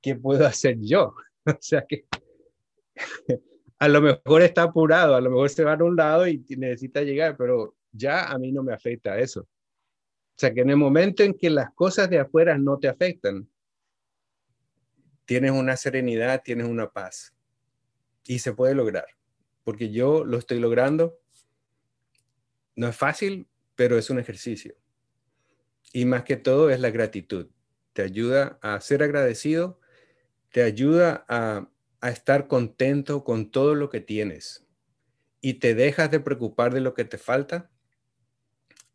¿qué 0.00 0.16
puedo 0.16 0.46
hacer 0.46 0.78
yo? 0.80 1.14
o 1.44 1.58
sea 1.60 1.84
que 1.86 2.06
a 3.78 3.88
lo 3.88 4.00
mejor 4.00 4.40
está 4.40 4.62
apurado, 4.62 5.14
a 5.14 5.20
lo 5.20 5.28
mejor 5.28 5.50
se 5.50 5.64
va 5.64 5.74
a 5.74 5.84
un 5.84 5.96
lado 5.96 6.26
y 6.26 6.42
necesita 6.56 7.02
llegar, 7.02 7.36
pero 7.36 7.74
ya 7.90 8.24
a 8.24 8.38
mí 8.38 8.52
no 8.52 8.62
me 8.62 8.72
afecta 8.72 9.18
eso. 9.18 9.42
O 9.42 10.38
sea 10.38 10.54
que 10.54 10.62
en 10.62 10.70
el 10.70 10.76
momento 10.76 11.22
en 11.22 11.34
que 11.34 11.50
las 11.50 11.74
cosas 11.74 12.08
de 12.08 12.20
afuera 12.20 12.56
no 12.56 12.78
te 12.78 12.88
afectan, 12.88 13.46
tienes 15.32 15.52
una 15.52 15.78
serenidad, 15.78 16.42
tienes 16.42 16.66
una 16.66 16.90
paz 16.90 17.32
y 18.26 18.40
se 18.40 18.52
puede 18.52 18.74
lograr, 18.74 19.06
porque 19.64 19.90
yo 19.90 20.26
lo 20.26 20.36
estoy 20.36 20.60
logrando 20.60 21.18
no 22.76 22.86
es 22.86 22.94
fácil, 22.94 23.48
pero 23.74 23.96
es 23.96 24.10
un 24.10 24.18
ejercicio. 24.18 24.76
Y 25.90 26.04
más 26.04 26.24
que 26.24 26.36
todo 26.36 26.68
es 26.68 26.80
la 26.80 26.90
gratitud. 26.90 27.48
Te 27.94 28.02
ayuda 28.02 28.58
a 28.60 28.78
ser 28.82 29.02
agradecido, 29.02 29.80
te 30.50 30.62
ayuda 30.62 31.24
a, 31.28 31.70
a 32.02 32.10
estar 32.10 32.46
contento 32.46 33.24
con 33.24 33.50
todo 33.50 33.74
lo 33.74 33.88
que 33.88 34.00
tienes 34.00 34.66
y 35.40 35.54
te 35.54 35.74
dejas 35.74 36.10
de 36.10 36.20
preocupar 36.20 36.74
de 36.74 36.82
lo 36.82 36.92
que 36.92 37.06
te 37.06 37.16
falta 37.16 37.70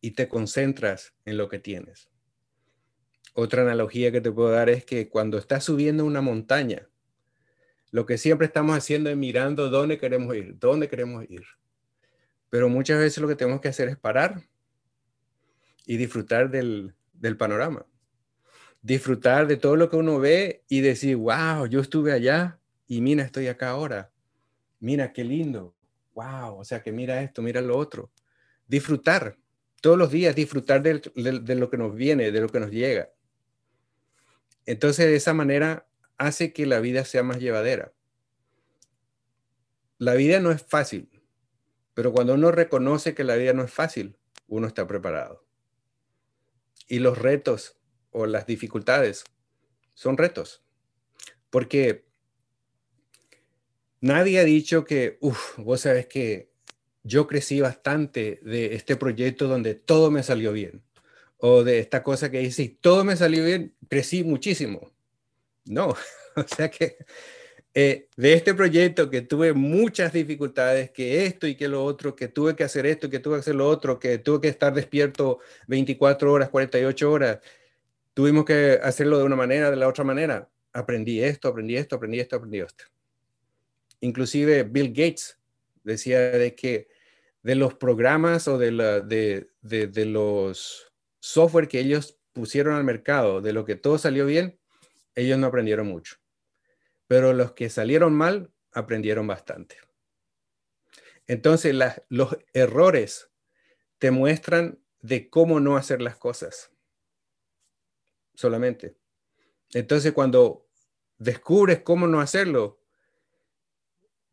y 0.02 0.12
te 0.12 0.28
concentras 0.28 1.16
en 1.26 1.38
lo 1.38 1.50
que 1.50 1.58
tienes. 1.58 2.12
Otra 3.40 3.62
analogía 3.62 4.12
que 4.12 4.20
te 4.20 4.32
puedo 4.32 4.50
dar 4.50 4.68
es 4.68 4.84
que 4.84 5.10
cuando 5.10 5.38
estás 5.38 5.64
subiendo 5.64 6.04
una 6.06 6.22
montaña, 6.22 6.90
lo 7.92 8.08
que 8.08 8.18
siempre 8.18 8.48
estamos 8.48 8.76
haciendo 8.76 9.12
es 9.12 9.16
mirando 9.16 9.70
dónde 9.70 10.00
queremos 10.00 10.36
ir, 10.36 10.58
dónde 10.58 10.90
queremos 10.90 11.24
ir. 11.30 11.44
Pero 12.50 12.68
muchas 12.68 12.98
veces 12.98 13.20
lo 13.22 13.28
que 13.28 13.36
tenemos 13.36 13.62
que 13.62 13.68
hacer 13.68 13.90
es 13.90 13.96
parar 13.96 14.42
y 15.86 15.98
disfrutar 15.98 16.50
del, 16.50 16.96
del 17.14 17.38
panorama. 17.38 17.86
Disfrutar 18.82 19.46
de 19.46 19.58
todo 19.58 19.76
lo 19.76 19.92
que 19.92 19.98
uno 19.98 20.18
ve 20.18 20.64
y 20.68 20.82
decir, 20.82 21.16
wow, 21.18 21.68
yo 21.68 21.80
estuve 21.80 22.14
allá 22.14 22.60
y 22.88 23.02
mira, 23.02 23.22
estoy 23.22 23.50
acá 23.50 23.70
ahora. 23.70 24.12
Mira, 24.80 25.14
qué 25.14 25.24
lindo. 25.24 25.76
Wow, 26.16 26.58
o 26.58 26.66
sea 26.66 26.82
que 26.82 26.92
mira 26.92 27.22
esto, 27.22 27.44
mira 27.44 27.62
lo 27.62 27.78
otro. 27.78 28.10
Disfrutar, 28.66 29.38
todos 29.80 29.96
los 29.96 30.10
días 30.10 30.36
disfrutar 30.36 30.82
de, 30.82 31.02
de 31.14 31.56
lo 31.56 31.70
que 31.70 31.78
nos 31.78 31.94
viene, 31.94 32.32
de 32.32 32.42
lo 32.42 32.50
que 32.50 32.60
nos 32.60 32.72
llega. 32.72 33.12
Entonces, 34.68 35.08
de 35.08 35.16
esa 35.16 35.34
manera 35.34 35.88
hace 36.18 36.54
que 36.54 36.66
la 36.66 36.80
vida 36.80 37.06
sea 37.06 37.24
más 37.24 37.40
llevadera. 37.40 37.94
La 39.98 40.14
vida 40.14 40.40
no 40.40 40.52
es 40.52 40.62
fácil, 40.62 41.10
pero 41.94 42.12
cuando 42.12 42.36
uno 42.36 42.52
reconoce 42.52 43.16
que 43.16 43.24
la 43.24 43.36
vida 43.38 43.54
no 43.54 43.64
es 43.64 43.72
fácil, 43.72 44.18
uno 44.48 44.68
está 44.68 44.86
preparado. 44.86 45.48
Y 46.88 47.00
los 47.00 47.18
retos 47.18 47.80
o 48.12 48.26
las 48.26 48.46
dificultades 48.46 49.24
son 49.94 50.18
retos. 50.18 50.64
Porque 51.50 52.06
nadie 54.02 54.40
ha 54.40 54.44
dicho 54.44 54.84
que, 54.84 55.18
uff, 55.22 55.58
vos 55.58 55.82
sabes 55.82 56.08
que 56.08 56.52
yo 57.04 57.26
crecí 57.26 57.62
bastante 57.62 58.42
de 58.44 58.76
este 58.76 58.98
proyecto 58.98 59.48
donde 59.48 59.76
todo 59.76 60.12
me 60.12 60.24
salió 60.24 60.52
bien. 60.52 60.84
O 61.38 61.64
de 61.64 61.80
esta 61.80 62.04
cosa 62.04 62.32
que 62.32 62.40
dice, 62.40 62.78
todo 62.82 63.04
me 63.04 63.16
salió 63.16 63.46
bien, 63.46 63.76
crecí 63.88 64.24
muchísimo. 64.24 64.92
No, 65.66 65.90
o 66.36 66.48
sea 66.56 66.70
que 66.70 66.98
eh, 67.80 68.08
de 68.18 68.34
este 68.34 68.56
proyecto 68.56 69.08
que 69.08 69.22
tuve 69.22 69.54
muchas 69.54 70.12
dificultades, 70.12 70.90
que 70.90 71.28
esto 71.28 71.46
y 71.46 71.54
que 71.54 71.68
lo 71.68 71.84
otro, 71.86 72.16
que 72.16 72.28
tuve 72.28 72.56
que 72.56 72.64
hacer 72.64 72.88
esto, 72.88 73.08
que 73.08 73.20
tuve 73.20 73.36
que 73.36 73.42
hacer 73.42 73.54
lo 73.54 73.70
otro, 73.70 74.00
que 74.00 74.18
tuve 74.18 74.42
que 74.42 74.48
estar 74.48 74.74
despierto 74.74 75.38
24 75.68 76.32
horas, 76.32 76.50
48 76.50 77.12
horas, 77.12 77.40
tuvimos 78.16 78.46
que 78.46 78.80
hacerlo 78.82 79.20
de 79.20 79.26
una 79.26 79.36
manera, 79.36 79.70
de 79.70 79.76
la 79.76 79.88
otra 79.88 80.04
manera. 80.04 80.50
Aprendí 80.74 81.22
esto, 81.22 81.50
aprendí 81.50 81.78
esto, 81.78 81.98
aprendí 81.98 82.20
esto, 82.20 82.38
aprendí 82.38 82.60
esto. 82.62 82.86
Inclusive 84.02 84.64
Bill 84.64 84.90
Gates 84.90 85.38
decía 85.84 86.32
de 86.32 86.56
que 86.56 86.88
de 87.44 87.54
los 87.54 87.76
programas 87.76 88.48
o 88.48 88.58
de, 88.58 88.72
la, 88.72 89.02
de, 89.02 89.52
de, 89.62 89.86
de 89.86 90.06
los 90.06 90.87
software 91.20 91.68
que 91.68 91.80
ellos 91.80 92.20
pusieron 92.34 92.76
al 92.76 92.84
mercado, 92.84 93.42
de 93.42 93.54
lo 93.54 93.66
que 93.66 93.76
todo 93.76 93.98
salió 93.98 94.26
bien, 94.26 94.60
ellos 95.16 95.38
no 95.40 95.48
aprendieron 95.48 95.88
mucho. 95.88 96.18
Pero 97.08 97.34
los 97.34 97.54
que 97.54 97.70
salieron 97.70 98.14
mal, 98.14 98.52
aprendieron 98.72 99.26
bastante. 99.26 99.78
Entonces, 101.26 101.76
los 102.10 102.38
errores 102.54 103.30
te 103.98 104.12
muestran 104.12 104.80
de 105.02 105.30
cómo 105.30 105.60
no 105.60 105.78
hacer 105.78 106.02
las 106.02 106.16
cosas. 106.16 106.72
Solamente. 108.34 108.96
Entonces, 109.74 110.14
cuando 110.14 110.68
descubres 111.18 111.82
cómo 111.82 112.08
no 112.08 112.22
hacerlo, 112.22 112.80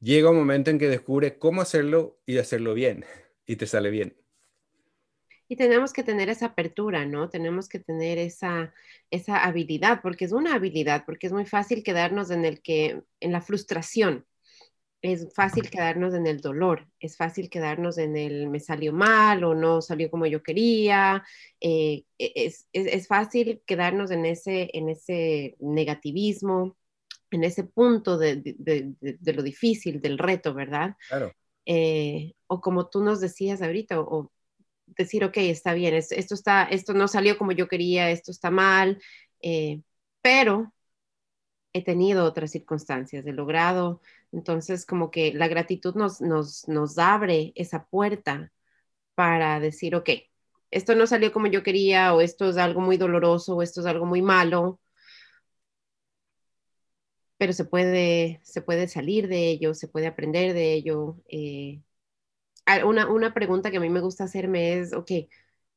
llega 0.01 0.31
un 0.31 0.37
momento 0.37 0.71
en 0.71 0.79
que 0.79 0.89
descubres 0.89 1.35
cómo 1.39 1.63
hacerlo 1.63 2.21
y 2.27 2.39
hacerlo 2.39 2.75
bien. 2.75 3.05
Y 3.47 3.57
te 3.57 3.67
sale 3.67 3.91
bien. 3.91 4.24
Y 5.49 5.57
tenemos 5.57 5.93
que 5.93 6.03
tener 6.03 6.29
esa 6.29 6.47
apertura, 6.47 7.05
¿no? 7.05 7.29
Tenemos 7.29 7.69
que 7.69 7.79
tener 7.79 8.19
esa, 8.19 8.73
esa 9.11 9.45
habilidad, 9.45 10.01
porque 10.03 10.25
es 10.25 10.33
una 10.33 10.55
habilidad, 10.55 11.05
porque 11.05 11.27
es 11.27 11.33
muy 11.33 11.45
fácil 11.45 11.83
quedarnos 11.83 12.31
en 12.31 12.45
el 12.45 12.63
que, 12.63 13.03
en 13.21 13.33
la 13.33 13.41
frustración, 13.41 14.27
es 15.03 15.35
fácil 15.35 15.69
quedarnos 15.69 16.15
en 16.15 16.27
el 16.27 16.41
dolor, 16.41 16.89
es 16.99 17.19
fácil 17.19 17.51
quedarnos 17.51 17.99
en 17.99 18.17
el 18.17 18.49
me 18.49 18.59
salió 18.59 18.91
mal 18.91 19.45
o 19.45 19.55
no 19.55 19.83
salió 19.83 20.11
como 20.11 20.25
yo 20.25 20.43
quería, 20.43 21.23
eh, 21.61 22.05
e, 22.19 22.33
es, 22.35 22.67
es, 22.73 22.87
es, 22.87 23.07
fácil 23.07 23.63
quedarnos 23.67 24.11
en 24.11 24.25
ese, 24.25 24.71
en 24.73 24.89
ese 24.89 25.57
negativismo, 25.61 26.79
en 27.31 27.45
ese 27.45 27.65
punto 27.65 28.17
de, 28.17 28.37
de, 28.37 28.55
de, 28.99 29.19
de 29.21 29.33
lo 29.35 29.43
difícil, 29.43 30.01
del 30.01 30.17
reto, 30.17 30.55
¿verdad? 30.55 30.97
Claro. 31.11 31.35
Eh, 31.67 32.33
o 32.47 32.61
como 32.61 32.89
tú 32.89 33.03
nos 33.03 33.21
decías 33.21 33.61
ahorita, 33.63 34.01
o, 34.01 34.33
decir, 34.97 35.25
ok, 35.25 35.37
está 35.39 35.75
bien, 35.75 35.95
esto, 35.95 36.35
está, 36.35 36.65
esto 36.65 36.95
no 36.95 37.09
salió 37.09 37.39
como 37.39 37.53
yo 37.53 37.69
quería, 37.69 38.11
esto 38.11 38.31
está 38.31 38.51
mal, 38.51 39.01
eh, 39.43 39.83
pero 40.23 40.73
he 41.73 41.85
tenido 41.85 42.25
otras 42.25 42.53
circunstancias, 42.53 43.27
he 43.27 43.33
logrado, 43.33 44.01
entonces 44.33 44.87
como 44.87 45.11
que 45.11 45.33
la 45.35 45.49
gratitud 45.49 45.95
nos, 45.97 46.21
nos, 46.21 46.69
nos 46.69 46.99
abre 46.99 47.53
esa 47.57 47.87
puerta 47.87 48.53
para 49.15 49.61
decir, 49.61 49.97
ok, 49.97 50.11
esto 50.71 50.95
no 50.97 51.07
salió 51.07 51.33
como 51.33 51.47
yo 51.49 51.63
quería, 51.63 52.15
o 52.15 52.21
esto 52.21 52.49
es 52.51 52.57
algo 52.59 52.81
muy 52.81 52.97
doloroso, 52.99 53.57
o 53.57 53.63
esto 53.63 53.81
es 53.81 53.87
algo 53.87 54.07
muy 54.07 54.23
malo, 54.23 54.81
pero 57.37 57.53
se 57.53 57.65
puede, 57.65 58.41
se 58.45 58.63
puede 58.63 58.89
salir 58.89 59.29
de 59.29 59.49
ello, 59.51 59.75
se 59.75 59.89
puede 59.89 60.07
aprender 60.07 60.55
de 60.55 60.73
ello. 60.75 61.17
Eh, 61.29 61.83
una, 62.85 63.09
una 63.09 63.35
pregunta 63.35 63.71
que 63.71 63.77
a 63.79 63.81
mí 63.81 63.91
me 63.91 64.01
gusta 64.01 64.25
hacerme 64.25 64.79
es, 64.79 64.93
ok, 64.93 65.11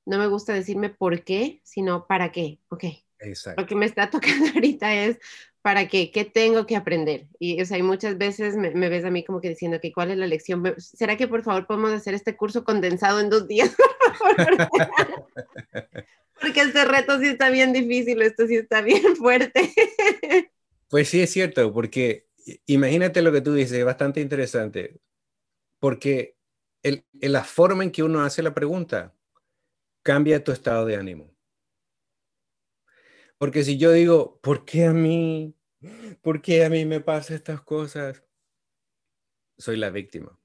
no 0.06 0.18
me 0.18 0.28
gusta 0.28 0.54
decirme 0.54 0.90
por 0.90 1.24
qué, 1.24 1.62
sino 1.64 2.08
para 2.08 2.32
qué, 2.32 2.60
ok. 2.70 2.86
Exacto. 3.20 3.62
Lo 3.62 3.68
que 3.68 3.76
me 3.76 3.86
está 3.86 4.10
tocando 4.12 4.48
ahorita 4.54 4.94
es 4.94 5.20
para 5.62 5.88
qué, 5.88 6.12
qué 6.12 6.24
tengo 6.24 6.66
que 6.66 6.76
aprender. 6.76 7.28
Y 7.40 7.62
o 7.62 7.66
sea, 7.66 7.76
hay 7.78 7.84
muchas 7.84 8.18
veces 8.18 8.56
me, 8.56 8.72
me, 8.72 8.90
ves 8.90 9.04
a 9.04 9.12
mí 9.12 9.26
como 9.26 9.42
que 9.42 9.50
diciendo 9.50 9.80
que 9.82 9.92
cuál 9.92 10.12
es 10.12 10.18
la 10.18 10.28
lección. 10.28 10.64
¿Será 10.78 11.18
que 11.18 11.28
por 11.28 11.44
favor 11.44 11.68
podemos 11.68 11.92
hacer 11.92 12.14
este 12.14 12.38
curso 12.38 12.64
condensado 12.64 13.20
en 13.20 13.30
dos 13.30 13.48
días? 13.48 13.76
Porque 16.42 16.62
este 16.62 16.86
reto 16.86 17.20
sí 17.20 17.28
está 17.28 17.50
bien 17.50 17.74
difícil, 17.74 18.22
esto 18.22 18.48
sí 18.48 18.56
está 18.56 18.82
bien 18.82 19.16
fuerte. 19.16 19.74
Pues 20.90 21.10
sí, 21.10 21.20
es 21.20 21.32
cierto, 21.32 21.74
porque 21.74 22.28
imagínate 22.66 23.22
lo 23.22 23.32
que 23.32 23.42
tú 23.42 23.54
dices, 23.54 23.80
es 23.80 23.86
bastante 23.86 24.22
interesante, 24.22 25.02
porque 25.80 26.37
el, 26.88 27.06
la 27.22 27.44
forma 27.44 27.84
en 27.84 27.92
que 27.92 28.04
uno 28.04 28.22
hace 28.22 28.42
la 28.42 28.54
pregunta 28.54 29.16
cambia 30.04 30.44
tu 30.44 30.52
estado 30.52 30.86
de 30.86 30.96
ánimo. 30.96 31.36
Porque 33.38 33.64
si 33.64 33.78
yo 33.78 33.92
digo, 33.92 34.40
¿por 34.42 34.66
qué 34.66 34.86
a 34.86 34.94
mí? 34.94 35.56
¿Por 36.22 36.42
qué 36.42 36.66
a 36.66 36.70
mí 36.70 36.86
me 36.86 37.02
pasa 37.02 37.36
estas 37.36 37.62
cosas? 37.62 38.24
Soy 39.58 39.78
la 39.78 39.90
víctima. 39.90 40.40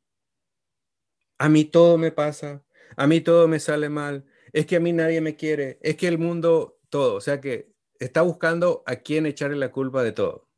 A 1.39 1.49
mí 1.49 1.65
todo 1.65 1.99
me 1.99 2.13
pasa, 2.13 2.65
a 2.97 3.07
mí 3.07 3.21
todo 3.21 3.49
me 3.49 3.59
sale 3.59 3.89
mal, 3.89 4.25
es 4.53 4.67
que 4.67 4.77
a 4.77 4.81
mí 4.81 4.93
nadie 4.93 5.21
me 5.21 5.35
quiere, 5.35 5.79
es 5.83 5.97
que 5.97 6.07
el 6.07 6.19
mundo, 6.19 6.79
todo, 6.89 7.17
o 7.17 7.21
sea 7.21 7.41
que 7.41 7.73
está 7.99 8.23
buscando 8.23 8.83
a 8.87 8.97
quién 8.97 9.27
echarle 9.27 9.57
la 9.57 9.73
culpa 9.73 10.03
de 10.03 10.13
todo. 10.13 10.49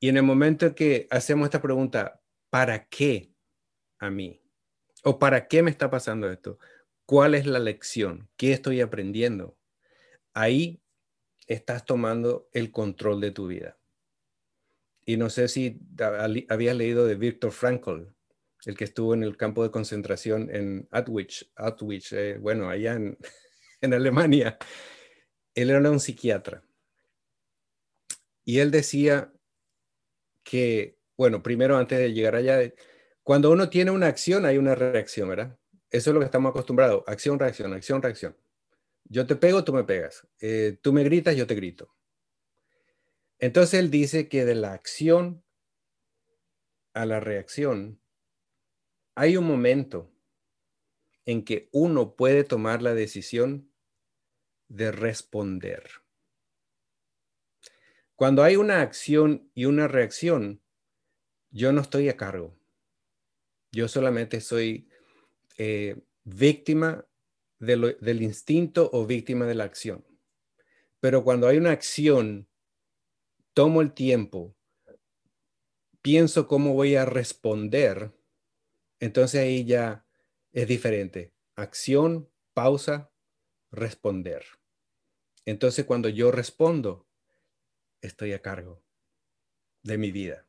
Y 0.00 0.08
en 0.08 0.18
el 0.18 0.22
momento 0.22 0.66
en 0.66 0.74
que 0.74 1.08
hacemos 1.10 1.46
esta 1.46 1.60
pregunta, 1.60 2.22
¿para 2.50 2.88
qué? 2.88 3.32
A 3.98 4.10
mí? 4.10 4.40
¿O 5.04 5.18
para 5.18 5.48
qué 5.48 5.62
me 5.62 5.70
está 5.70 5.90
pasando 5.90 6.30
esto? 6.30 6.58
¿Cuál 7.06 7.34
es 7.34 7.46
la 7.46 7.58
lección? 7.58 8.28
¿Qué 8.36 8.52
estoy 8.52 8.80
aprendiendo? 8.80 9.56
Ahí 10.34 10.82
estás 11.46 11.84
tomando 11.84 12.48
el 12.52 12.70
control 12.70 13.20
de 13.20 13.30
tu 13.30 13.46
vida. 13.46 13.78
Y 15.04 15.16
no 15.16 15.30
sé 15.30 15.48
si 15.48 15.80
habías 16.48 16.76
leído 16.76 17.06
de 17.06 17.14
Viktor 17.14 17.50
Frankl, 17.50 18.08
el 18.66 18.76
que 18.76 18.84
estuvo 18.84 19.14
en 19.14 19.22
el 19.22 19.36
campo 19.36 19.62
de 19.62 19.70
concentración 19.70 20.54
en 20.54 20.86
Auschwitz, 20.90 21.50
Auschwitz 21.56 22.12
eh, 22.12 22.38
bueno, 22.38 22.68
allá 22.68 22.94
en, 22.94 23.16
en 23.80 23.94
Alemania. 23.94 24.58
Él 25.54 25.70
era 25.70 25.90
un 25.90 26.00
psiquiatra. 26.00 26.62
Y 28.44 28.58
él 28.58 28.70
decía 28.70 29.32
que, 30.42 30.98
bueno, 31.16 31.42
primero 31.42 31.76
antes 31.76 31.98
de 31.98 32.12
llegar 32.12 32.34
allá, 32.34 32.60
cuando 33.28 33.50
uno 33.50 33.68
tiene 33.68 33.90
una 33.90 34.06
acción, 34.06 34.46
hay 34.46 34.56
una 34.56 34.74
reacción, 34.74 35.28
¿verdad? 35.28 35.54
Eso 35.90 36.08
es 36.08 36.14
lo 36.14 36.20
que 36.20 36.24
estamos 36.24 36.48
acostumbrados. 36.48 37.04
Acción, 37.06 37.38
reacción, 37.38 37.74
acción, 37.74 38.00
reacción. 38.00 38.34
Yo 39.04 39.26
te 39.26 39.36
pego, 39.36 39.62
tú 39.64 39.74
me 39.74 39.84
pegas. 39.84 40.26
Eh, 40.40 40.78
tú 40.80 40.94
me 40.94 41.04
gritas, 41.04 41.36
yo 41.36 41.46
te 41.46 41.54
grito. 41.54 41.94
Entonces 43.38 43.80
él 43.80 43.90
dice 43.90 44.30
que 44.30 44.46
de 44.46 44.54
la 44.54 44.72
acción 44.72 45.44
a 46.94 47.04
la 47.04 47.20
reacción 47.20 48.00
hay 49.14 49.36
un 49.36 49.46
momento 49.46 50.10
en 51.26 51.44
que 51.44 51.68
uno 51.70 52.16
puede 52.16 52.44
tomar 52.44 52.80
la 52.80 52.94
decisión 52.94 53.70
de 54.68 54.90
responder. 54.90 55.86
Cuando 58.16 58.42
hay 58.42 58.56
una 58.56 58.80
acción 58.80 59.50
y 59.52 59.66
una 59.66 59.86
reacción, 59.86 60.62
yo 61.50 61.74
no 61.74 61.82
estoy 61.82 62.08
a 62.08 62.16
cargo. 62.16 62.57
Yo 63.72 63.88
solamente 63.88 64.40
soy 64.40 64.88
eh, 65.58 65.96
víctima 66.24 67.06
del 67.58 68.22
instinto 68.22 68.88
o 68.92 69.06
víctima 69.06 69.46
de 69.46 69.54
la 69.54 69.64
acción. 69.64 70.04
Pero 71.00 71.24
cuando 71.24 71.48
hay 71.48 71.58
una 71.58 71.72
acción, 71.72 72.48
tomo 73.52 73.80
el 73.82 73.92
tiempo, 73.92 74.56
pienso 76.02 76.46
cómo 76.46 76.74
voy 76.74 76.96
a 76.96 77.04
responder, 77.04 78.12
entonces 79.00 79.40
ahí 79.42 79.64
ya 79.64 80.06
es 80.52 80.66
diferente. 80.66 81.34
Acción, 81.54 82.30
pausa, 82.54 83.12
responder. 83.70 84.44
Entonces 85.44 85.84
cuando 85.84 86.08
yo 86.08 86.30
respondo, 86.30 87.08
estoy 88.00 88.32
a 88.32 88.42
cargo 88.42 88.82
de 89.82 89.98
mi 89.98 90.10
vida, 90.10 90.47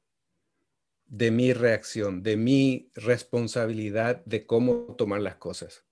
de 1.10 1.32
mi 1.32 1.54
reacción, 1.54 2.22
de 2.24 2.38
mi 2.38 2.92
responsabilidad 2.94 4.24
de 4.26 4.46
cómo 4.46 4.96
tomar 4.98 5.22
las 5.22 5.36
cosas. 5.36 5.84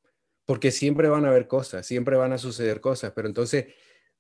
Porque 0.45 0.72
siempre 0.72 1.09
van 1.09 1.26
a 1.26 1.30
haber 1.30 1.47
cosas, 1.47 1.86
siempre 1.86 2.15
van 2.15 2.32
a 2.34 2.38
suceder 2.38 2.80
cosas, 2.80 3.11
pero 3.15 3.28
entonces 3.28 3.74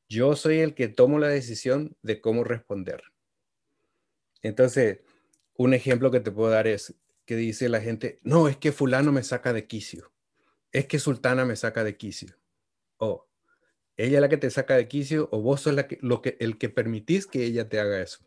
yo 0.09 0.35
soy 0.35 0.59
el 0.59 0.73
que 0.73 0.87
tomo 0.87 1.19
la 1.19 1.29
decisión 1.29 1.95
de 2.01 2.19
cómo 2.19 2.43
responder. 2.43 3.03
Entonces, 4.41 4.99
un 5.53 5.73
ejemplo 5.73 6.11
que 6.11 6.19
te 6.19 6.31
puedo 6.31 6.49
dar 6.49 6.67
es 6.67 6.95
que 7.25 7.35
dice 7.35 7.69
la 7.69 7.81
gente, 7.81 8.19
no, 8.23 8.47
es 8.47 8.57
que 8.57 8.71
fulano 8.71 9.11
me 9.11 9.23
saca 9.23 9.53
de 9.53 9.67
quicio, 9.67 10.11
es 10.71 10.87
que 10.87 10.99
sultana 10.99 11.45
me 11.45 11.55
saca 11.55 11.83
de 11.83 11.95
quicio. 11.95 12.35
O 12.97 13.27
ella 13.97 14.17
es 14.17 14.21
la 14.21 14.29
que 14.29 14.37
te 14.37 14.49
saca 14.49 14.75
de 14.75 14.87
quicio 14.87 15.29
o 15.31 15.41
vos 15.41 15.61
sos 15.61 15.73
la 15.73 15.87
que, 15.87 15.99
lo 16.01 16.21
que, 16.21 16.37
el 16.39 16.57
que 16.57 16.69
permitís 16.69 17.27
que 17.27 17.43
ella 17.43 17.69
te 17.69 17.79
haga 17.79 18.01
eso. 18.01 18.25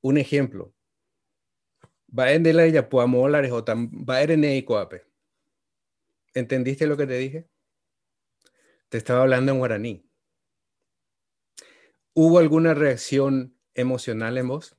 Un 0.00 0.18
ejemplo, 0.18 0.74
va 2.16 2.32
en 2.32 2.42
de 2.42 2.52
la 2.52 2.64
ella 2.64 2.88
puamolares 2.88 3.50
o 3.52 3.64
va 3.64 4.22
en 4.22 4.64
coape. 4.64 5.04
¿Entendiste 6.34 6.86
lo 6.86 6.96
que 6.96 7.06
te 7.06 7.18
dije? 7.18 7.48
Te 8.88 8.98
estaba 8.98 9.22
hablando 9.22 9.52
en 9.52 9.58
guaraní. 9.58 10.10
¿Hubo 12.12 12.38
alguna 12.38 12.74
reacción 12.74 13.58
emocional 13.74 14.38
en 14.38 14.48
vos? 14.48 14.76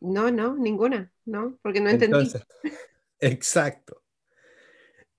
No, 0.00 0.30
no, 0.30 0.56
ninguna, 0.56 1.12
no, 1.24 1.58
porque 1.60 1.80
no 1.80 1.90
entendí. 1.90 2.30
exacto. 3.20 4.02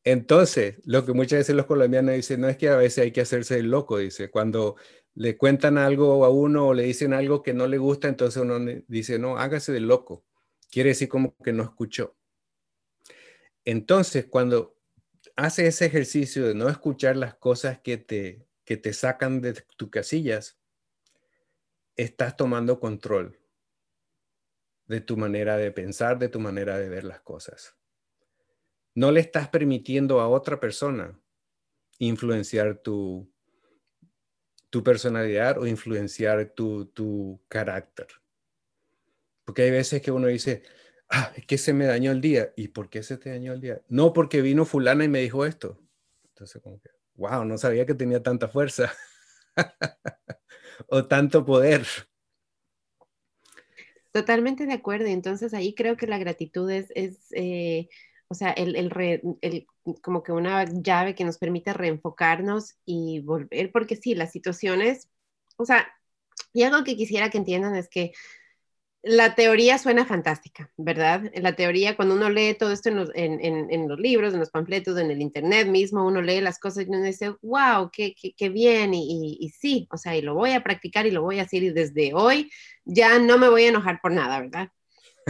Entonces, 0.03 0.77
lo 0.85 1.05
que 1.05 1.13
muchas 1.13 1.39
veces 1.39 1.55
los 1.55 1.65
colombianos 1.65 2.15
dicen, 2.15 2.41
no 2.41 2.47
es 2.47 2.57
que 2.57 2.69
a 2.69 2.77
veces 2.77 3.03
hay 3.03 3.11
que 3.11 3.21
hacerse 3.21 3.59
el 3.59 3.69
loco, 3.69 3.97
dice, 3.97 4.31
cuando 4.31 4.77
le 5.15 5.37
cuentan 5.37 5.77
algo 5.77 6.23
a 6.25 6.29
uno 6.29 6.67
o 6.67 6.73
le 6.73 6.83
dicen 6.83 7.13
algo 7.13 7.43
que 7.43 7.53
no 7.53 7.67
le 7.67 7.77
gusta, 7.77 8.07
entonces 8.07 8.41
uno 8.41 8.59
dice, 8.87 9.19
no, 9.19 9.37
hágase 9.37 9.71
del 9.71 9.87
loco. 9.87 10.25
Quiere 10.71 10.89
decir 10.89 11.09
como 11.09 11.35
que 11.37 11.51
no 11.51 11.63
escuchó. 11.63 12.15
Entonces, 13.65 14.25
cuando 14.25 14.77
hace 15.35 15.67
ese 15.67 15.85
ejercicio 15.85 16.47
de 16.47 16.55
no 16.55 16.69
escuchar 16.69 17.17
las 17.17 17.35
cosas 17.35 17.79
que 17.79 17.97
te, 17.97 18.47
que 18.63 18.77
te 18.77 18.93
sacan 18.93 19.41
de 19.41 19.53
tus 19.75 19.89
casillas, 19.89 20.59
estás 21.95 22.37
tomando 22.37 22.79
control 22.79 23.37
de 24.87 25.01
tu 25.01 25.17
manera 25.17 25.57
de 25.57 25.71
pensar, 25.71 26.17
de 26.17 26.29
tu 26.29 26.39
manera 26.39 26.77
de 26.79 26.89
ver 26.89 27.03
las 27.03 27.21
cosas. 27.21 27.75
No 28.95 29.11
le 29.11 29.19
estás 29.19 29.49
permitiendo 29.49 30.19
a 30.19 30.27
otra 30.27 30.59
persona 30.59 31.19
influenciar 31.99 32.77
tu, 32.77 33.31
tu 34.69 34.83
personalidad 34.83 35.57
o 35.57 35.67
influenciar 35.67 36.51
tu, 36.55 36.85
tu 36.87 37.39
carácter. 37.47 38.07
Porque 39.45 39.63
hay 39.63 39.71
veces 39.71 40.01
que 40.01 40.11
uno 40.11 40.27
dice, 40.27 40.63
ah, 41.09 41.31
es 41.35 41.45
que 41.45 41.57
se 41.57 41.73
me 41.73 41.85
dañó 41.85 42.11
el 42.11 42.21
día. 42.21 42.53
¿Y 42.55 42.69
por 42.69 42.89
qué 42.89 43.03
se 43.03 43.17
te 43.17 43.31
dañó 43.31 43.53
el 43.53 43.61
día? 43.61 43.81
No, 43.87 44.13
porque 44.13 44.41
vino 44.41 44.65
fulana 44.65 45.03
y 45.03 45.07
me 45.07 45.21
dijo 45.21 45.45
esto. 45.45 45.79
Entonces, 46.29 46.61
wow, 47.15 47.43
no 47.43 47.57
sabía 47.57 47.85
que 47.85 47.95
tenía 47.95 48.21
tanta 48.21 48.47
fuerza 48.47 48.93
o 50.87 51.05
tanto 51.05 51.45
poder. 51.45 51.85
Totalmente 54.11 54.65
de 54.65 54.73
acuerdo. 54.73 55.07
Entonces 55.07 55.53
ahí 55.53 55.73
creo 55.73 55.97
que 55.97 56.07
la 56.07 56.17
gratitud 56.17 56.69
es, 56.69 56.91
eh, 57.31 57.89
o 58.29 58.35
sea, 58.35 58.51
el, 58.51 58.75
el, 58.75 59.67
como 60.01 60.23
que 60.23 60.31
una 60.31 60.65
llave 60.65 61.15
que 61.15 61.25
nos 61.25 61.39
permite 61.39 61.73
reenfocarnos 61.73 62.75
y 62.85 63.21
volver, 63.21 63.71
porque 63.71 63.95
sí, 63.95 64.13
las 64.15 64.31
situaciones, 64.31 65.09
o 65.57 65.65
sea, 65.65 65.87
y 66.53 66.63
algo 66.63 66.83
que 66.83 66.95
quisiera 66.95 67.29
que 67.29 67.39
entiendan 67.39 67.75
es 67.75 67.89
que 67.89 68.13
la 69.01 69.33
teoría 69.33 69.77
suena 69.77 70.05
fantástica, 70.05 70.71
¿verdad? 70.77 71.31
La 71.35 71.55
teoría, 71.55 71.95
cuando 71.95 72.15
uno 72.15 72.29
lee 72.29 72.53
todo 72.53 72.71
esto 72.71 72.89
en 72.89 72.97
los, 72.97 73.99
libros, 73.99 74.33
en 74.33 74.39
los 74.39 74.49
panfletos, 74.51 74.97
en 74.97 75.09
el 75.09 75.21
internet 75.21 75.67
mismo, 75.67 76.05
uno 76.05 76.21
lee 76.21 76.41
las 76.41 76.59
cosas 76.59 76.85
y 76.85 76.89
uno 76.89 77.01
dice, 77.01 77.33
wow, 77.41 77.89
qué, 77.91 78.13
qué, 78.13 78.49
bien, 78.49 78.93
y, 78.93 79.37
y, 79.39 79.49
sí, 79.49 79.87
o 79.91 79.97
sea, 79.97 80.15
y 80.17 80.21
lo 80.21 80.35
voy 80.35 80.51
a 80.51 80.63
practicar 80.63 81.07
y 81.07 81.11
lo 81.11 81.21
voy 81.21 81.39
a 81.39 81.43
hacer 81.43 81.63
y 81.63 81.69
desde 81.71 82.13
hoy 82.13 82.51
ya 82.85 83.19
no 83.19 83.37
me 83.37 83.49
voy 83.49 83.63
a 83.63 83.69
enojar 83.69 84.01
por 84.01 84.11
nada, 84.11 84.41
¿verdad? 84.41 84.69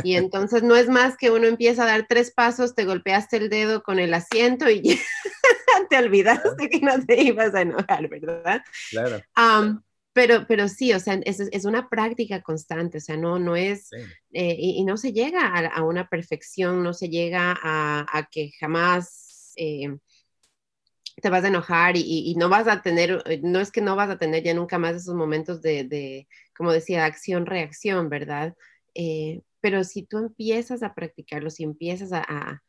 Y 0.04 0.16
entonces 0.16 0.64
no 0.64 0.76
es 0.76 0.88
más 0.89 1.18
que 1.18 1.32
uno 1.32 1.45
empieza 1.45 1.84
a 1.84 1.88
dar 1.88 2.06
tres 2.08 2.32
pasos, 2.32 2.76
te 2.76 2.86
golpeaste 2.86 3.38
el 3.38 3.50
dedo 3.50 3.84
con 3.84 4.00
el 4.00 4.14
asiento 4.14 4.70
y 4.70 4.82
te 5.89 5.97
olvidaste 5.97 6.70
que 6.70 6.80
no 6.80 7.06
te 7.06 7.22
ibas 7.22 7.54
a 7.56 7.62
enojar, 7.62 8.08
¿verdad? 8.08 8.62
Claro. 8.91 9.22
Pero, 10.12 10.45
pero 10.47 10.68
sí, 10.68 10.91
o 10.93 11.00
sea, 11.00 11.20
es, 11.24 11.39
es, 11.39 11.66
una 11.66 11.88
práctica 11.88 12.41
constante, 12.41 12.97
o 12.97 13.02
sea, 13.02 13.16
no, 13.16 13.38
no 13.39 13.56
es, 13.56 13.89
eh, 14.34 14.56
y, 14.58 14.84
no 14.84 14.97
se 14.97 15.14
llega 15.14 15.47
a, 15.47 15.84
una 15.84 16.10
perfección, 16.10 16.84
no 16.84 16.93
se 16.93 17.10
llega 17.10 17.58
a, 17.62 18.28
que 18.32 18.52
jamás 18.60 19.54
eh, 19.56 19.95
te 21.22 21.30
vas 21.30 21.43
a 21.43 21.50
enojar 21.50 21.95
y, 21.95 22.34
no 22.38 22.50
vas 22.50 22.68
a 22.68 22.82
tener, 22.82 23.22
eh, 23.28 23.39
no 23.43 23.60
es 23.60 23.72
que 23.72 23.82
no 23.82 23.95
vas 23.95 24.10
a 24.10 24.18
tener 24.18 24.43
ya 24.43 24.54
nunca 24.54 24.80
más 24.80 24.95
esos 24.95 25.16
momentos 25.16 25.62
de, 25.62 25.84
de 25.84 26.28
como 26.58 26.74
decía, 26.74 27.06
acción-reacción, 27.06 28.10
¿verdad? 28.10 28.56
Pero 29.62 29.84
si 29.84 30.03
tú 30.03 30.18
empiezas 30.18 30.84
a 30.84 30.93
practicarlo, 30.93 31.49
si 31.49 31.64
empiezas 31.64 32.12
a, 32.14 32.62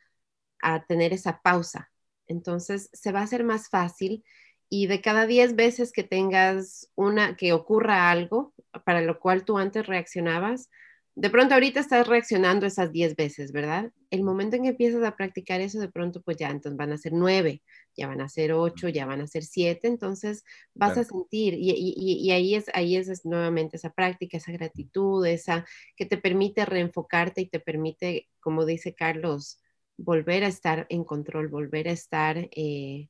a 0.63 0.85
tener 0.87 1.13
esa 1.13 1.41
pausa, 1.43 1.91
entonces 2.27 2.91
se 2.93 3.13
va 3.13 3.21
a 3.21 3.25
hacer 3.25 3.45
más 3.45 3.69
fácil 3.69 4.25
y 4.69 4.87
de 4.87 5.01
cada 5.01 5.27
10 5.27 5.57
veces 5.57 5.93
que 5.93 6.05
tengas 6.05 6.91
una, 6.95 7.37
que 7.37 7.53
ocurra 7.53 8.11
algo 8.11 8.55
para 8.85 9.03
lo 9.03 9.19
cual 9.19 9.45
tú 9.45 9.59
antes 9.59 9.87
reaccionabas, 9.87 10.71
de 11.17 11.29
pronto 11.29 11.55
ahorita 11.55 11.81
estás 11.81 12.07
reaccionando 12.07 12.67
esas 12.67 12.93
10 12.93 13.17
veces, 13.17 13.53
¿verdad? 13.53 13.91
El 14.11 14.23
momento 14.23 14.57
en 14.57 14.63
que 14.63 14.69
empiezas 14.71 15.03
a 15.03 15.17
practicar 15.17 15.61
eso, 15.61 15.81
de 15.81 15.91
pronto 15.91 16.23
pues 16.23 16.37
ya 16.37 16.51
entonces 16.51 16.77
van 16.79 16.93
a 16.93 16.99
ser 16.99 17.13
9, 17.13 17.63
ya 18.01 18.09
van 18.09 18.21
a 18.21 18.29
ser 18.29 18.53
8, 18.53 18.89
ya 18.89 19.07
van 19.07 19.21
a 19.21 19.27
ser 19.27 19.45
7, 19.45 19.87
entonces 19.87 20.45
vas 20.75 20.99
a 20.99 21.05
sentir 21.05 21.55
y, 21.55 21.71
y, 21.71 22.31
ahí, 22.33 22.55
es, 22.55 22.67
ahí 22.75 22.97
es, 22.97 23.25
nuevamente 23.25 23.77
esa 23.77 23.93
práctica, 23.93 24.39
esa 24.39 24.53
gratitud, 24.53 25.25
esa 25.27 25.67
que 25.97 26.07
te 26.07 26.17
permite 26.17 26.65
reenfocarte 26.65 27.43
y 27.43 27.47
te 27.47 27.61
permite, 27.61 28.29
como 28.41 28.65
dice 28.65 28.95
Carlos, 28.95 29.61
volver 29.97 30.45
a 30.45 30.49
estar 30.49 30.87
en 30.89 31.05
control, 31.05 31.49
volver 31.49 31.89
a 31.89 31.93
estar... 31.93 32.37
Eh, 32.53 33.09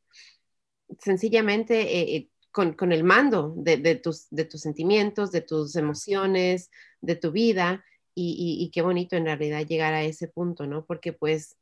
sencillamente 0.99 1.81
eh, 1.81 2.17
eh, 2.17 2.29
con, 2.51 2.93
el 2.93 3.05
mando 3.05 3.55
de, 3.57 3.95
tus, 3.97 4.29
de 4.31 4.45
tus 4.45 4.61
sentimientos, 4.61 5.31
de 5.31 5.41
tus 5.41 5.77
emociones, 5.77 6.71
de 7.01 7.17
tu 7.17 7.31
vida. 7.31 7.85
Y, 8.23 8.71
qué 8.75 8.83
bonito 8.83 9.17
en 9.17 9.25
realidad 9.25 9.65
llegar 9.67 9.95
a 9.95 10.03
ese 10.03 10.29
punto, 10.29 10.67
¿no? 10.67 10.85
Porque 10.85 11.15
pues 11.15 11.57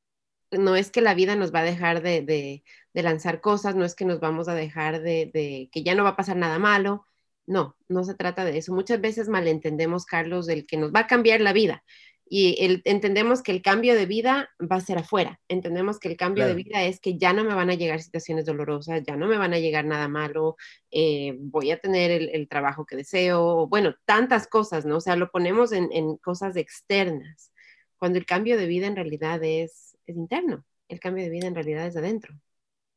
no 0.51 0.77
es 0.77 0.91
que 0.91 1.01
la 1.01 1.15
vida 1.15 1.37
nos 1.37 1.55
va 1.55 1.61
a 1.61 1.65
dejar 1.65 2.03
de, 2.03 2.63
lanzar 2.95 3.41
cosas, 3.41 3.77
no 3.77 3.85
es 3.85 3.95
que 3.95 4.05
nos 4.05 4.21
vamos 4.21 4.49
a 4.49 4.55
dejar 4.55 5.01
de, 5.03 5.69
que 5.73 5.83
ya 5.83 5.95
no 5.95 6.05
va 6.05 6.11
a 6.11 6.17
pasar 6.17 6.37
nada 6.37 6.59
malo. 6.59 7.05
No, 7.47 7.77
no 7.89 8.05
se 8.05 8.15
trata 8.15 8.45
de 8.45 8.59
eso. 8.59 8.75
Muchas 8.75 9.01
veces 9.01 9.29
malentendemos, 9.29 10.05
Carlos, 10.05 10.47
del 10.47 10.67
que 10.67 10.77
nos 10.77 10.93
va 10.93 11.01
a 11.01 11.07
cambiar 11.07 11.41
la 11.41 11.55
vida 11.55 11.83
y 12.31 12.81
entendemos 12.85 13.43
que 13.43 13.53
el 13.53 13.63
cambio 13.63 13.95
de 13.95 14.07
vida 14.07 14.51
va 14.61 14.77
a 14.77 14.81
ser 14.81 14.99
afuera. 14.99 15.41
Entendemos 15.49 15.99
que 15.99 16.09
el 16.09 16.17
cambio 16.17 16.47
de 16.47 16.55
vida 16.55 16.85
es 16.85 17.01
que 17.01 17.17
ya 17.17 17.33
no 17.33 17.45
me 17.45 17.55
van 17.55 17.71
a 17.71 17.75
llegar 17.75 18.01
situaciones 18.01 18.45
dolorosas, 18.45 19.03
ya 19.07 19.17
no 19.17 19.27
me 19.27 19.39
van 19.39 19.55
a 19.55 19.59
llegar 19.59 19.85
nada 19.85 20.09
malo, 20.09 20.57
eh, 20.91 21.35
voy 21.39 21.71
a 21.71 21.79
tener 21.79 22.11
el, 22.11 22.49
trabajo 22.49 22.85
que 22.85 22.97
deseo, 22.97 23.67
bueno, 23.67 23.95
tantas 24.05 24.47
cosas, 24.47 24.85
¿no? 24.85 24.97
O 24.97 25.01
sea, 25.01 25.17
lo 25.17 25.31
ponemos 25.31 25.73
en, 25.73 26.17
cosas 26.19 26.57
externas, 26.57 27.53
cuando 27.97 28.19
el 28.19 28.27
cambio 28.27 28.57
de 28.57 28.67
vida 28.67 28.87
en 28.87 28.97
realidad 28.97 29.43
es, 29.43 29.88
es, 30.09 30.17
interno, 30.17 30.65
el 30.89 31.01
cambio 31.01 31.25
de 31.25 31.31
vida 31.31 31.47
en 31.47 31.55
realidad 31.55 31.87
es 31.87 31.97
adentro. 31.97 32.35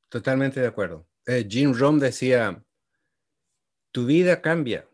Totalmente 0.09 0.59
de 0.59 0.67
acuerdo. 0.67 1.07
Eh, 1.25 1.45
Jim 1.49 1.73
Rom 1.73 1.99
decía, 1.99 2.63
tu 3.91 4.05
vida 4.05 4.41
cambia 4.41 4.87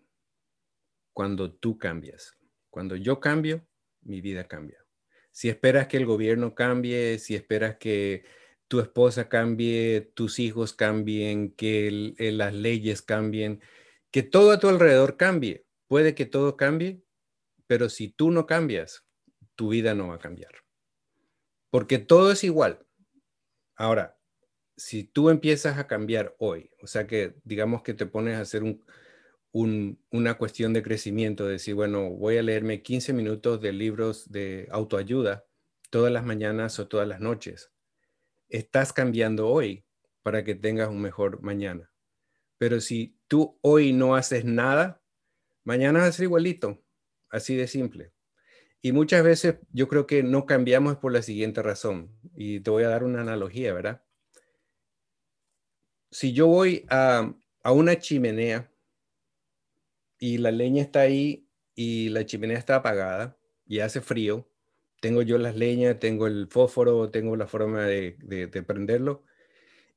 cuando 1.14 1.54
tú 1.54 1.78
cambias. 1.78 2.38
Cuando 2.70 2.96
yo 2.96 3.20
cambio, 3.20 3.66
mi 4.02 4.22
vida 4.22 4.48
cambia. 4.48 4.84
Si 5.32 5.50
esperas 5.50 5.88
que 5.88 5.98
el 5.98 6.06
gobierno 6.06 6.56
cambie, 6.56 7.20
si 7.20 7.36
esperas 7.36 7.78
que 7.78 8.26
tu 8.68 8.80
esposa 8.80 9.30
cambie, 9.30 10.02
tus 10.14 10.40
hijos 10.40 10.74
cambien, 10.74 11.54
que 11.54 12.16
las 12.18 12.54
leyes 12.54 13.02
cambien, 13.02 13.62
que 14.12 14.24
todo 14.24 14.52
a 14.52 14.60
tu 14.60 14.68
alrededor 14.68 15.18
cambie. 15.18 15.66
Puede 15.88 16.16
que 16.16 16.26
todo 16.26 16.58
cambie, 16.58 17.02
pero 17.66 17.90
si 17.90 18.10
tú 18.10 18.32
no 18.32 18.46
cambias, 18.46 19.06
tu 19.56 19.70
vida 19.70 19.94
no 19.94 20.10
va 20.10 20.16
a 20.16 20.20
cambiar. 20.20 20.67
Porque 21.78 22.00
todo 22.00 22.32
es 22.32 22.44
igual. 22.44 22.88
Ahora, 23.76 24.18
si 24.76 25.04
tú 25.04 25.30
empiezas 25.30 25.78
a 25.78 25.86
cambiar 25.86 26.36
hoy, 26.40 26.72
o 26.82 26.88
sea 26.88 27.06
que 27.06 27.36
digamos 27.44 27.84
que 27.84 27.94
te 27.94 28.08
pones 28.08 28.36
a 28.36 28.42
hacer 28.42 28.64
una 29.52 30.38
cuestión 30.40 30.74
de 30.74 30.82
crecimiento, 30.82 31.46
de 31.46 31.52
decir, 31.52 31.76
bueno, 31.76 32.10
voy 32.10 32.38
a 32.38 32.42
leerme 32.42 32.82
15 32.82 33.14
minutos 33.14 33.62
de 33.62 33.74
libros 33.74 34.32
de 34.32 34.68
autoayuda 34.72 35.46
todas 35.92 36.12
las 36.12 36.26
mañanas 36.26 36.80
o 36.80 36.88
todas 36.88 37.08
las 37.08 37.20
noches. 37.20 37.72
Estás 38.50 38.92
cambiando 38.92 39.48
hoy 39.48 39.86
para 40.24 40.44
que 40.44 40.56
tengas 40.56 40.90
un 40.90 41.00
mejor 41.00 41.44
mañana. 41.44 41.92
Pero 42.58 42.82
si 42.82 43.20
tú 43.28 43.60
hoy 43.62 43.94
no 43.94 44.16
haces 44.16 44.46
nada, 44.46 45.04
mañana 45.64 46.00
va 46.00 46.06
a 46.08 46.12
ser 46.12 46.24
igualito, 46.24 46.84
así 47.30 47.56
de 47.56 47.68
simple. 47.68 48.17
Y 48.82 48.92
muchas 48.92 49.24
veces 49.24 49.56
yo 49.72 49.88
creo 49.88 50.08
que 50.08 50.24
no 50.24 50.46
cambiamos 50.46 50.98
por 50.98 51.12
la 51.12 51.22
siguiente 51.22 51.62
razón. 51.62 52.12
Y 52.36 52.60
te 52.60 52.70
voy 52.70 52.84
a 52.84 52.90
dar 52.90 53.04
una 53.04 53.22
analogía, 53.22 53.74
¿verdad? 53.74 54.04
Si 56.12 56.34
yo 56.34 56.48
voy 56.48 56.86
a, 56.90 57.34
una 57.66 58.00
chimenea 58.00 58.72
y 60.20 60.38
la 60.38 60.52
leña 60.52 60.82
está 60.82 61.02
ahí 61.02 61.48
y 61.76 62.10
la 62.10 62.26
chimenea 62.26 62.58
está 62.58 62.78
apagada 62.78 63.38
y 63.66 63.80
hace 63.80 64.00
frío, 64.00 64.48
tengo 65.02 65.22
yo 65.22 65.38
las 65.38 65.56
leñas, 65.56 66.00
tengo 66.00 66.28
el 66.28 66.48
fósforo, 66.50 67.10
tengo 67.12 67.36
la 67.36 67.48
forma 67.48 67.84
de, 67.84 68.16
de, 68.20 68.64
prenderlo. 68.64 69.24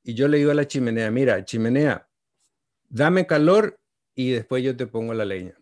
Y 0.03 0.15
yo 0.15 0.27
le 0.29 0.39
digo 0.39 0.51
a 0.51 0.55
la 0.55 0.67
chimenea, 0.67 1.11
mira, 1.11 1.45
chimenea, 1.45 2.09
dame 2.89 3.27
calor 3.27 3.79
y 4.15 4.33
después 4.33 4.65
yo 4.65 4.77
te 4.77 4.87
pongo 4.87 5.15
la 5.15 5.25
leña. 5.25 5.60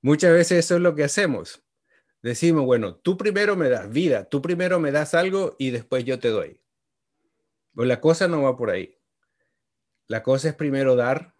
Muchas 0.00 0.32
veces 0.32 0.64
eso 0.64 0.76
es 0.76 0.80
lo 0.80 0.94
que 0.94 1.04
hacemos. 1.04 1.64
Decimos, 2.22 2.64
bueno, 2.64 2.96
tú 2.96 3.16
primero 3.16 3.56
me 3.56 3.68
das 3.68 3.90
vida, 3.90 4.28
tú 4.28 4.42
primero 4.42 4.80
me 4.80 4.92
das 4.92 5.14
algo 5.14 5.54
y 5.58 5.70
después 5.70 6.04
yo 6.04 6.18
te 6.18 6.28
doy. 6.28 6.60
Pues 7.74 7.86
la 7.86 8.00
cosa 8.00 8.28
no 8.28 8.42
va 8.42 8.56
por 8.56 8.70
ahí. 8.70 8.98
La 10.06 10.22
cosa 10.22 10.48
es 10.48 10.54
primero 10.54 10.96
dar 10.96 11.34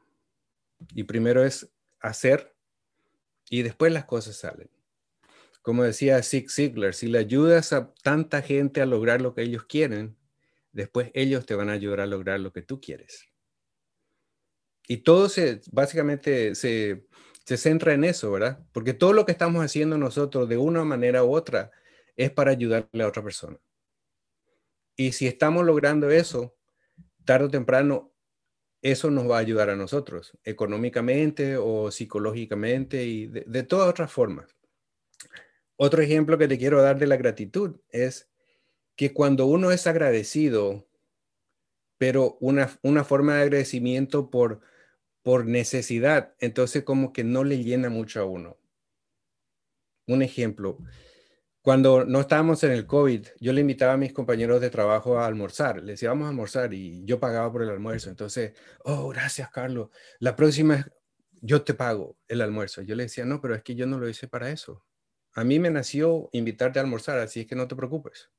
y 0.94 1.04
primero 1.04 1.44
es 1.44 1.70
hacer 2.00 2.54
y 3.50 3.62
después 3.62 3.92
las 3.92 4.04
cosas 4.04 4.36
salen. 4.36 4.70
Como 5.62 5.82
decía 5.82 6.22
Zig 6.22 6.50
Ziglar, 6.50 6.94
si 6.94 7.08
le 7.08 7.18
ayudas 7.18 7.72
a 7.72 7.92
tanta 8.02 8.42
gente 8.42 8.80
a 8.80 8.86
lograr 8.86 9.20
lo 9.20 9.34
que 9.34 9.42
ellos 9.42 9.64
quieren, 9.64 10.16
después 10.72 11.10
ellos 11.14 11.44
te 11.44 11.54
van 11.54 11.70
a 11.70 11.72
ayudar 11.72 12.00
a 12.00 12.06
lograr 12.06 12.40
lo 12.40 12.52
que 12.52 12.62
tú 12.62 12.80
quieres. 12.80 13.28
Y 14.86 14.98
todo 14.98 15.28
se, 15.28 15.60
básicamente 15.70 16.54
se, 16.54 17.06
se 17.48 17.56
centra 17.56 17.94
en 17.94 18.04
eso, 18.04 18.30
¿verdad? 18.30 18.60
Porque 18.72 18.92
todo 18.92 19.14
lo 19.14 19.24
que 19.24 19.32
estamos 19.32 19.64
haciendo 19.64 19.96
nosotros 19.96 20.50
de 20.50 20.58
una 20.58 20.84
manera 20.84 21.24
u 21.24 21.34
otra 21.34 21.70
es 22.14 22.30
para 22.30 22.50
ayudarle 22.50 23.02
a 23.02 23.08
otra 23.08 23.22
persona. 23.22 23.58
Y 24.96 25.12
si 25.12 25.26
estamos 25.26 25.64
logrando 25.64 26.10
eso, 26.10 26.54
tarde 27.24 27.46
o 27.46 27.50
temprano, 27.50 28.12
eso 28.82 29.10
nos 29.10 29.30
va 29.30 29.36
a 29.36 29.40
ayudar 29.40 29.70
a 29.70 29.76
nosotros, 29.76 30.36
económicamente 30.44 31.56
o 31.56 31.90
psicológicamente 31.90 33.04
y 33.04 33.28
de, 33.28 33.62
todas 33.62 33.88
otras 33.88 34.12
formas. 34.12 34.54
Otro 35.76 36.02
ejemplo 36.02 36.36
que 36.36 36.48
te 36.48 36.58
quiero 36.58 36.82
dar 36.82 36.98
de 36.98 37.06
la 37.06 37.16
gratitud 37.16 37.80
es 37.88 38.28
que 38.94 39.14
cuando 39.14 39.46
uno 39.46 39.72
es 39.72 39.86
agradecido, 39.86 40.86
pero 41.96 42.36
una, 42.40 42.78
una 42.82 43.04
forma 43.04 43.36
de 43.36 43.42
agradecimiento 43.44 44.28
por, 44.28 44.60
por 45.28 45.44
necesidad, 45.44 46.34
entonces 46.38 46.84
como 46.84 47.12
que 47.12 47.22
no 47.22 47.44
le 47.44 47.62
llena 47.62 47.90
mucho 47.90 48.18
a 48.18 48.24
uno. 48.24 48.56
Un 50.06 50.22
ejemplo, 50.22 50.78
cuando 51.60 52.06
no 52.06 52.20
estábamos 52.20 52.64
en 52.64 52.72
el 52.72 52.86
COVID, 52.86 53.26
yo 53.38 53.52
le 53.52 53.60
invitaba 53.60 53.92
a 53.92 53.98
mis 53.98 54.14
compañeros 54.14 54.62
de 54.62 54.70
trabajo 54.70 55.18
a 55.18 55.26
almorzar. 55.26 55.82
Les 55.82 55.96
decía, 55.96 56.08
vamos 56.08 56.24
a 56.24 56.28
almorzar 56.30 56.72
y 56.72 57.04
yo 57.04 57.20
pagaba 57.20 57.52
por 57.52 57.62
el 57.62 57.68
almuerzo. 57.68 58.08
Entonces, 58.08 58.54
oh, 58.84 59.10
gracias, 59.10 59.50
Carlos. 59.50 59.90
La 60.18 60.34
próxima, 60.34 60.90
yo 61.42 61.60
te 61.60 61.74
pago 61.74 62.16
el 62.26 62.40
almuerzo. 62.40 62.80
Yo 62.80 62.94
le 62.94 63.02
decía, 63.02 63.26
no, 63.26 63.42
pero 63.42 63.54
es 63.54 63.62
que 63.62 63.74
yo 63.74 63.84
no 63.84 63.98
lo 63.98 64.08
hice 64.08 64.28
para 64.28 64.50
eso. 64.50 64.82
A 65.34 65.44
mí 65.44 65.58
me 65.58 65.68
nació 65.68 66.30
invitarte 66.32 66.78
a 66.78 66.82
almorzar, 66.82 67.18
así 67.18 67.40
es 67.40 67.46
que 67.46 67.54
no 67.54 67.68
te 67.68 67.76
preocupes. 67.76 68.30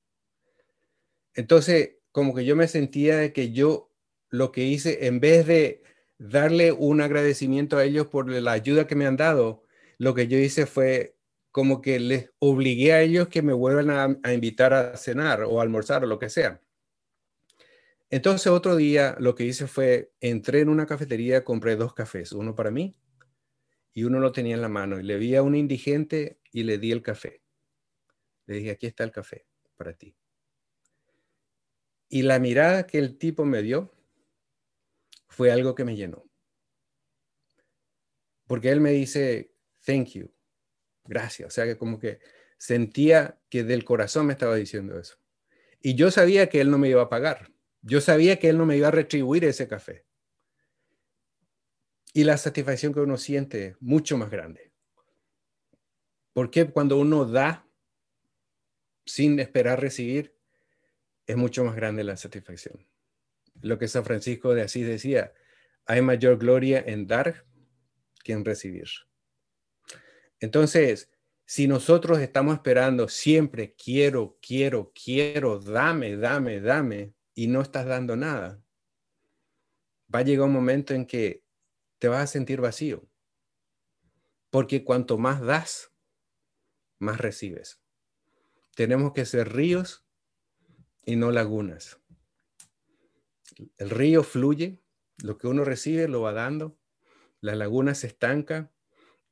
Entonces, 1.35 1.97
como 2.11 2.33
que 2.33 2.45
yo 2.45 2.55
me 2.55 2.67
sentía 2.67 3.15
de 3.17 3.31
que 3.31 3.51
yo 3.51 3.91
lo 4.29 4.51
que 4.51 4.63
hice, 4.63 5.05
en 5.05 5.19
vez 5.19 5.45
de 5.45 5.83
darle 6.19 6.73
un 6.73 7.01
agradecimiento 7.01 7.77
a 7.77 7.85
ellos 7.85 8.07
por 8.07 8.29
la 8.29 8.51
ayuda 8.51 8.85
que 8.85 8.95
me 8.95 9.07
han 9.07 9.17
dado, 9.17 9.63
lo 9.97 10.13
que 10.13 10.27
yo 10.27 10.37
hice 10.37 10.65
fue 10.65 11.15
como 11.51 11.81
que 11.81 11.99
les 11.99 12.29
obligué 12.37 12.93
a 12.93 13.01
ellos 13.01 13.29
que 13.29 13.41
me 13.41 13.53
vuelvan 13.53 14.19
a, 14.23 14.33
invitar 14.33 14.73
a 14.73 14.97
cenar 14.97 15.43
o 15.43 15.59
a 15.59 15.63
almorzar 15.63 16.03
o 16.03 16.07
lo 16.07 16.19
que 16.19 16.29
sea. 16.29 16.61
Entonces 18.09 18.47
otro 18.47 18.75
día 18.75 19.15
lo 19.19 19.33
que 19.33 19.45
hice 19.45 19.65
fue, 19.65 20.11
entré 20.19 20.59
en 20.61 20.69
una 20.69 20.85
cafetería, 20.85 21.43
compré 21.43 21.75
dos 21.75 21.93
cafés, 21.93 22.33
uno 22.33 22.53
para 22.53 22.69
mí 22.69 22.95
y 23.93 24.03
uno 24.03 24.19
lo 24.19 24.31
tenía 24.31 24.55
en 24.55 24.61
la 24.61 24.69
mano 24.69 24.99
y 24.99 25.03
le 25.03 25.17
vi 25.17 25.35
a 25.35 25.41
un 25.41 25.55
indigente 25.55 26.39
y 26.51 26.63
le 26.63 26.77
di 26.77 26.91
el 26.91 27.01
café. 27.01 27.41
Le 28.45 28.55
dije, 28.55 28.71
aquí 28.71 28.87
está 28.87 29.03
el 29.03 29.11
café 29.11 29.45
para 29.77 29.93
ti. 29.93 30.15
Y 32.09 32.23
la 32.23 32.39
mirada 32.39 32.87
que 32.87 32.97
el 32.97 33.17
tipo 33.17 33.45
me 33.45 33.61
dio 33.61 33.91
fue 35.29 35.51
algo 35.51 35.75
que 35.75 35.85
me 35.85 35.95
llenó. 35.95 36.25
Porque 38.45 38.69
él 38.69 38.81
me 38.81 38.91
dice, 38.91 39.53
thank 39.85 40.09
you, 40.09 40.33
gracias. 41.05 41.47
O 41.47 41.51
sea, 41.51 41.65
que 41.65 41.77
como 41.77 41.99
que 41.99 42.19
sentía 42.57 43.39
que 43.49 43.63
del 43.63 43.85
corazón 43.85 44.25
me 44.25 44.33
estaba 44.33 44.55
diciendo 44.55 44.99
eso. 44.99 45.17
Y 45.81 45.95
yo 45.95 46.11
sabía 46.11 46.49
que 46.49 46.59
él 46.59 46.69
no 46.69 46.77
me 46.77 46.89
iba 46.89 47.03
a 47.03 47.09
pagar. 47.09 47.51
Yo 47.81 48.01
sabía 48.01 48.37
que 48.39 48.49
él 48.49 48.57
no 48.57 48.65
me 48.65 48.75
iba 48.75 48.89
a 48.89 48.91
retribuir 48.91 49.45
ese 49.45 49.67
café 49.67 50.05
y 52.13 52.23
la 52.23 52.37
satisfacción 52.37 52.93
que 52.93 52.99
uno 52.99 53.17
siente 53.17 53.75
mucho 53.79 54.17
más 54.17 54.29
grande. 54.29 54.73
Porque 56.33 56.69
cuando 56.69 56.97
uno 56.97 57.25
da 57.25 57.67
sin 59.05 59.39
esperar 59.39 59.81
recibir, 59.81 60.35
es 61.25 61.37
mucho 61.37 61.63
más 61.63 61.75
grande 61.75 62.03
la 62.03 62.17
satisfacción. 62.17 62.88
Lo 63.61 63.77
que 63.77 63.87
San 63.87 64.05
Francisco 64.05 64.53
de 64.53 64.61
Asís 64.61 64.87
decía, 64.87 65.33
hay 65.85 66.01
mayor 66.01 66.37
gloria 66.37 66.83
en 66.85 67.07
dar 67.07 67.45
que 68.23 68.33
en 68.33 68.45
recibir. 68.45 68.89
Entonces, 70.39 71.11
si 71.45 71.67
nosotros 71.67 72.19
estamos 72.19 72.53
esperando 72.53 73.07
siempre, 73.07 73.73
quiero, 73.73 74.37
quiero, 74.41 74.91
quiero, 74.93 75.59
dame, 75.59 76.15
dame, 76.15 76.61
dame, 76.61 77.13
y 77.33 77.47
no 77.47 77.61
estás 77.61 77.85
dando 77.85 78.15
nada, 78.15 78.61
va 80.13 80.19
a 80.19 80.23
llegar 80.23 80.45
un 80.45 80.53
momento 80.53 80.93
en 80.93 81.05
que 81.05 81.43
te 81.97 82.07
vas 82.07 82.23
a 82.23 82.27
sentir 82.27 82.61
vacío. 82.61 83.07
Porque 84.49 84.83
cuanto 84.83 85.17
más 85.17 85.41
das, 85.41 85.91
más 86.99 87.17
recibes. 87.17 87.81
Tenemos 88.75 89.13
que 89.13 89.25
ser 89.25 89.53
ríos 89.53 90.05
y 91.05 91.15
no 91.15 91.31
lagunas. 91.31 91.99
El 93.77 93.89
río 93.89 94.23
fluye, 94.23 94.79
lo 95.23 95.37
que 95.37 95.47
uno 95.47 95.63
recibe 95.63 96.07
lo 96.07 96.21
va 96.21 96.33
dando, 96.33 96.77
la 97.41 97.55
laguna 97.55 97.95
se 97.95 98.07
estanca 98.07 98.71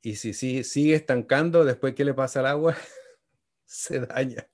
y 0.01 0.15
si, 0.15 0.33
sigue 0.33 0.95
estancando, 0.95 1.65
después 1.65 1.95
que 1.95 2.05
le 2.05 2.13
pasa 2.13 2.39
al 2.39 2.47
agua, 2.47 2.75
se 3.65 3.99
daña. 4.01 4.47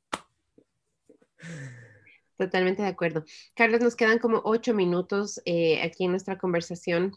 Totalmente 2.38 2.82
de 2.82 2.88
acuerdo. 2.88 3.24
Carlos, 3.56 3.82
nos 3.82 3.96
quedan 3.96 4.20
como 4.20 4.42
ocho 4.44 4.74
minutos 4.74 5.42
eh, 5.46 5.82
aquí 5.82 6.06
en 6.06 6.12
nuestra 6.12 6.38
conversación 6.38 7.14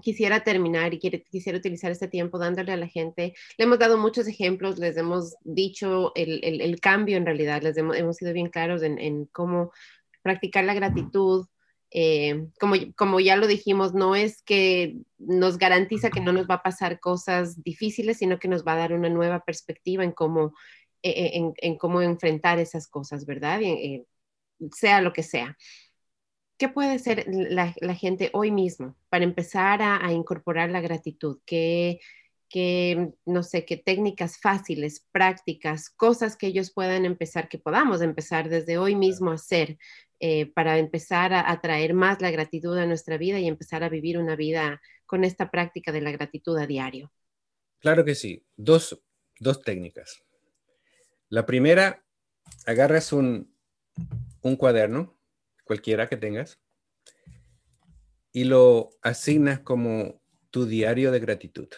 quisiera 0.00 0.42
terminar 0.42 0.94
y 0.94 0.98
quisiera 0.98 1.58
utilizar 1.58 1.90
este 1.90 2.08
tiempo 2.08 2.38
dándole 2.38 2.72
a 2.72 2.76
la 2.76 2.88
gente, 2.88 3.34
le 3.58 3.64
hemos 3.64 3.78
dado 3.78 3.98
muchos 3.98 4.26
ejemplos, 4.26 4.78
les 4.78 4.96
hemos 4.96 5.36
dicho 5.42 6.12
el, 6.14 6.80
cambio 6.80 7.16
en 7.16 7.26
realidad, 7.26 7.62
les 7.62 7.76
hemos, 7.76 8.16
sido 8.16 8.32
bien 8.32 8.48
claros 8.48 8.82
en, 8.82 9.26
cómo 9.26 9.72
practicar 10.22 10.64
la 10.64 10.74
gratitud. 10.74 11.46
Eh, 11.94 12.48
como, 12.58 12.74
como 12.96 13.20
ya 13.20 13.36
lo 13.36 13.46
dijimos, 13.46 13.94
no 13.94 14.14
es 14.14 14.42
que 14.42 14.96
nos 15.18 15.58
garantiza 15.58 16.10
que 16.10 16.20
no 16.20 16.32
nos 16.32 16.46
va 16.46 16.56
a 16.56 16.62
pasar 16.62 17.00
cosas 17.00 17.62
difíciles, 17.62 18.18
sino 18.18 18.38
que 18.38 18.48
nos 18.48 18.64
va 18.66 18.72
a 18.72 18.78
dar 18.78 18.92
una 18.92 19.08
nueva 19.08 19.44
perspectiva 19.44 20.02
en 20.04 20.12
cómo, 20.12 20.54
e, 21.02 21.10
e, 21.10 21.52
en, 21.56 21.76
cómo 21.76 22.00
enfrentar 22.02 22.58
esas 22.58 22.88
cosas, 22.88 23.26
¿verdad? 23.26 23.60
sea 24.70 25.00
lo 25.02 25.12
que 25.12 25.22
sea. 25.22 25.56
¿qué 26.62 26.68
puede 26.68 26.92
hacer 26.92 27.24
la, 27.26 27.94
gente 27.96 28.30
hoy 28.32 28.52
mismo 28.52 28.94
para 29.08 29.24
empezar 29.24 29.82
a, 29.82 30.12
incorporar 30.12 30.70
la 30.70 30.80
gratitud? 30.80 31.40
¿Qué, 31.44 31.98
que, 32.48 33.14
no 33.26 33.42
sé, 33.42 33.64
qué 33.64 33.76
técnicas 33.76 34.38
fáciles, 34.38 35.04
prácticas, 35.10 35.90
cosas 35.90 36.36
que 36.36 36.46
ellos 36.46 36.72
puedan 36.72 37.04
empezar, 37.04 37.48
que 37.48 37.58
podamos 37.58 38.00
empezar 38.00 38.48
desde 38.48 38.78
hoy 38.78 38.94
mismo 38.94 39.32
a 39.32 39.34
hacer 39.34 39.76
eh, 40.24 40.46
para 40.46 40.78
empezar 40.78 41.34
a, 41.34 41.60
traer 41.60 41.94
más 41.94 42.20
la 42.20 42.30
gratitud 42.30 42.78
a 42.78 42.86
nuestra 42.86 43.18
vida 43.18 43.40
y 43.40 43.48
empezar 43.48 43.82
a 43.82 43.88
vivir 43.88 44.18
una 44.18 44.36
vida 44.36 44.80
con 45.04 45.24
esta 45.24 45.50
práctica 45.50 45.90
de 45.90 46.00
la 46.00 46.12
gratitud 46.12 46.56
a 46.58 46.68
diario? 46.68 47.12
Claro 47.80 48.04
que 48.04 48.14
sí. 48.14 48.46
Dos, 48.56 49.02
dos 49.40 49.62
técnicas. 49.62 50.22
La 51.28 51.44
primera, 51.44 52.04
agarras 52.66 53.12
un, 53.12 53.52
un 54.42 54.54
cuaderno, 54.54 55.18
cualquiera 55.64 56.08
que 56.08 56.16
tengas, 56.16 56.60
y 58.30 58.44
lo 58.44 58.90
asignas 59.02 59.58
como 59.58 60.22
tu 60.52 60.66
diario 60.66 61.10
de 61.10 61.18
gratitud. 61.18 61.68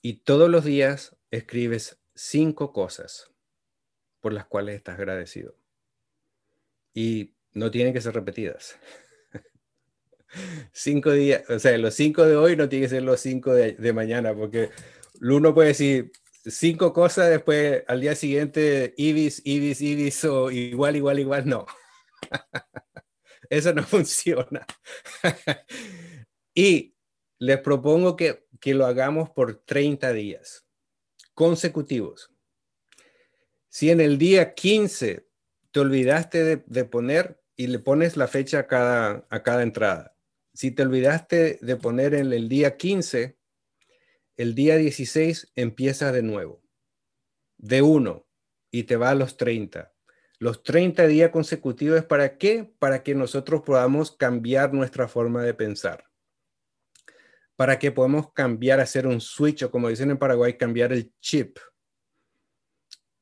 Y 0.00 0.20
todos 0.20 0.48
los 0.48 0.64
días 0.64 1.18
escribes 1.30 2.00
cinco 2.14 2.72
cosas 2.72 3.30
por 4.22 4.32
las 4.32 4.46
cuales 4.46 4.76
estás 4.76 4.98
agradecido. 4.98 5.54
Y 6.96 7.34
no 7.52 7.70
tienen 7.70 7.92
que 7.92 8.00
ser 8.00 8.14
repetidas. 8.14 8.78
cinco 10.72 11.12
días, 11.12 11.48
o 11.50 11.58
sea, 11.58 11.76
los 11.76 11.94
cinco 11.94 12.24
de 12.24 12.36
hoy 12.36 12.56
no 12.56 12.68
tienen 12.68 12.88
que 12.88 12.94
ser 12.96 13.02
los 13.02 13.20
cinco 13.20 13.52
de, 13.52 13.92
mañana, 13.92 14.34
porque 14.34 14.70
uno 15.20 15.54
puede 15.54 15.68
decir 15.68 16.10
cinco 16.44 16.92
cosas, 16.92 17.28
después 17.28 17.84
al 17.86 18.00
día 18.00 18.14
siguiente, 18.14 18.94
ibis, 18.96 19.42
ibis, 19.44 19.80
ibis, 19.80 20.24
o 20.24 20.50
igual, 20.50 20.96
igual, 20.96 21.18
igual, 21.18 21.46
no. 21.46 21.66
Eso 23.50 23.72
no 23.74 23.82
funciona. 23.84 24.66
y 26.54 26.94
les 27.38 27.58
propongo 27.60 28.16
que 28.16 28.46
que 28.60 28.74
lo 28.74 28.86
hagamos 28.86 29.30
por 29.30 29.62
30 29.64 30.12
días 30.12 30.66
consecutivos. 31.34 32.32
Si 33.68 33.90
en 33.90 34.00
el 34.00 34.18
día 34.18 34.54
15 34.54 35.25
te 35.76 35.80
olvidaste 35.80 36.64
de, 36.64 36.84
poner 36.86 37.38
y 37.54 37.66
le 37.66 37.78
pones 37.78 38.16
la 38.16 38.28
fecha 38.28 38.60
a 38.60 38.66
cada, 38.66 39.26
a 39.28 39.42
cada 39.42 39.62
entrada, 39.62 40.16
si 40.54 40.70
te 40.70 40.82
olvidaste 40.82 41.58
de 41.60 41.76
poner 41.76 42.14
en 42.14 42.32
el 42.32 42.48
día 42.48 42.78
15, 42.78 43.36
el 44.38 44.54
día 44.54 44.78
16 44.78 45.52
empieza 45.54 46.12
de 46.12 46.22
nuevo, 46.22 46.62
de 47.58 47.82
uno, 47.82 48.26
y 48.70 48.84
te 48.84 48.96
va 48.96 49.10
a 49.10 49.14
los 49.14 49.36
30. 49.36 49.92
Los 50.38 50.62
30 50.62 51.06
días 51.08 51.30
consecutivos, 51.30 52.06
¿para 52.06 52.38
qué? 52.38 52.72
Para 52.78 53.02
que 53.02 53.14
nosotros 53.14 53.60
podamos 53.60 54.12
cambiar 54.12 54.72
nuestra 54.72 55.08
forma 55.08 55.42
de 55.42 55.52
pensar 55.52 56.06
para 57.54 57.78
que 57.78 57.92
podamos 57.92 58.32
cambiar, 58.32 58.80
hacer 58.80 59.06
un 59.06 59.20
switch 59.20 59.64
o 59.64 59.70
como 59.70 59.90
dicen 59.90 60.10
en 60.10 60.18
Paraguay, 60.18 60.56
cambiar 60.56 60.94
el 60.94 61.12
chip. 61.20 61.58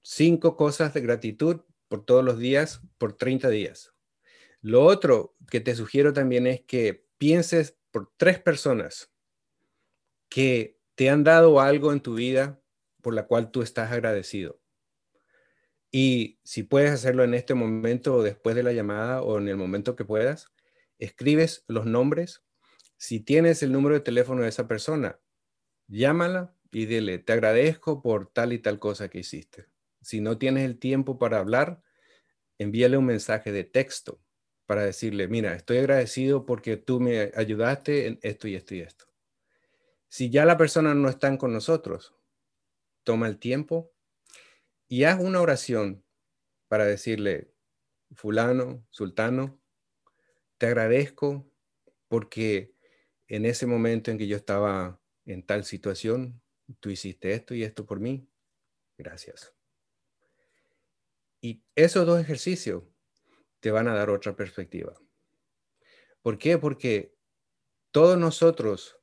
Cinco 0.03 0.57
cosas 0.57 0.95
de 0.95 1.01
gratitud 1.01 1.61
por 1.95 2.05
todos 2.05 2.25
los 2.25 2.41
días, 2.41 2.81
por 2.99 3.13
30 3.13 3.51
días. 3.51 3.95
Lo 4.61 4.83
otro 4.83 5.37
que 5.49 5.61
te 5.61 5.77
sugiero 5.77 6.13
también 6.13 6.49
es 6.49 6.61
que 6.61 7.07
pienses 7.19 7.79
por 7.93 8.13
tres 8.17 8.41
personas 8.41 9.13
que 10.29 10.81
te 10.97 11.09
han 11.09 11.23
dado 11.23 11.61
algo 11.61 11.93
en 11.93 12.01
tu 12.01 12.15
vida 12.15 12.61
por 13.01 13.15
la 13.15 13.29
cual 13.29 13.53
tú 13.53 13.63
estás 13.63 13.93
agradecido. 13.93 14.61
Y 15.93 16.41
si 16.43 16.65
puedes 16.65 16.91
hacerlo 16.91 17.23
en 17.23 17.35
este 17.35 17.55
momento 17.55 18.17
o 18.17 18.25
después 18.25 18.57
de 18.57 18.65
la 18.65 18.73
llamada 18.73 19.23
o 19.23 19.39
en 19.39 19.47
el 19.47 19.57
momento 19.57 19.95
que 19.95 20.05
puedas, 20.05 20.49
escribes 20.99 21.65
los 21.69 21.87
nombres 21.87 22.43
si 22.97 23.21
tienes 23.21 23.63
el 23.63 23.71
número 23.71 23.95
de 23.95 24.01
teléfono 24.01 24.43
de 24.43 24.49
esa 24.49 24.67
persona, 24.67 25.21
llámala 25.87 26.57
y 26.73 26.87
dile, 26.87 27.21
te 27.21 27.35
agradezco 27.35 28.03
por 28.03 28.33
tal 28.33 28.53
y 28.53 28.59
tal 28.59 28.81
cosa 28.81 29.09
que 29.09 29.21
hiciste. 29.21 29.69
Si 30.05 30.21
no 30.21 30.37
tienes 30.37 30.65
el 30.65 30.79
tiempo 30.79 31.19
para 31.19 31.39
hablar, 31.39 31.84
envíale 32.59 32.97
un 32.97 33.07
mensaje 33.07 33.53
de 33.53 33.65
texto 33.65 34.21
para 34.67 34.85
decirle, 34.85 35.29
mira, 35.29 35.55
estoy 35.55 35.79
agradecido 35.79 36.47
porque 36.47 36.77
tú 36.77 37.01
me 37.01 37.33
ayudaste 37.35 38.07
en 38.07 38.19
esto 38.23 38.49
y 38.49 38.55
esto 38.55 38.75
y 38.75 38.81
esto. 38.81 39.07
Si 40.09 40.31
ya 40.31 40.45
la 40.45 40.57
persona 40.57 40.95
no 40.95 41.09
está 41.09 41.37
con 41.37 41.53
nosotros, 41.53 42.15
toma 43.03 43.29
el 43.29 43.39
tiempo 43.39 43.93
y 44.89 45.05
haz 45.05 45.21
una 45.21 45.41
oración 45.41 46.05
para 46.69 46.85
decirle, 46.87 47.53
fulano, 48.15 48.87
sultano, 48.91 49.61
te 50.59 50.67
agradezco 50.67 51.51
porque 52.09 52.75
en 53.29 53.45
ese 53.47 53.67
momento 53.67 54.11
en 54.11 54.19
que 54.19 54.27
yo 54.27 54.37
estaba 54.37 55.01
en 55.27 55.45
tal 55.45 55.65
situación, 55.65 56.43
tú 56.81 56.91
hiciste 56.91 57.33
esto 57.33 57.55
y 57.55 57.65
esto 57.65 57.87
por 57.87 58.01
mí. 58.01 58.29
Gracias. 58.97 59.54
Y 61.45 61.63
esos 61.75 62.07
dos 62.07 62.19
ejercicios 62.19 62.85
te 63.61 63.71
van 63.71 63.87
a 63.87 63.95
dar 63.95 64.09
otra 64.09 64.35
perspectiva. 64.35 64.95
¿Por 66.23 66.39
qué? 66.39 66.57
Porque 66.57 67.15
todos 67.91 68.17
nosotros 68.17 68.97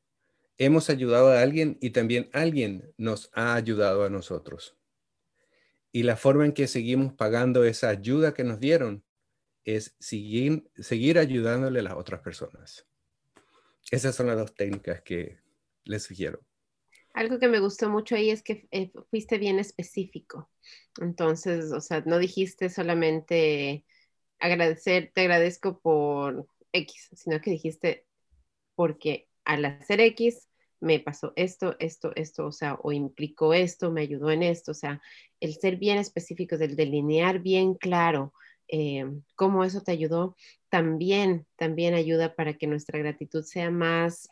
hemos 0.58 0.90
ayudado 0.90 1.30
a 1.30 1.40
alguien 1.40 1.78
y 1.82 1.92
también 1.92 2.32
alguien 2.34 2.96
nos 2.98 3.30
ha 3.34 3.54
ayudado 3.54 4.06
a 4.06 4.10
nosotros. 4.10 4.76
Y 5.92 6.02
la 6.02 6.18
forma 6.18 6.44
en 6.44 6.54
que 6.54 6.68
seguimos 6.68 7.14
pagando 7.14 7.64
esa 7.64 7.90
ayuda 7.90 8.34
que 8.34 8.44
nos 8.44 8.60
dieron 8.60 9.06
es 9.64 9.96
seguir, 10.00 11.20
ayudándole 11.20 11.82
a 11.82 11.84
las 11.84 11.94
otras 11.94 12.22
personas. 12.22 12.88
Esas 13.92 14.16
son 14.16 14.26
las 14.26 14.38
dos 14.38 14.56
técnicas 14.56 15.04
que 15.04 15.38
les 15.84 16.02
sugiero. 16.02 16.44
Algo 17.14 17.40
que 17.40 17.48
me 17.48 17.60
gustó 17.60 17.90
mucho 17.90 18.16
ahí 18.16 18.30
es 18.30 18.42
que 18.42 18.68
eh, 18.72 18.92
fuiste 19.10 19.38
bien 19.38 19.60
específico. 19.60 20.50
Entonces, 21.02 21.72
o 21.72 21.82
sea, 21.82 22.02
no 22.06 22.20
dijiste 22.20 22.70
solamente 22.70 23.86
agradecer, 24.40 25.12
te 25.14 25.22
agradezco 25.22 25.80
por 25.80 26.48
X, 26.72 27.10
sino 27.14 27.42
que 27.42 27.52
dijiste 27.52 28.06
porque 28.76 29.28
al 29.46 29.66
hacer 29.66 30.02
X 30.02 30.48
me 30.80 31.00
pasó 31.00 31.34
esto, 31.36 31.76
esto, 31.80 32.12
esto, 32.16 32.48
o 32.48 32.52
sea, 32.52 32.80
o 32.82 32.92
implicó 32.92 33.54
esto, 33.54 33.92
me 33.92 34.02
ayudó 34.02 34.32
en 34.32 34.42
esto, 34.44 34.72
o 34.72 34.76
sea, 34.76 35.02
el 35.40 35.54
ser 35.54 35.78
bien 35.78 36.00
específico, 36.00 36.56
el 36.56 36.76
delinear 36.76 37.40
bien 37.40 37.76
claro 37.76 38.34
eh, 38.68 39.06
cómo 39.36 39.64
eso 39.64 39.82
te 39.82 39.92
ayudó, 39.92 40.36
también, 40.70 41.46
también 41.56 41.94
ayuda 41.94 42.36
para 42.36 42.56
que 42.56 42.68
nuestra 42.68 42.98
gratitud 42.98 43.44
sea 43.44 43.70
más 43.70 44.30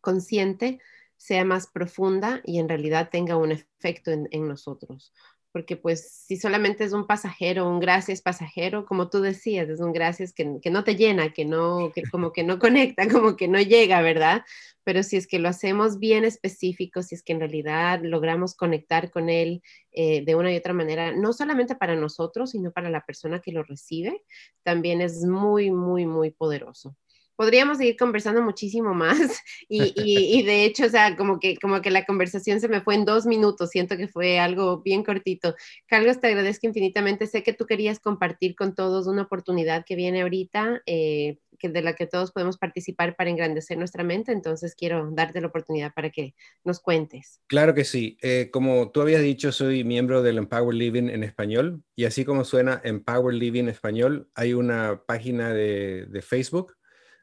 consciente, 0.00 0.80
sea 1.16 1.44
más 1.44 1.66
profunda 1.66 2.40
y 2.44 2.58
en 2.58 2.68
realidad 2.68 3.08
tenga 3.10 3.36
un 3.36 3.52
efecto 3.52 4.10
en, 4.10 4.48
nosotros 4.48 5.12
porque 5.52 5.78
pues 5.78 6.10
si 6.10 6.36
solamente 6.36 6.84
es 6.84 6.92
un 6.92 7.06
pasajero, 7.06 7.66
un 7.66 7.80
gracias 7.80 8.20
pasajero, 8.20 8.84
como 8.84 9.08
tú 9.08 9.22
decías, 9.22 9.70
es 9.70 9.80
un 9.80 9.90
gracias 9.90 10.34
que, 10.34 10.58
que 10.60 10.68
no 10.68 10.84
te 10.84 10.96
llena, 10.96 11.32
que 11.32 11.46
no, 11.46 11.92
que 11.94 12.02
como 12.02 12.30
que 12.30 12.44
no 12.44 12.58
conecta, 12.58 13.08
como 13.08 13.36
que 13.36 13.48
no 13.48 13.58
llega, 13.58 14.02
¿verdad? 14.02 14.44
Pero 14.84 15.02
si 15.02 15.16
es 15.16 15.26
que 15.26 15.38
lo 15.38 15.48
hacemos 15.48 15.98
bien 15.98 16.26
específico, 16.26 17.02
si 17.02 17.14
es 17.14 17.22
que 17.22 17.32
en 17.32 17.40
realidad 17.40 18.00
logramos 18.02 18.54
conectar 18.54 19.10
con 19.10 19.30
él 19.30 19.62
eh, 19.92 20.22
de 20.26 20.34
una 20.34 20.52
y 20.52 20.58
otra 20.58 20.74
manera, 20.74 21.12
no 21.16 21.32
solamente 21.32 21.74
para 21.74 21.96
nosotros, 21.96 22.50
sino 22.50 22.70
para 22.70 22.90
la 22.90 23.06
persona 23.06 23.40
que 23.40 23.52
lo 23.52 23.62
recibe, 23.62 24.22
también 24.62 25.00
es 25.00 25.24
muy, 25.24 25.70
muy, 25.70 26.04
muy 26.04 26.32
poderoso 26.32 26.98
podríamos 27.36 27.78
seguir 27.78 27.96
conversando 27.96 28.42
muchísimo 28.42 28.94
más 28.94 29.18
y, 29.68 29.92
y, 29.96 30.42
de 30.42 30.64
hecho, 30.64 30.86
o 30.86 30.88
sea, 30.88 31.16
como 31.16 31.38
que, 31.38 31.56
como 31.56 31.80
que 31.80 31.90
la 31.90 32.04
conversación 32.04 32.60
se 32.60 32.68
me 32.68 32.80
fue 32.80 32.94
en 32.94 33.04
dos 33.04 33.26
minutos, 33.26 33.70
siento 33.70 33.96
que 33.96 34.08
fue 34.08 34.38
algo 34.38 34.82
bien 34.82 35.04
cortito. 35.04 35.54
Carlos, 35.86 36.20
te 36.20 36.28
agradezco 36.28 36.66
infinitamente, 36.66 37.26
sé 37.26 37.42
que 37.42 37.52
tú 37.52 37.66
querías 37.66 38.00
compartir 38.00 38.56
con 38.56 38.74
todos 38.74 39.06
una 39.06 39.22
oportunidad 39.22 39.84
que 39.84 39.96
viene 39.96 40.22
ahorita, 40.22 40.82
eh, 40.86 41.38
que 41.58 41.68
de 41.68 41.82
la 41.82 41.94
que 41.94 42.06
todos 42.06 42.32
podemos 42.32 42.58
participar 42.58 43.16
para 43.16 43.30
engrandecer 43.30 43.78
nuestra 43.78 44.04
mente, 44.04 44.32
entonces 44.32 44.74
quiero 44.74 45.10
darte 45.12 45.40
la 45.40 45.48
oportunidad 45.48 45.92
para 45.94 46.10
que 46.10 46.34
nos 46.64 46.80
cuentes. 46.80 47.40
Claro 47.46 47.74
que 47.74 47.84
sí, 47.84 48.18
eh, 48.22 48.50
como 48.52 48.90
tú 48.90 49.00
habías 49.00 49.22
dicho, 49.22 49.52
soy 49.52 49.84
miembro 49.84 50.22
del 50.22 50.38
Empower 50.38 50.74
Living 50.74 51.08
en 51.08 51.24
español 51.24 51.82
y 51.94 52.04
así 52.04 52.24
como 52.24 52.44
suena 52.44 52.80
Empower 52.84 53.34
Living 53.34 53.68
español, 53.68 54.28
hay 54.34 54.52
una 54.52 55.02
página 55.06 55.52
de, 55.52 56.06
de 56.06 56.22
Facebook 56.22 56.75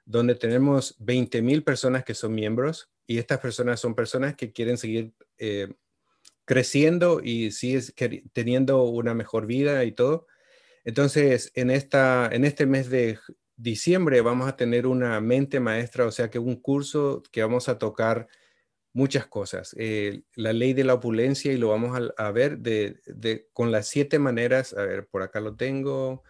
donde 0.06 0.36
tenemos 0.36 0.96
20 1.00 1.42
mil 1.42 1.64
personas 1.64 2.04
que 2.04 2.14
son 2.14 2.34
miembros 2.34 2.92
y 3.08 3.18
estas 3.18 3.40
personas 3.40 3.80
son 3.80 3.96
personas 3.96 4.36
que 4.36 4.52
quieren 4.52 4.78
seguir 4.78 5.14
eh, 5.38 5.74
creciendo 6.46 7.22
y 7.24 7.50
teniendo 8.34 8.84
una 8.84 9.14
mejor 9.14 9.46
vida 9.46 9.84
y 9.84 9.92
todo. 9.94 10.28
Entonces, 10.84 11.52
en, 11.56 11.70
esta, 11.70 12.30
en 12.32 12.44
este 12.44 12.66
mes 12.66 12.90
de 12.90 13.20
diciembre 13.56 14.22
vamos 14.22 14.48
a 14.48 14.58
tener 14.58 14.88
una 14.88 15.22
mente 15.22 15.60
maestra, 15.60 16.06
o 16.06 16.12
sea 16.12 16.30
que 16.30 16.40
un 16.40 16.56
curso 16.58 17.24
que 17.32 17.42
vamos 17.42 17.70
a 17.70 17.78
tocar 17.78 18.28
muchas 18.94 19.26
cosas. 19.28 19.76
Eh, 19.78 20.24
la 20.36 20.54
ley 20.54 20.74
de 20.74 20.84
la 20.84 20.96
opulencia 20.96 21.52
y 21.52 21.58
lo 21.58 21.70
vamos 21.70 21.98
a, 22.18 22.32
ver 22.32 22.60
de, 22.60 23.48
con 23.54 23.72
las 23.72 23.88
siete 23.88 24.20
maneras, 24.20 24.74
a 24.74 24.84
ver, 24.84 25.08
por 25.08 25.24
acá 25.24 25.40
lo 25.40 25.56
tengo. 25.56 26.24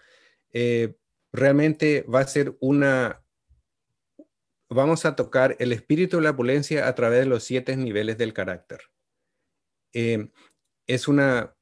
Eh, 0.52 0.96
realmente 1.32 2.04
va 2.04 2.22
a 2.22 2.28
ser 2.28 2.56
una, 2.62 3.23
vamos 4.74 5.06
a 5.06 5.16
tocar 5.16 5.56
el 5.60 5.72
espíritu 5.72 6.18
de 6.18 6.24
la 6.24 6.32
opulencia 6.32 6.88
a 6.88 6.96
través 6.96 7.20
de 7.22 7.26
los 7.26 7.44
siete 7.44 7.76
niveles 7.78 8.18
del 8.18 8.34
carácter. 8.34 8.82
Eh, 9.94 10.30
es 10.88 11.08
una, 11.08 11.56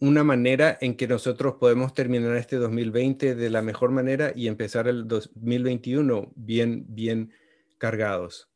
una 0.00 0.24
manera 0.24 0.78
en 0.80 0.96
que 0.96 1.08
nosotros 1.08 1.56
podemos 1.58 1.94
terminar 1.94 2.36
este 2.36 2.56
2020 2.56 3.34
de 3.34 3.50
la 3.50 3.62
mejor 3.62 3.90
manera 3.90 4.32
y 4.34 4.46
empezar 4.46 4.88
el 4.88 5.08
2021 5.08 6.32
bien, 6.36 6.86
bien 6.88 7.32
cargados. 7.78 8.50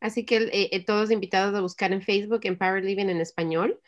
Así 0.00 0.24
que 0.24 0.36
eh, 0.36 0.68
eh, 0.72 0.84
todos 0.84 1.10
invitados 1.10 1.54
a 1.54 1.60
buscar 1.60 1.92
en 1.92 2.02
Facebook 2.02 2.40
Empower 2.44 2.84
Living 2.84 3.06
en 3.06 3.20
español. 3.20 3.80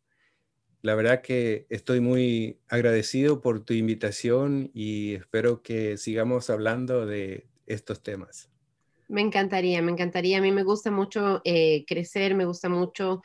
La 0.82 0.96
verdad 0.96 1.22
que 1.22 1.68
estoy 1.70 2.00
muy 2.00 2.60
agradecido 2.70 3.42
por 3.42 3.66
tu 3.66 3.74
invitación 3.74 4.72
y 4.74 5.16
espero 5.16 5.62
que 5.62 5.98
sigamos 5.98 6.50
hablando 6.50 7.06
de 7.06 7.48
estos 7.68 8.02
temas. 8.02 8.50
Me 9.10 9.22
encantaría, 9.22 9.82
me 9.82 9.92
encantaría. 9.92 10.38
A 10.38 10.42
mí 10.42 10.52
me 10.52 10.64
gusta 10.64 10.90
mucho 10.90 11.42
eh, 11.44 11.84
crecer, 11.86 12.34
me 12.34 12.46
gusta 12.46 12.70
mucho 12.70 13.22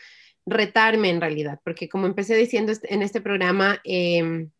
retarme 0.46 1.10
en 1.10 1.20
realidad, 1.20 1.60
porque 1.64 1.88
como 1.88 2.06
empecé 2.06 2.34
diciendo 2.34 2.72
en 2.82 3.02
este 3.02 3.20
programa, 3.20 3.80
em, 3.84 4.50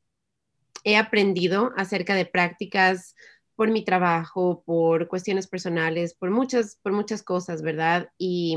he 0.85 0.97
aprendido 0.97 1.72
acerca 1.76 2.14
de 2.14 2.26
prácticas 2.26 3.16
por 3.57 3.70
mi 3.70 3.85
trabajo, 3.85 4.62
por 4.64 5.09
cuestiones 5.09 5.47
personales, 5.47 6.14
por 6.14 6.30
muchas, 6.30 6.78
por 6.82 6.93
muchas 6.93 7.22
cosas, 7.22 7.62
¿verdad? 7.62 8.11
Y 8.18 8.57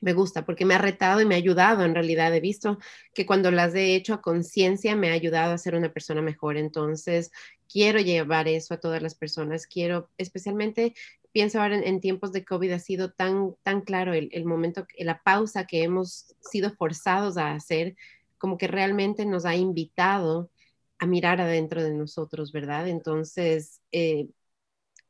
me 0.00 0.12
gusta 0.12 0.44
porque 0.44 0.64
me 0.64 0.74
ha 0.74 0.78
retado 0.78 1.20
y 1.20 1.26
me 1.26 1.34
ha 1.34 1.38
ayudado 1.38 1.84
en 1.84 1.94
realidad. 1.94 2.34
He 2.34 2.40
visto 2.40 2.78
que 3.14 3.26
cuando 3.26 3.50
las 3.50 3.74
he 3.74 3.94
hecho 3.94 4.14
a 4.14 4.22
conciencia 4.22 4.96
me 4.96 5.10
ha 5.10 5.14
ayudado 5.14 5.52
a 5.52 5.58
ser 5.58 5.74
una 5.74 5.92
persona 5.92 6.22
mejor. 6.22 6.56
Entonces, 6.56 7.30
quiero 7.70 8.00
llevar 8.00 8.48
eso 8.48 8.74
a 8.74 8.80
todas 8.80 9.02
las 9.02 9.14
personas. 9.14 9.66
Quiero, 9.66 10.10
especialmente, 10.16 10.94
pienso 11.32 11.60
ahora 11.60 11.76
en, 11.76 12.00
tiempos 12.00 12.32
de 12.32 12.44
COVID, 12.44 12.72
ha 12.72 12.78
sido 12.78 13.12
tan, 13.12 13.54
tan 13.62 13.82
claro 13.82 14.14
el, 14.14 14.44
momento, 14.44 14.86
la 14.98 15.22
pausa 15.22 15.66
que 15.66 15.82
hemos 15.82 16.34
sido 16.40 16.70
forzados 16.72 17.36
a 17.36 17.52
hacer, 17.52 17.96
como 18.38 18.56
que 18.56 18.68
realmente 18.68 19.26
nos 19.26 19.44
ha 19.44 19.56
invitado 19.56 20.50
a 20.98 21.06
mirar 21.06 21.40
adentro 21.40 21.82
de 21.82 21.94
nosotros, 21.94 22.52
¿verdad? 22.52 22.88
Entonces, 22.88 23.80
eh, 23.92 24.28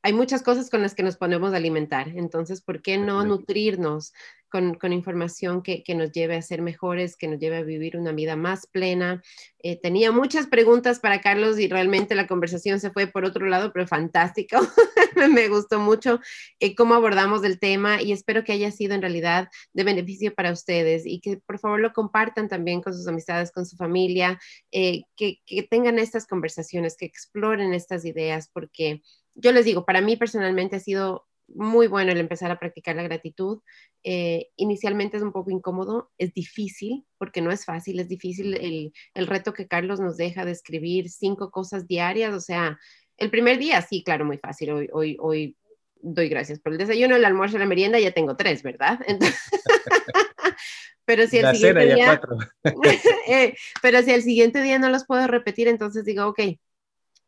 hay 0.03 0.13
muchas 0.13 0.43
cosas 0.43 0.71
con 0.71 0.83
las 0.83 0.95
que 0.95 1.03
nos 1.03 1.17
ponemos 1.17 1.53
a 1.53 1.57
alimentar. 1.57 2.09
Entonces, 2.09 2.63
¿por 2.63 2.83
qué 2.83 2.99
no 2.99 3.25
nutrirnos 3.25 4.13
con, 4.49 4.93
información 4.93 5.63
que, 5.63 5.83
nos 5.95 6.13
lleve 6.13 6.37
a 6.37 6.43
ser 6.43 6.63
mejores, 6.63 7.17
que 7.17 7.29
nos 7.29 7.39
lleve 7.39 7.57
a 7.57 7.63
vivir 7.63 7.97
una 7.97 8.13
vida 8.13 8.37
más 8.37 8.67
plena. 8.67 9.23
Eh, 9.59 9.79
tenía 9.81 10.13
muchas 10.13 10.47
preguntas 10.47 11.01
para 11.01 11.21
Carlos 11.21 11.59
y 11.59 11.69
realmente 11.69 12.15
la 12.15 12.27
conversación 12.27 12.81
se 12.81 12.91
fue 12.91 13.07
por 13.07 13.25
otro 13.25 13.47
lado, 13.47 13.73
pero 13.73 13.87
fantástico. 13.87 14.57
Me 15.33 15.49
gustó 15.49 15.81
mucho 15.81 16.21
eh, 16.61 16.75
cómo 16.75 16.95
abordamos 16.95 17.45
el 17.45 17.59
tema 17.59 18.01
y 18.01 18.13
espero 18.13 18.45
que 18.45 18.53
haya 18.53 18.71
sido 18.71 18.95
en 18.95 19.03
realidad 19.03 19.49
de 19.73 19.85
beneficio 19.85 20.35
para 20.35 20.53
ustedes 20.53 21.05
y 21.05 21.21
que 21.21 21.39
por 21.39 21.59
favor 21.59 21.81
lo 21.81 21.93
compartan 21.93 22.49
también 22.49 22.81
con 22.81 22.95
sus 22.95 23.07
amistades, 23.07 23.53
con 23.53 23.67
su 23.67 23.77
familia, 23.77 24.39
eh, 24.73 25.03
que, 25.17 25.41
que 25.45 25.63
tengan 25.63 25.99
estas 25.99 26.27
conversaciones, 26.27 26.97
que 26.97 27.07
exploren 27.07 27.75
estas 27.75 28.05
ideas, 28.05 28.49
porque 28.53 29.03
yo 29.41 29.53
les 29.53 29.65
digo, 29.65 29.85
para 29.85 30.01
mí 30.01 30.17
personalmente 30.17 30.77
ha 30.77 30.81
sido 30.81 31.27
muy 31.49 31.87
bueno 31.87 32.13
el 32.13 32.19
empezar 32.19 32.51
a 32.51 32.59
practicar 32.59 32.97
la 32.97 33.03
gratitud. 33.03 33.61
Eh, 34.05 34.51
inicialmente 34.57 35.17
es 35.17 35.23
un 35.23 35.33
poco 35.33 35.51
incómodo, 35.51 36.11
es 36.19 36.35
difícil, 36.35 37.07
porque 37.17 37.41
no 37.41 37.51
es 37.51 37.65
fácil, 37.65 38.01
es 38.01 38.09
difícil 38.09 38.55
el, 38.55 38.93
el, 39.15 39.27
reto 39.27 39.55
que 39.55 39.67
Carlos 39.67 40.01
nos 40.01 40.17
deja 40.17 40.45
de 40.45 40.53
escribir 40.53 41.09
cinco 41.09 41.51
cosas 41.51 41.87
diarias, 41.87 42.35
o 42.35 42.41
sea, 42.41 42.79
el 43.17 43.31
primer 43.31 43.59
día 43.59 43.81
sí, 43.83 44.03
claro, 44.05 44.25
muy 44.25 44.39
fácil, 44.39 44.71
hoy, 44.71 44.89
hoy, 44.93 45.17
hoy 45.21 45.57
doy 46.01 46.29
gracias 46.29 46.61
por 46.61 46.73
el 46.73 46.79
desayuno, 46.79 47.17
el 47.17 47.25
almuerzo, 47.25 47.59
la 47.59 47.67
merienda, 47.67 47.99
ya 47.99 48.13
tengo 48.13 48.37
tres, 48.37 48.63
¿verdad? 48.63 49.01
pero 51.05 51.27
si 51.27 51.39
el 51.39 51.57
siguiente 51.57 51.95
día, 51.95 52.21
eh, 53.29 53.55
pero 53.83 54.03
si 54.03 54.13
el 54.13 54.23
siguiente 54.23 54.63
día 54.63 54.79
no 54.79 54.91
los 54.91 55.07
puedo 55.07 55.27
repetir, 55.27 55.69
entonces 55.69 56.05
digo, 56.05 56.27
ok, 56.27 56.41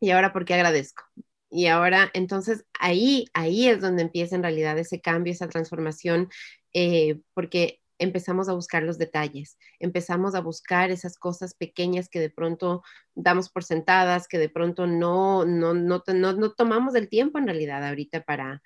¿y 0.00 0.10
ahora 0.10 0.32
por 0.32 0.44
qué 0.44 0.54
agradezco? 0.54 1.02
Y 1.50 1.66
ahora, 1.66 2.10
entonces, 2.14 2.64
ahí, 2.78 3.26
ahí 3.34 3.68
es 3.68 3.80
donde 3.80 4.02
empieza 4.02 4.36
en 4.36 4.42
realidad 4.42 4.78
ese 4.78 5.00
cambio, 5.00 5.32
esa 5.32 5.48
transformación, 5.48 6.28
eh, 6.72 7.20
porque 7.34 7.80
empezamos 7.98 8.48
a 8.48 8.54
buscar 8.54 8.82
los 8.82 8.98
detalles, 8.98 9.58
empezamos 9.78 10.34
a 10.34 10.40
buscar 10.40 10.90
esas 10.90 11.18
cosas 11.18 11.54
pequeñas 11.54 12.08
que 12.08 12.18
de 12.18 12.30
pronto 12.30 12.82
damos 13.14 13.50
por 13.50 13.62
sentadas, 13.62 14.26
que 14.26 14.38
de 14.38 14.48
pronto 14.48 14.86
no, 14.86 15.44
no, 15.44 15.74
no, 15.74 16.02
no, 16.06 16.52
tomamos 16.52 16.94
el 16.94 17.08
tiempo 17.08 17.38
en 17.38 17.46
realidad 17.46 17.86
ahorita 17.86 18.22
para, 18.22 18.62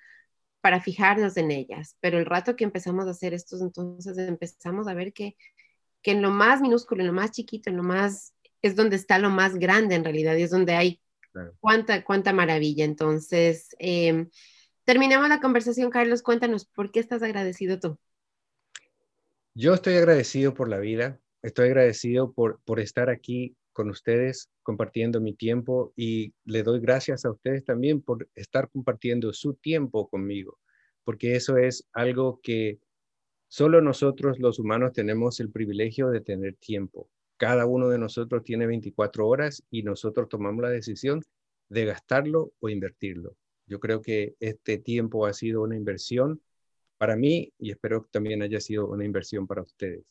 para 0.60 0.80
fijarnos 0.80 1.36
en 1.36 1.50
ellas. 1.50 1.96
Pero 2.00 2.18
el 2.18 2.26
rato 2.26 2.54
que 2.54 2.64
empezamos 2.64 3.06
a 3.06 3.10
hacer 3.10 3.34
esto, 3.34 3.56
entonces 3.60 4.16
empezamos 4.18 4.86
a 4.88 4.94
ver 4.94 5.12
que, 5.12 5.36
que 6.02 6.12
en 6.12 6.22
lo 6.22 6.30
más 6.30 6.60
minúsculo, 6.60 7.00
en 7.02 7.08
lo 7.08 7.12
más 7.12 7.32
chiquito, 7.32 7.70
en 7.70 7.76
lo 7.78 7.82
más, 7.82 8.34
es 8.62 8.76
donde 8.76 8.96
está 8.96 9.18
lo 9.18 9.30
más 9.30 9.56
grande 9.56 9.96
en 9.96 10.04
realidad 10.04 10.36
y 10.36 10.42
es 10.42 10.50
donde 10.50 10.74
hay 10.74 11.00
Cuánta, 11.60 12.04
cuánta 12.04 12.32
maravilla. 12.32 12.84
Entonces, 12.84 13.74
eh, 13.78 14.28
terminamos 14.84 15.28
la 15.28 15.40
conversación, 15.40 15.90
Carlos. 15.90 16.22
Cuéntanos, 16.22 16.64
¿por 16.64 16.90
qué 16.90 17.00
estás 17.00 17.22
agradecido 17.22 17.78
tú? 17.78 17.98
Yo 19.54 19.74
estoy 19.74 19.94
agradecido 19.94 20.54
por 20.54 20.68
la 20.68 20.78
vida, 20.78 21.20
estoy 21.42 21.66
agradecido 21.66 22.32
por, 22.32 22.60
por 22.64 22.80
estar 22.80 23.08
aquí 23.08 23.56
con 23.72 23.90
ustedes 23.90 24.50
compartiendo 24.62 25.20
mi 25.20 25.34
tiempo 25.34 25.92
y 25.96 26.32
le 26.44 26.62
doy 26.62 26.80
gracias 26.80 27.24
a 27.24 27.30
ustedes 27.30 27.64
también 27.64 28.00
por 28.00 28.28
estar 28.34 28.70
compartiendo 28.70 29.32
su 29.32 29.54
tiempo 29.54 30.08
conmigo, 30.08 30.58
porque 31.04 31.36
eso 31.36 31.56
es 31.56 31.86
algo 31.92 32.40
que 32.42 32.78
solo 33.48 33.80
nosotros 33.80 34.38
los 34.38 34.58
humanos 34.58 34.92
tenemos 34.92 35.38
el 35.40 35.50
privilegio 35.50 36.08
de 36.08 36.20
tener 36.20 36.54
tiempo 36.56 37.08
cada 37.36 37.66
uno 37.66 37.88
de 37.88 37.98
nosotros 37.98 38.44
tiene 38.44 38.66
24 38.66 39.26
horas 39.26 39.62
y 39.70 39.82
nosotros 39.82 40.28
tomamos 40.28 40.62
la 40.62 40.70
decisión 40.70 41.22
de 41.68 41.84
gastarlo 41.86 42.52
o 42.60 42.68
invertirlo. 42.68 43.36
Yo 43.66 43.80
creo 43.80 44.02
que 44.02 44.34
este 44.40 44.78
tiempo 44.78 45.26
ha 45.26 45.32
sido 45.32 45.62
una 45.62 45.76
inversión 45.76 46.40
para 46.98 47.16
mí 47.16 47.52
y 47.58 47.70
espero 47.70 48.02
que 48.02 48.10
también 48.10 48.42
haya 48.42 48.60
sido 48.60 48.86
una 48.88 49.04
inversión 49.04 49.46
para 49.46 49.62
ustedes. 49.62 50.04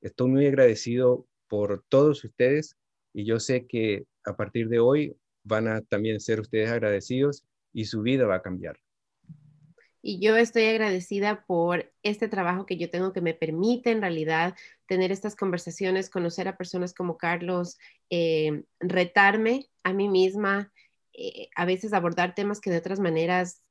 Estoy 0.00 0.28
muy 0.30 0.46
agradecido 0.46 1.26
por 1.48 1.84
todos 1.88 2.24
ustedes 2.24 2.76
y 3.12 3.24
yo 3.24 3.40
sé 3.40 3.66
que 3.66 4.06
a 4.24 4.36
partir 4.36 4.68
de 4.68 4.80
hoy 4.80 5.16
van 5.44 5.68
a 5.68 5.82
también 5.82 6.20
ser 6.20 6.40
ustedes 6.40 6.70
agradecidos 6.70 7.44
y 7.72 7.84
su 7.86 8.02
vida 8.02 8.26
va 8.26 8.36
a 8.36 8.42
cambiar. 8.42 8.83
Y 10.06 10.18
yo 10.20 10.36
estoy 10.36 10.66
agradecida 10.66 11.46
por 11.46 11.90
este 12.02 12.28
trabajo 12.28 12.66
que 12.66 12.76
yo 12.76 12.90
tengo 12.90 13.14
que 13.14 13.22
me 13.22 13.32
permite 13.32 13.90
en 13.90 14.02
realidad 14.02 14.54
tener 14.86 15.10
estas 15.10 15.34
conversaciones, 15.34 16.10
conocer 16.10 16.46
a 16.46 16.58
personas 16.58 16.92
como 16.92 17.16
Carlos, 17.16 17.78
eh, 18.10 18.64
retarme 18.80 19.70
a 19.82 19.94
mí 19.94 20.10
misma, 20.10 20.70
eh, 21.14 21.48
a 21.56 21.64
veces 21.64 21.94
abordar 21.94 22.34
temas 22.34 22.60
que 22.60 22.68
de 22.68 22.76
otras 22.76 23.00
maneras 23.00 23.62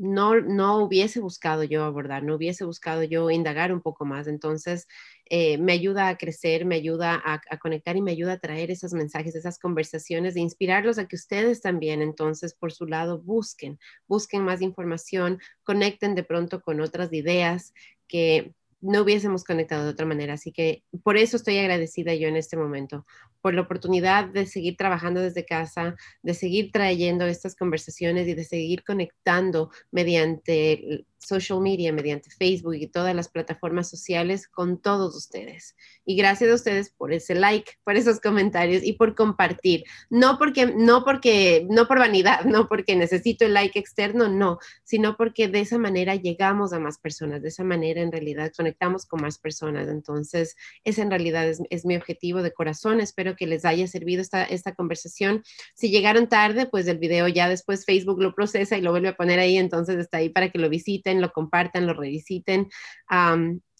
no, 0.00 0.40
no 0.40 0.78
hubiese 0.78 1.20
buscado 1.20 1.62
yo 1.62 1.84
abordar, 1.84 2.22
no 2.22 2.36
hubiese 2.36 2.64
buscado 2.64 3.02
yo 3.02 3.30
indagar 3.30 3.70
un 3.70 3.82
poco 3.82 4.06
más. 4.06 4.28
Entonces, 4.28 4.88
eh, 5.26 5.58
me 5.58 5.74
ayuda 5.74 6.08
a 6.08 6.16
crecer, 6.16 6.64
me 6.64 6.76
ayuda 6.76 7.22
a, 7.22 7.58
conectar 7.58 7.96
y 7.98 8.02
me 8.02 8.12
ayuda 8.12 8.32
a 8.32 8.38
traer 8.38 8.70
esos 8.70 8.94
mensajes, 8.94 9.34
esas 9.34 9.58
conversaciones, 9.58 10.32
de 10.34 10.40
inspirarlos 10.40 10.98
a 10.98 11.06
que 11.06 11.16
ustedes 11.16 11.60
también, 11.60 12.00
entonces, 12.00 12.54
por 12.54 12.72
su 12.72 12.86
lado, 12.86 13.20
busquen, 13.20 13.78
busquen 14.08 14.42
más 14.42 14.62
información, 14.62 15.38
conecten 15.64 16.14
de 16.14 16.24
pronto 16.24 16.62
con 16.62 16.80
otras 16.80 17.12
ideas 17.12 17.74
que 18.08 18.54
no 18.80 19.02
hubiésemos 19.02 19.44
conectado 19.44 19.84
de 19.84 19.90
otra 19.90 20.06
manera. 20.06 20.34
Así 20.34 20.52
que 20.52 20.84
por 21.02 21.16
eso 21.16 21.36
estoy 21.36 21.58
agradecida 21.58 22.14
yo 22.14 22.28
en 22.28 22.36
este 22.36 22.56
momento, 22.56 23.06
por 23.40 23.54
la 23.54 23.62
oportunidad 23.62 24.26
de 24.26 24.46
seguir 24.46 24.76
trabajando 24.76 25.20
desde 25.20 25.46
casa, 25.46 25.96
de 26.22 26.34
seguir 26.34 26.70
trayendo 26.72 27.26
estas 27.26 27.56
conversaciones 27.56 28.28
y 28.28 28.34
de 28.34 28.44
seguir 28.44 28.84
conectando 28.84 29.70
mediante 29.90 31.06
social 31.18 31.60
media, 31.60 31.92
mediante 31.92 32.30
Facebook 32.30 32.74
y 32.74 32.86
todas 32.86 33.14
las 33.14 33.28
plataformas 33.28 33.88
sociales 33.90 34.48
con 34.48 34.80
todos 34.80 35.14
ustedes. 35.14 35.76
Y 36.04 36.16
gracias 36.16 36.50
a 36.50 36.54
ustedes 36.54 36.90
por 36.90 37.12
ese 37.12 37.34
like, 37.34 37.72
por 37.84 37.96
esos 37.96 38.20
comentarios 38.20 38.82
y 38.82 38.94
por 38.94 39.14
compartir. 39.14 39.84
No 40.08 40.38
porque, 40.38 40.66
no 40.66 41.04
porque, 41.04 41.66
no 41.68 41.86
por 41.86 41.98
vanidad, 41.98 42.44
no 42.44 42.68
porque 42.68 42.96
necesito 42.96 43.44
el 43.44 43.54
like 43.54 43.78
externo, 43.78 44.28
no, 44.28 44.58
sino 44.82 45.16
porque 45.16 45.48
de 45.48 45.60
esa 45.60 45.78
manera 45.78 46.14
llegamos 46.14 46.72
a 46.72 46.78
más 46.78 46.98
personas, 46.98 47.42
de 47.42 47.48
esa 47.48 47.64
manera 47.64 48.00
en 48.00 48.12
realidad 48.12 48.50
conectamos 48.56 48.69
con 49.06 49.22
más 49.22 49.38
personas. 49.38 49.88
Entonces, 49.88 50.56
ese 50.84 51.02
en 51.02 51.10
realidad 51.10 51.46
es, 51.48 51.84
mi 51.84 51.96
objetivo 51.96 52.42
de 52.42 52.52
corazón. 52.52 53.00
Espero 53.00 53.36
que 53.36 53.46
les 53.46 53.64
haya 53.64 53.86
servido 53.86 54.20
esta, 54.20 54.44
esta 54.44 54.74
conversación. 54.74 55.42
Si 55.74 55.90
llegaron 55.90 56.28
tarde, 56.28 56.66
pues 56.66 56.86
el 56.88 56.98
video 56.98 57.28
ya 57.28 57.48
después 57.48 57.84
Facebook 57.84 58.20
lo 58.20 58.34
procesa 58.34 58.76
y 58.76 58.82
lo 58.82 58.90
vuelve 58.90 59.08
a 59.08 59.16
poner 59.16 59.38
ahí, 59.38 59.56
entonces 59.56 59.96
está 59.98 60.18
ahí 60.18 60.28
para 60.28 60.50
que 60.50 60.58
lo 60.58 60.68
visiten 60.68 61.20
lo 61.20 61.32
compartan, 61.32 61.86
lo 61.86 61.94
revisiten. 61.94 62.68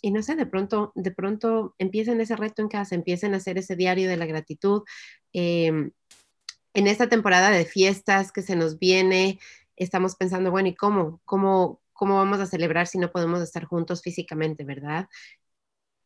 y 0.03 0.11
no 0.11 0.23
sé, 0.23 0.35
de 0.35 0.47
pronto, 0.47 0.93
de 0.95 1.11
pronto 1.11 1.75
empiecen 1.79 2.21
ese 2.21 2.37
reto 2.37 2.63
en 2.63 2.69
casa, 2.69 2.95
empiecen 2.95 3.35
a 3.35 3.37
hacer 3.37 3.59
ese 3.59 3.77
diario 3.77 4.09
de 4.09 4.17
la 4.17 4.27
gratitud. 4.27 4.83
Em, 5.33 5.93
en 6.73 6.87
esta 6.87 7.09
temporada 7.09 7.51
de 7.51 7.65
fiestas 7.65 8.33
que 8.33 8.43
se 8.43 8.57
nos 8.57 8.79
viene, 8.79 9.41
estamos 9.77 10.17
pensando, 10.17 10.51
bueno, 10.51 10.69
¿y 10.69 10.75
cómo? 10.75 11.21
¿Cómo, 11.25 11.83
cómo 12.01 12.17
vamos 12.17 12.41
a 12.41 12.47
celebrar 12.47 12.87
si 12.87 12.97
no 12.97 13.13
podemos 13.13 13.43
estar 13.43 13.67
juntos 13.67 14.01
físicamente, 14.01 14.65
verdad? 14.65 15.07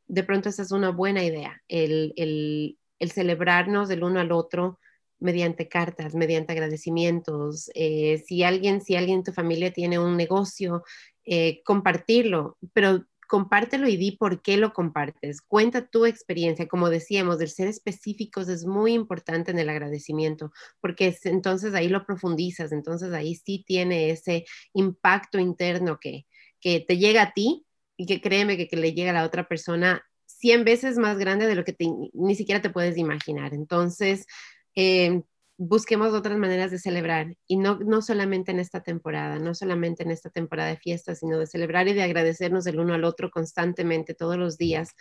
De 0.09 0.24
pronto 0.24 0.49
esa 0.49 0.62
es 0.62 0.72
una 0.72 0.90
buena 0.90 1.22
idea, 1.22 1.62
el, 1.68 2.12
el, 2.16 2.80
el 2.99 3.12
celebrarnos 3.12 3.88
del 3.88 4.03
uno 4.03 4.18
al 4.18 4.32
otro, 4.32 4.80
mediante 5.20 5.68
cartas, 5.68 6.16
mediante 6.16 6.53
agradecimientos. 6.53 7.70
Eh, 7.76 8.24
si 8.26 8.42
alguien, 8.42 8.80
si 8.80 8.97
alguien 8.97 9.18
en 9.18 9.24
tu 9.24 9.32
familia 9.32 9.72
tiene 9.72 10.01
un 10.01 10.16
negocio, 10.16 10.82
eh, 11.24 11.62
compartirlo, 11.62 12.59
pero 12.72 13.05
compártelo 13.28 13.88
y 13.88 13.96
di 13.96 14.12
por 14.12 14.42
qué 14.42 14.56
lo 14.56 14.72
compartes. 14.72 15.40
Cuenta 15.42 15.86
tu 15.86 16.06
experiencia. 16.06 16.68
Como 16.68 16.90
decíamos, 16.90 17.40
el 17.40 17.48
ser 17.48 17.68
específicos 17.68 18.48
es 18.48 18.64
muy 18.66 18.92
importante 18.92 19.50
en 19.50 19.58
el 19.58 19.68
agradecimiento, 19.68 20.52
porque 20.80 21.16
entonces 21.24 21.74
ahí 21.74 21.88
lo 21.88 22.04
profundizas, 22.04 22.72
entonces 22.72 23.12
ahí 23.12 23.34
sí 23.34 23.64
tiene 23.66 24.10
ese 24.10 24.44
impacto 24.72 25.38
interno 25.38 25.98
que, 26.00 26.26
que 26.60 26.80
te 26.80 26.98
llega 26.98 27.22
a 27.22 27.32
ti 27.32 27.66
y 27.96 28.06
que 28.06 28.20
créeme 28.20 28.56
que, 28.56 28.68
que 28.68 28.76
le 28.76 28.92
llega 28.92 29.10
a 29.10 29.14
la 29.14 29.24
otra 29.24 29.46
persona 29.46 30.02
100 30.26 30.64
veces 30.64 30.98
más 30.98 31.18
grande 31.18 31.46
de 31.46 31.54
lo 31.54 31.64
que 31.64 31.76
ni 32.12 32.34
siquiera 32.34 32.60
te 32.60 32.70
puedes 32.70 32.96
imaginar. 32.98 33.54
Entonces, 33.54 34.26
eh, 34.74 35.22
busquemos 35.57 36.12
otras 36.14 36.38
maneras 36.38 36.70
de 36.70 36.78
celebrar 36.78 37.36
y 37.46 37.57
no, 37.57 37.78
no 37.78 38.02
solamente 38.02 38.50
en 38.50 38.59
esta 38.59 38.82
temporada, 38.82 39.38
no 39.38 39.55
solamente 39.55 40.02
en 40.02 40.11
esta 40.11 40.30
temporada 40.30 40.70
de 40.70 40.76
fiestas, 40.76 41.20
sino 41.20 41.38
de 41.38 41.46
celebrar 41.46 41.88
y 41.88 41.94
de 41.94 42.02
agradecernos 42.02 42.66
el 42.66 42.80
uno 42.80 42.94
al 42.94 43.05
otro 43.05 43.30
constantemente 43.30 44.14
todos 44.14 44.36
los 44.36 44.59
días, 44.59 44.94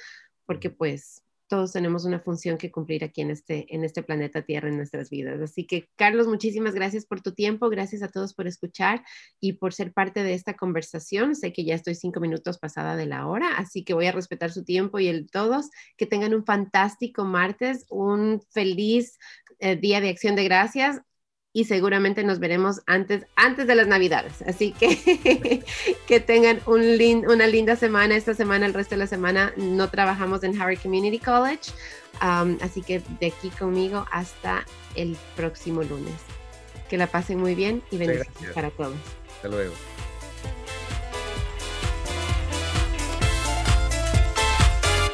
porque 0.45 0.69
pues 0.69 1.23
todos 1.53 1.71
tenemos 1.71 2.03
una 2.03 2.19
función 2.19 2.57
que 2.57 2.71
cumplir 2.71 3.03
aquí 3.03 3.21
en 3.21 3.29
este, 3.29 3.67
en 3.69 3.83
este 3.83 4.01
planeta 4.01 4.41
Tierra, 4.41 4.69
en 4.69 4.77
nuestras 4.77 5.11
vidas. 5.11 5.39
Así 5.39 5.67
que, 5.67 5.87
Carlos, 5.95 6.25
muchísimas 6.25 6.73
gracias 6.73 7.05
por 7.05 7.21
tu 7.21 7.35
tiempo, 7.35 7.69
gracias 7.69 8.01
a 8.01 8.07
todos 8.07 8.33
por 8.33 8.47
escuchar 8.47 9.05
y 9.39 9.53
por 9.53 9.71
ser 9.71 9.93
parte 9.93 10.23
de 10.23 10.33
esta 10.33 10.55
conversación. 10.55 11.35
Sé 11.35 11.53
que 11.53 11.63
ya 11.63 11.75
estoy 11.75 11.93
cinco 11.93 12.19
minutos 12.19 12.57
pasada 12.57 12.95
de 12.95 13.05
la 13.05 13.27
hora, 13.27 13.55
así 13.57 13.83
que 13.83 13.93
voy 13.93 14.07
a 14.07 14.11
respetar 14.11 14.51
su 14.51 14.63
tiempo 14.63 14.97
y 14.97 15.05
el 15.05 15.25
de 15.25 15.29
todos. 15.29 15.69
Que 15.95 16.07
tengan 16.07 16.33
un 16.33 16.43
fantástico 16.43 17.23
martes, 17.23 17.85
un 17.91 18.41
feliz 18.49 19.19
eh, 19.59 19.75
día 19.75 20.01
de 20.01 20.09
acción 20.09 20.35
de 20.35 20.45
gracias 20.45 21.03
y 21.55 21.65
seguramente 21.65 22.23
nos 22.23 22.39
veremos 22.39 22.81
antes, 22.87 23.27
antes 23.35 23.67
de 23.67 23.75
las 23.75 23.87
navidades. 23.87 24.41
Así 24.41 24.71
que 24.71 25.63
que 26.07 26.19
tengan 26.19 26.59
un 26.65 26.83
una 27.27 27.47
linda 27.47 27.75
semana. 27.75 28.15
Esta 28.15 28.33
semana, 28.33 28.65
el 28.65 28.73
resto 28.73 28.95
de 28.95 28.99
la 28.99 29.07
semana, 29.07 29.53
no 29.55 29.89
trabajamos 29.89 30.43
en 30.43 30.59
Howard 30.59 30.81
Community 30.81 31.19
College. 31.19 31.71
Um, 32.21 32.57
así 32.61 32.81
que 32.81 33.01
de 33.19 33.27
aquí 33.27 33.49
conmigo 33.51 34.05
hasta 34.11 34.65
el 34.95 35.15
próximo 35.35 35.83
lunes. 35.83 36.13
Que 36.89 36.97
la 36.97 37.07
pasen 37.07 37.39
muy 37.39 37.53
bien 37.53 37.83
y 37.91 37.97
bendiciones 37.97 38.53
para 38.53 38.71
todos. 38.71 38.95
Hasta 39.35 39.47
luego. 39.47 39.73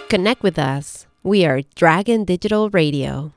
Connect 0.09 0.41
with 0.41 0.57
us. 0.57 1.05
We 1.21 1.45
are 1.45 1.63
Dragon 1.75 2.25
Digital 2.25 2.69
Radio. 2.71 3.33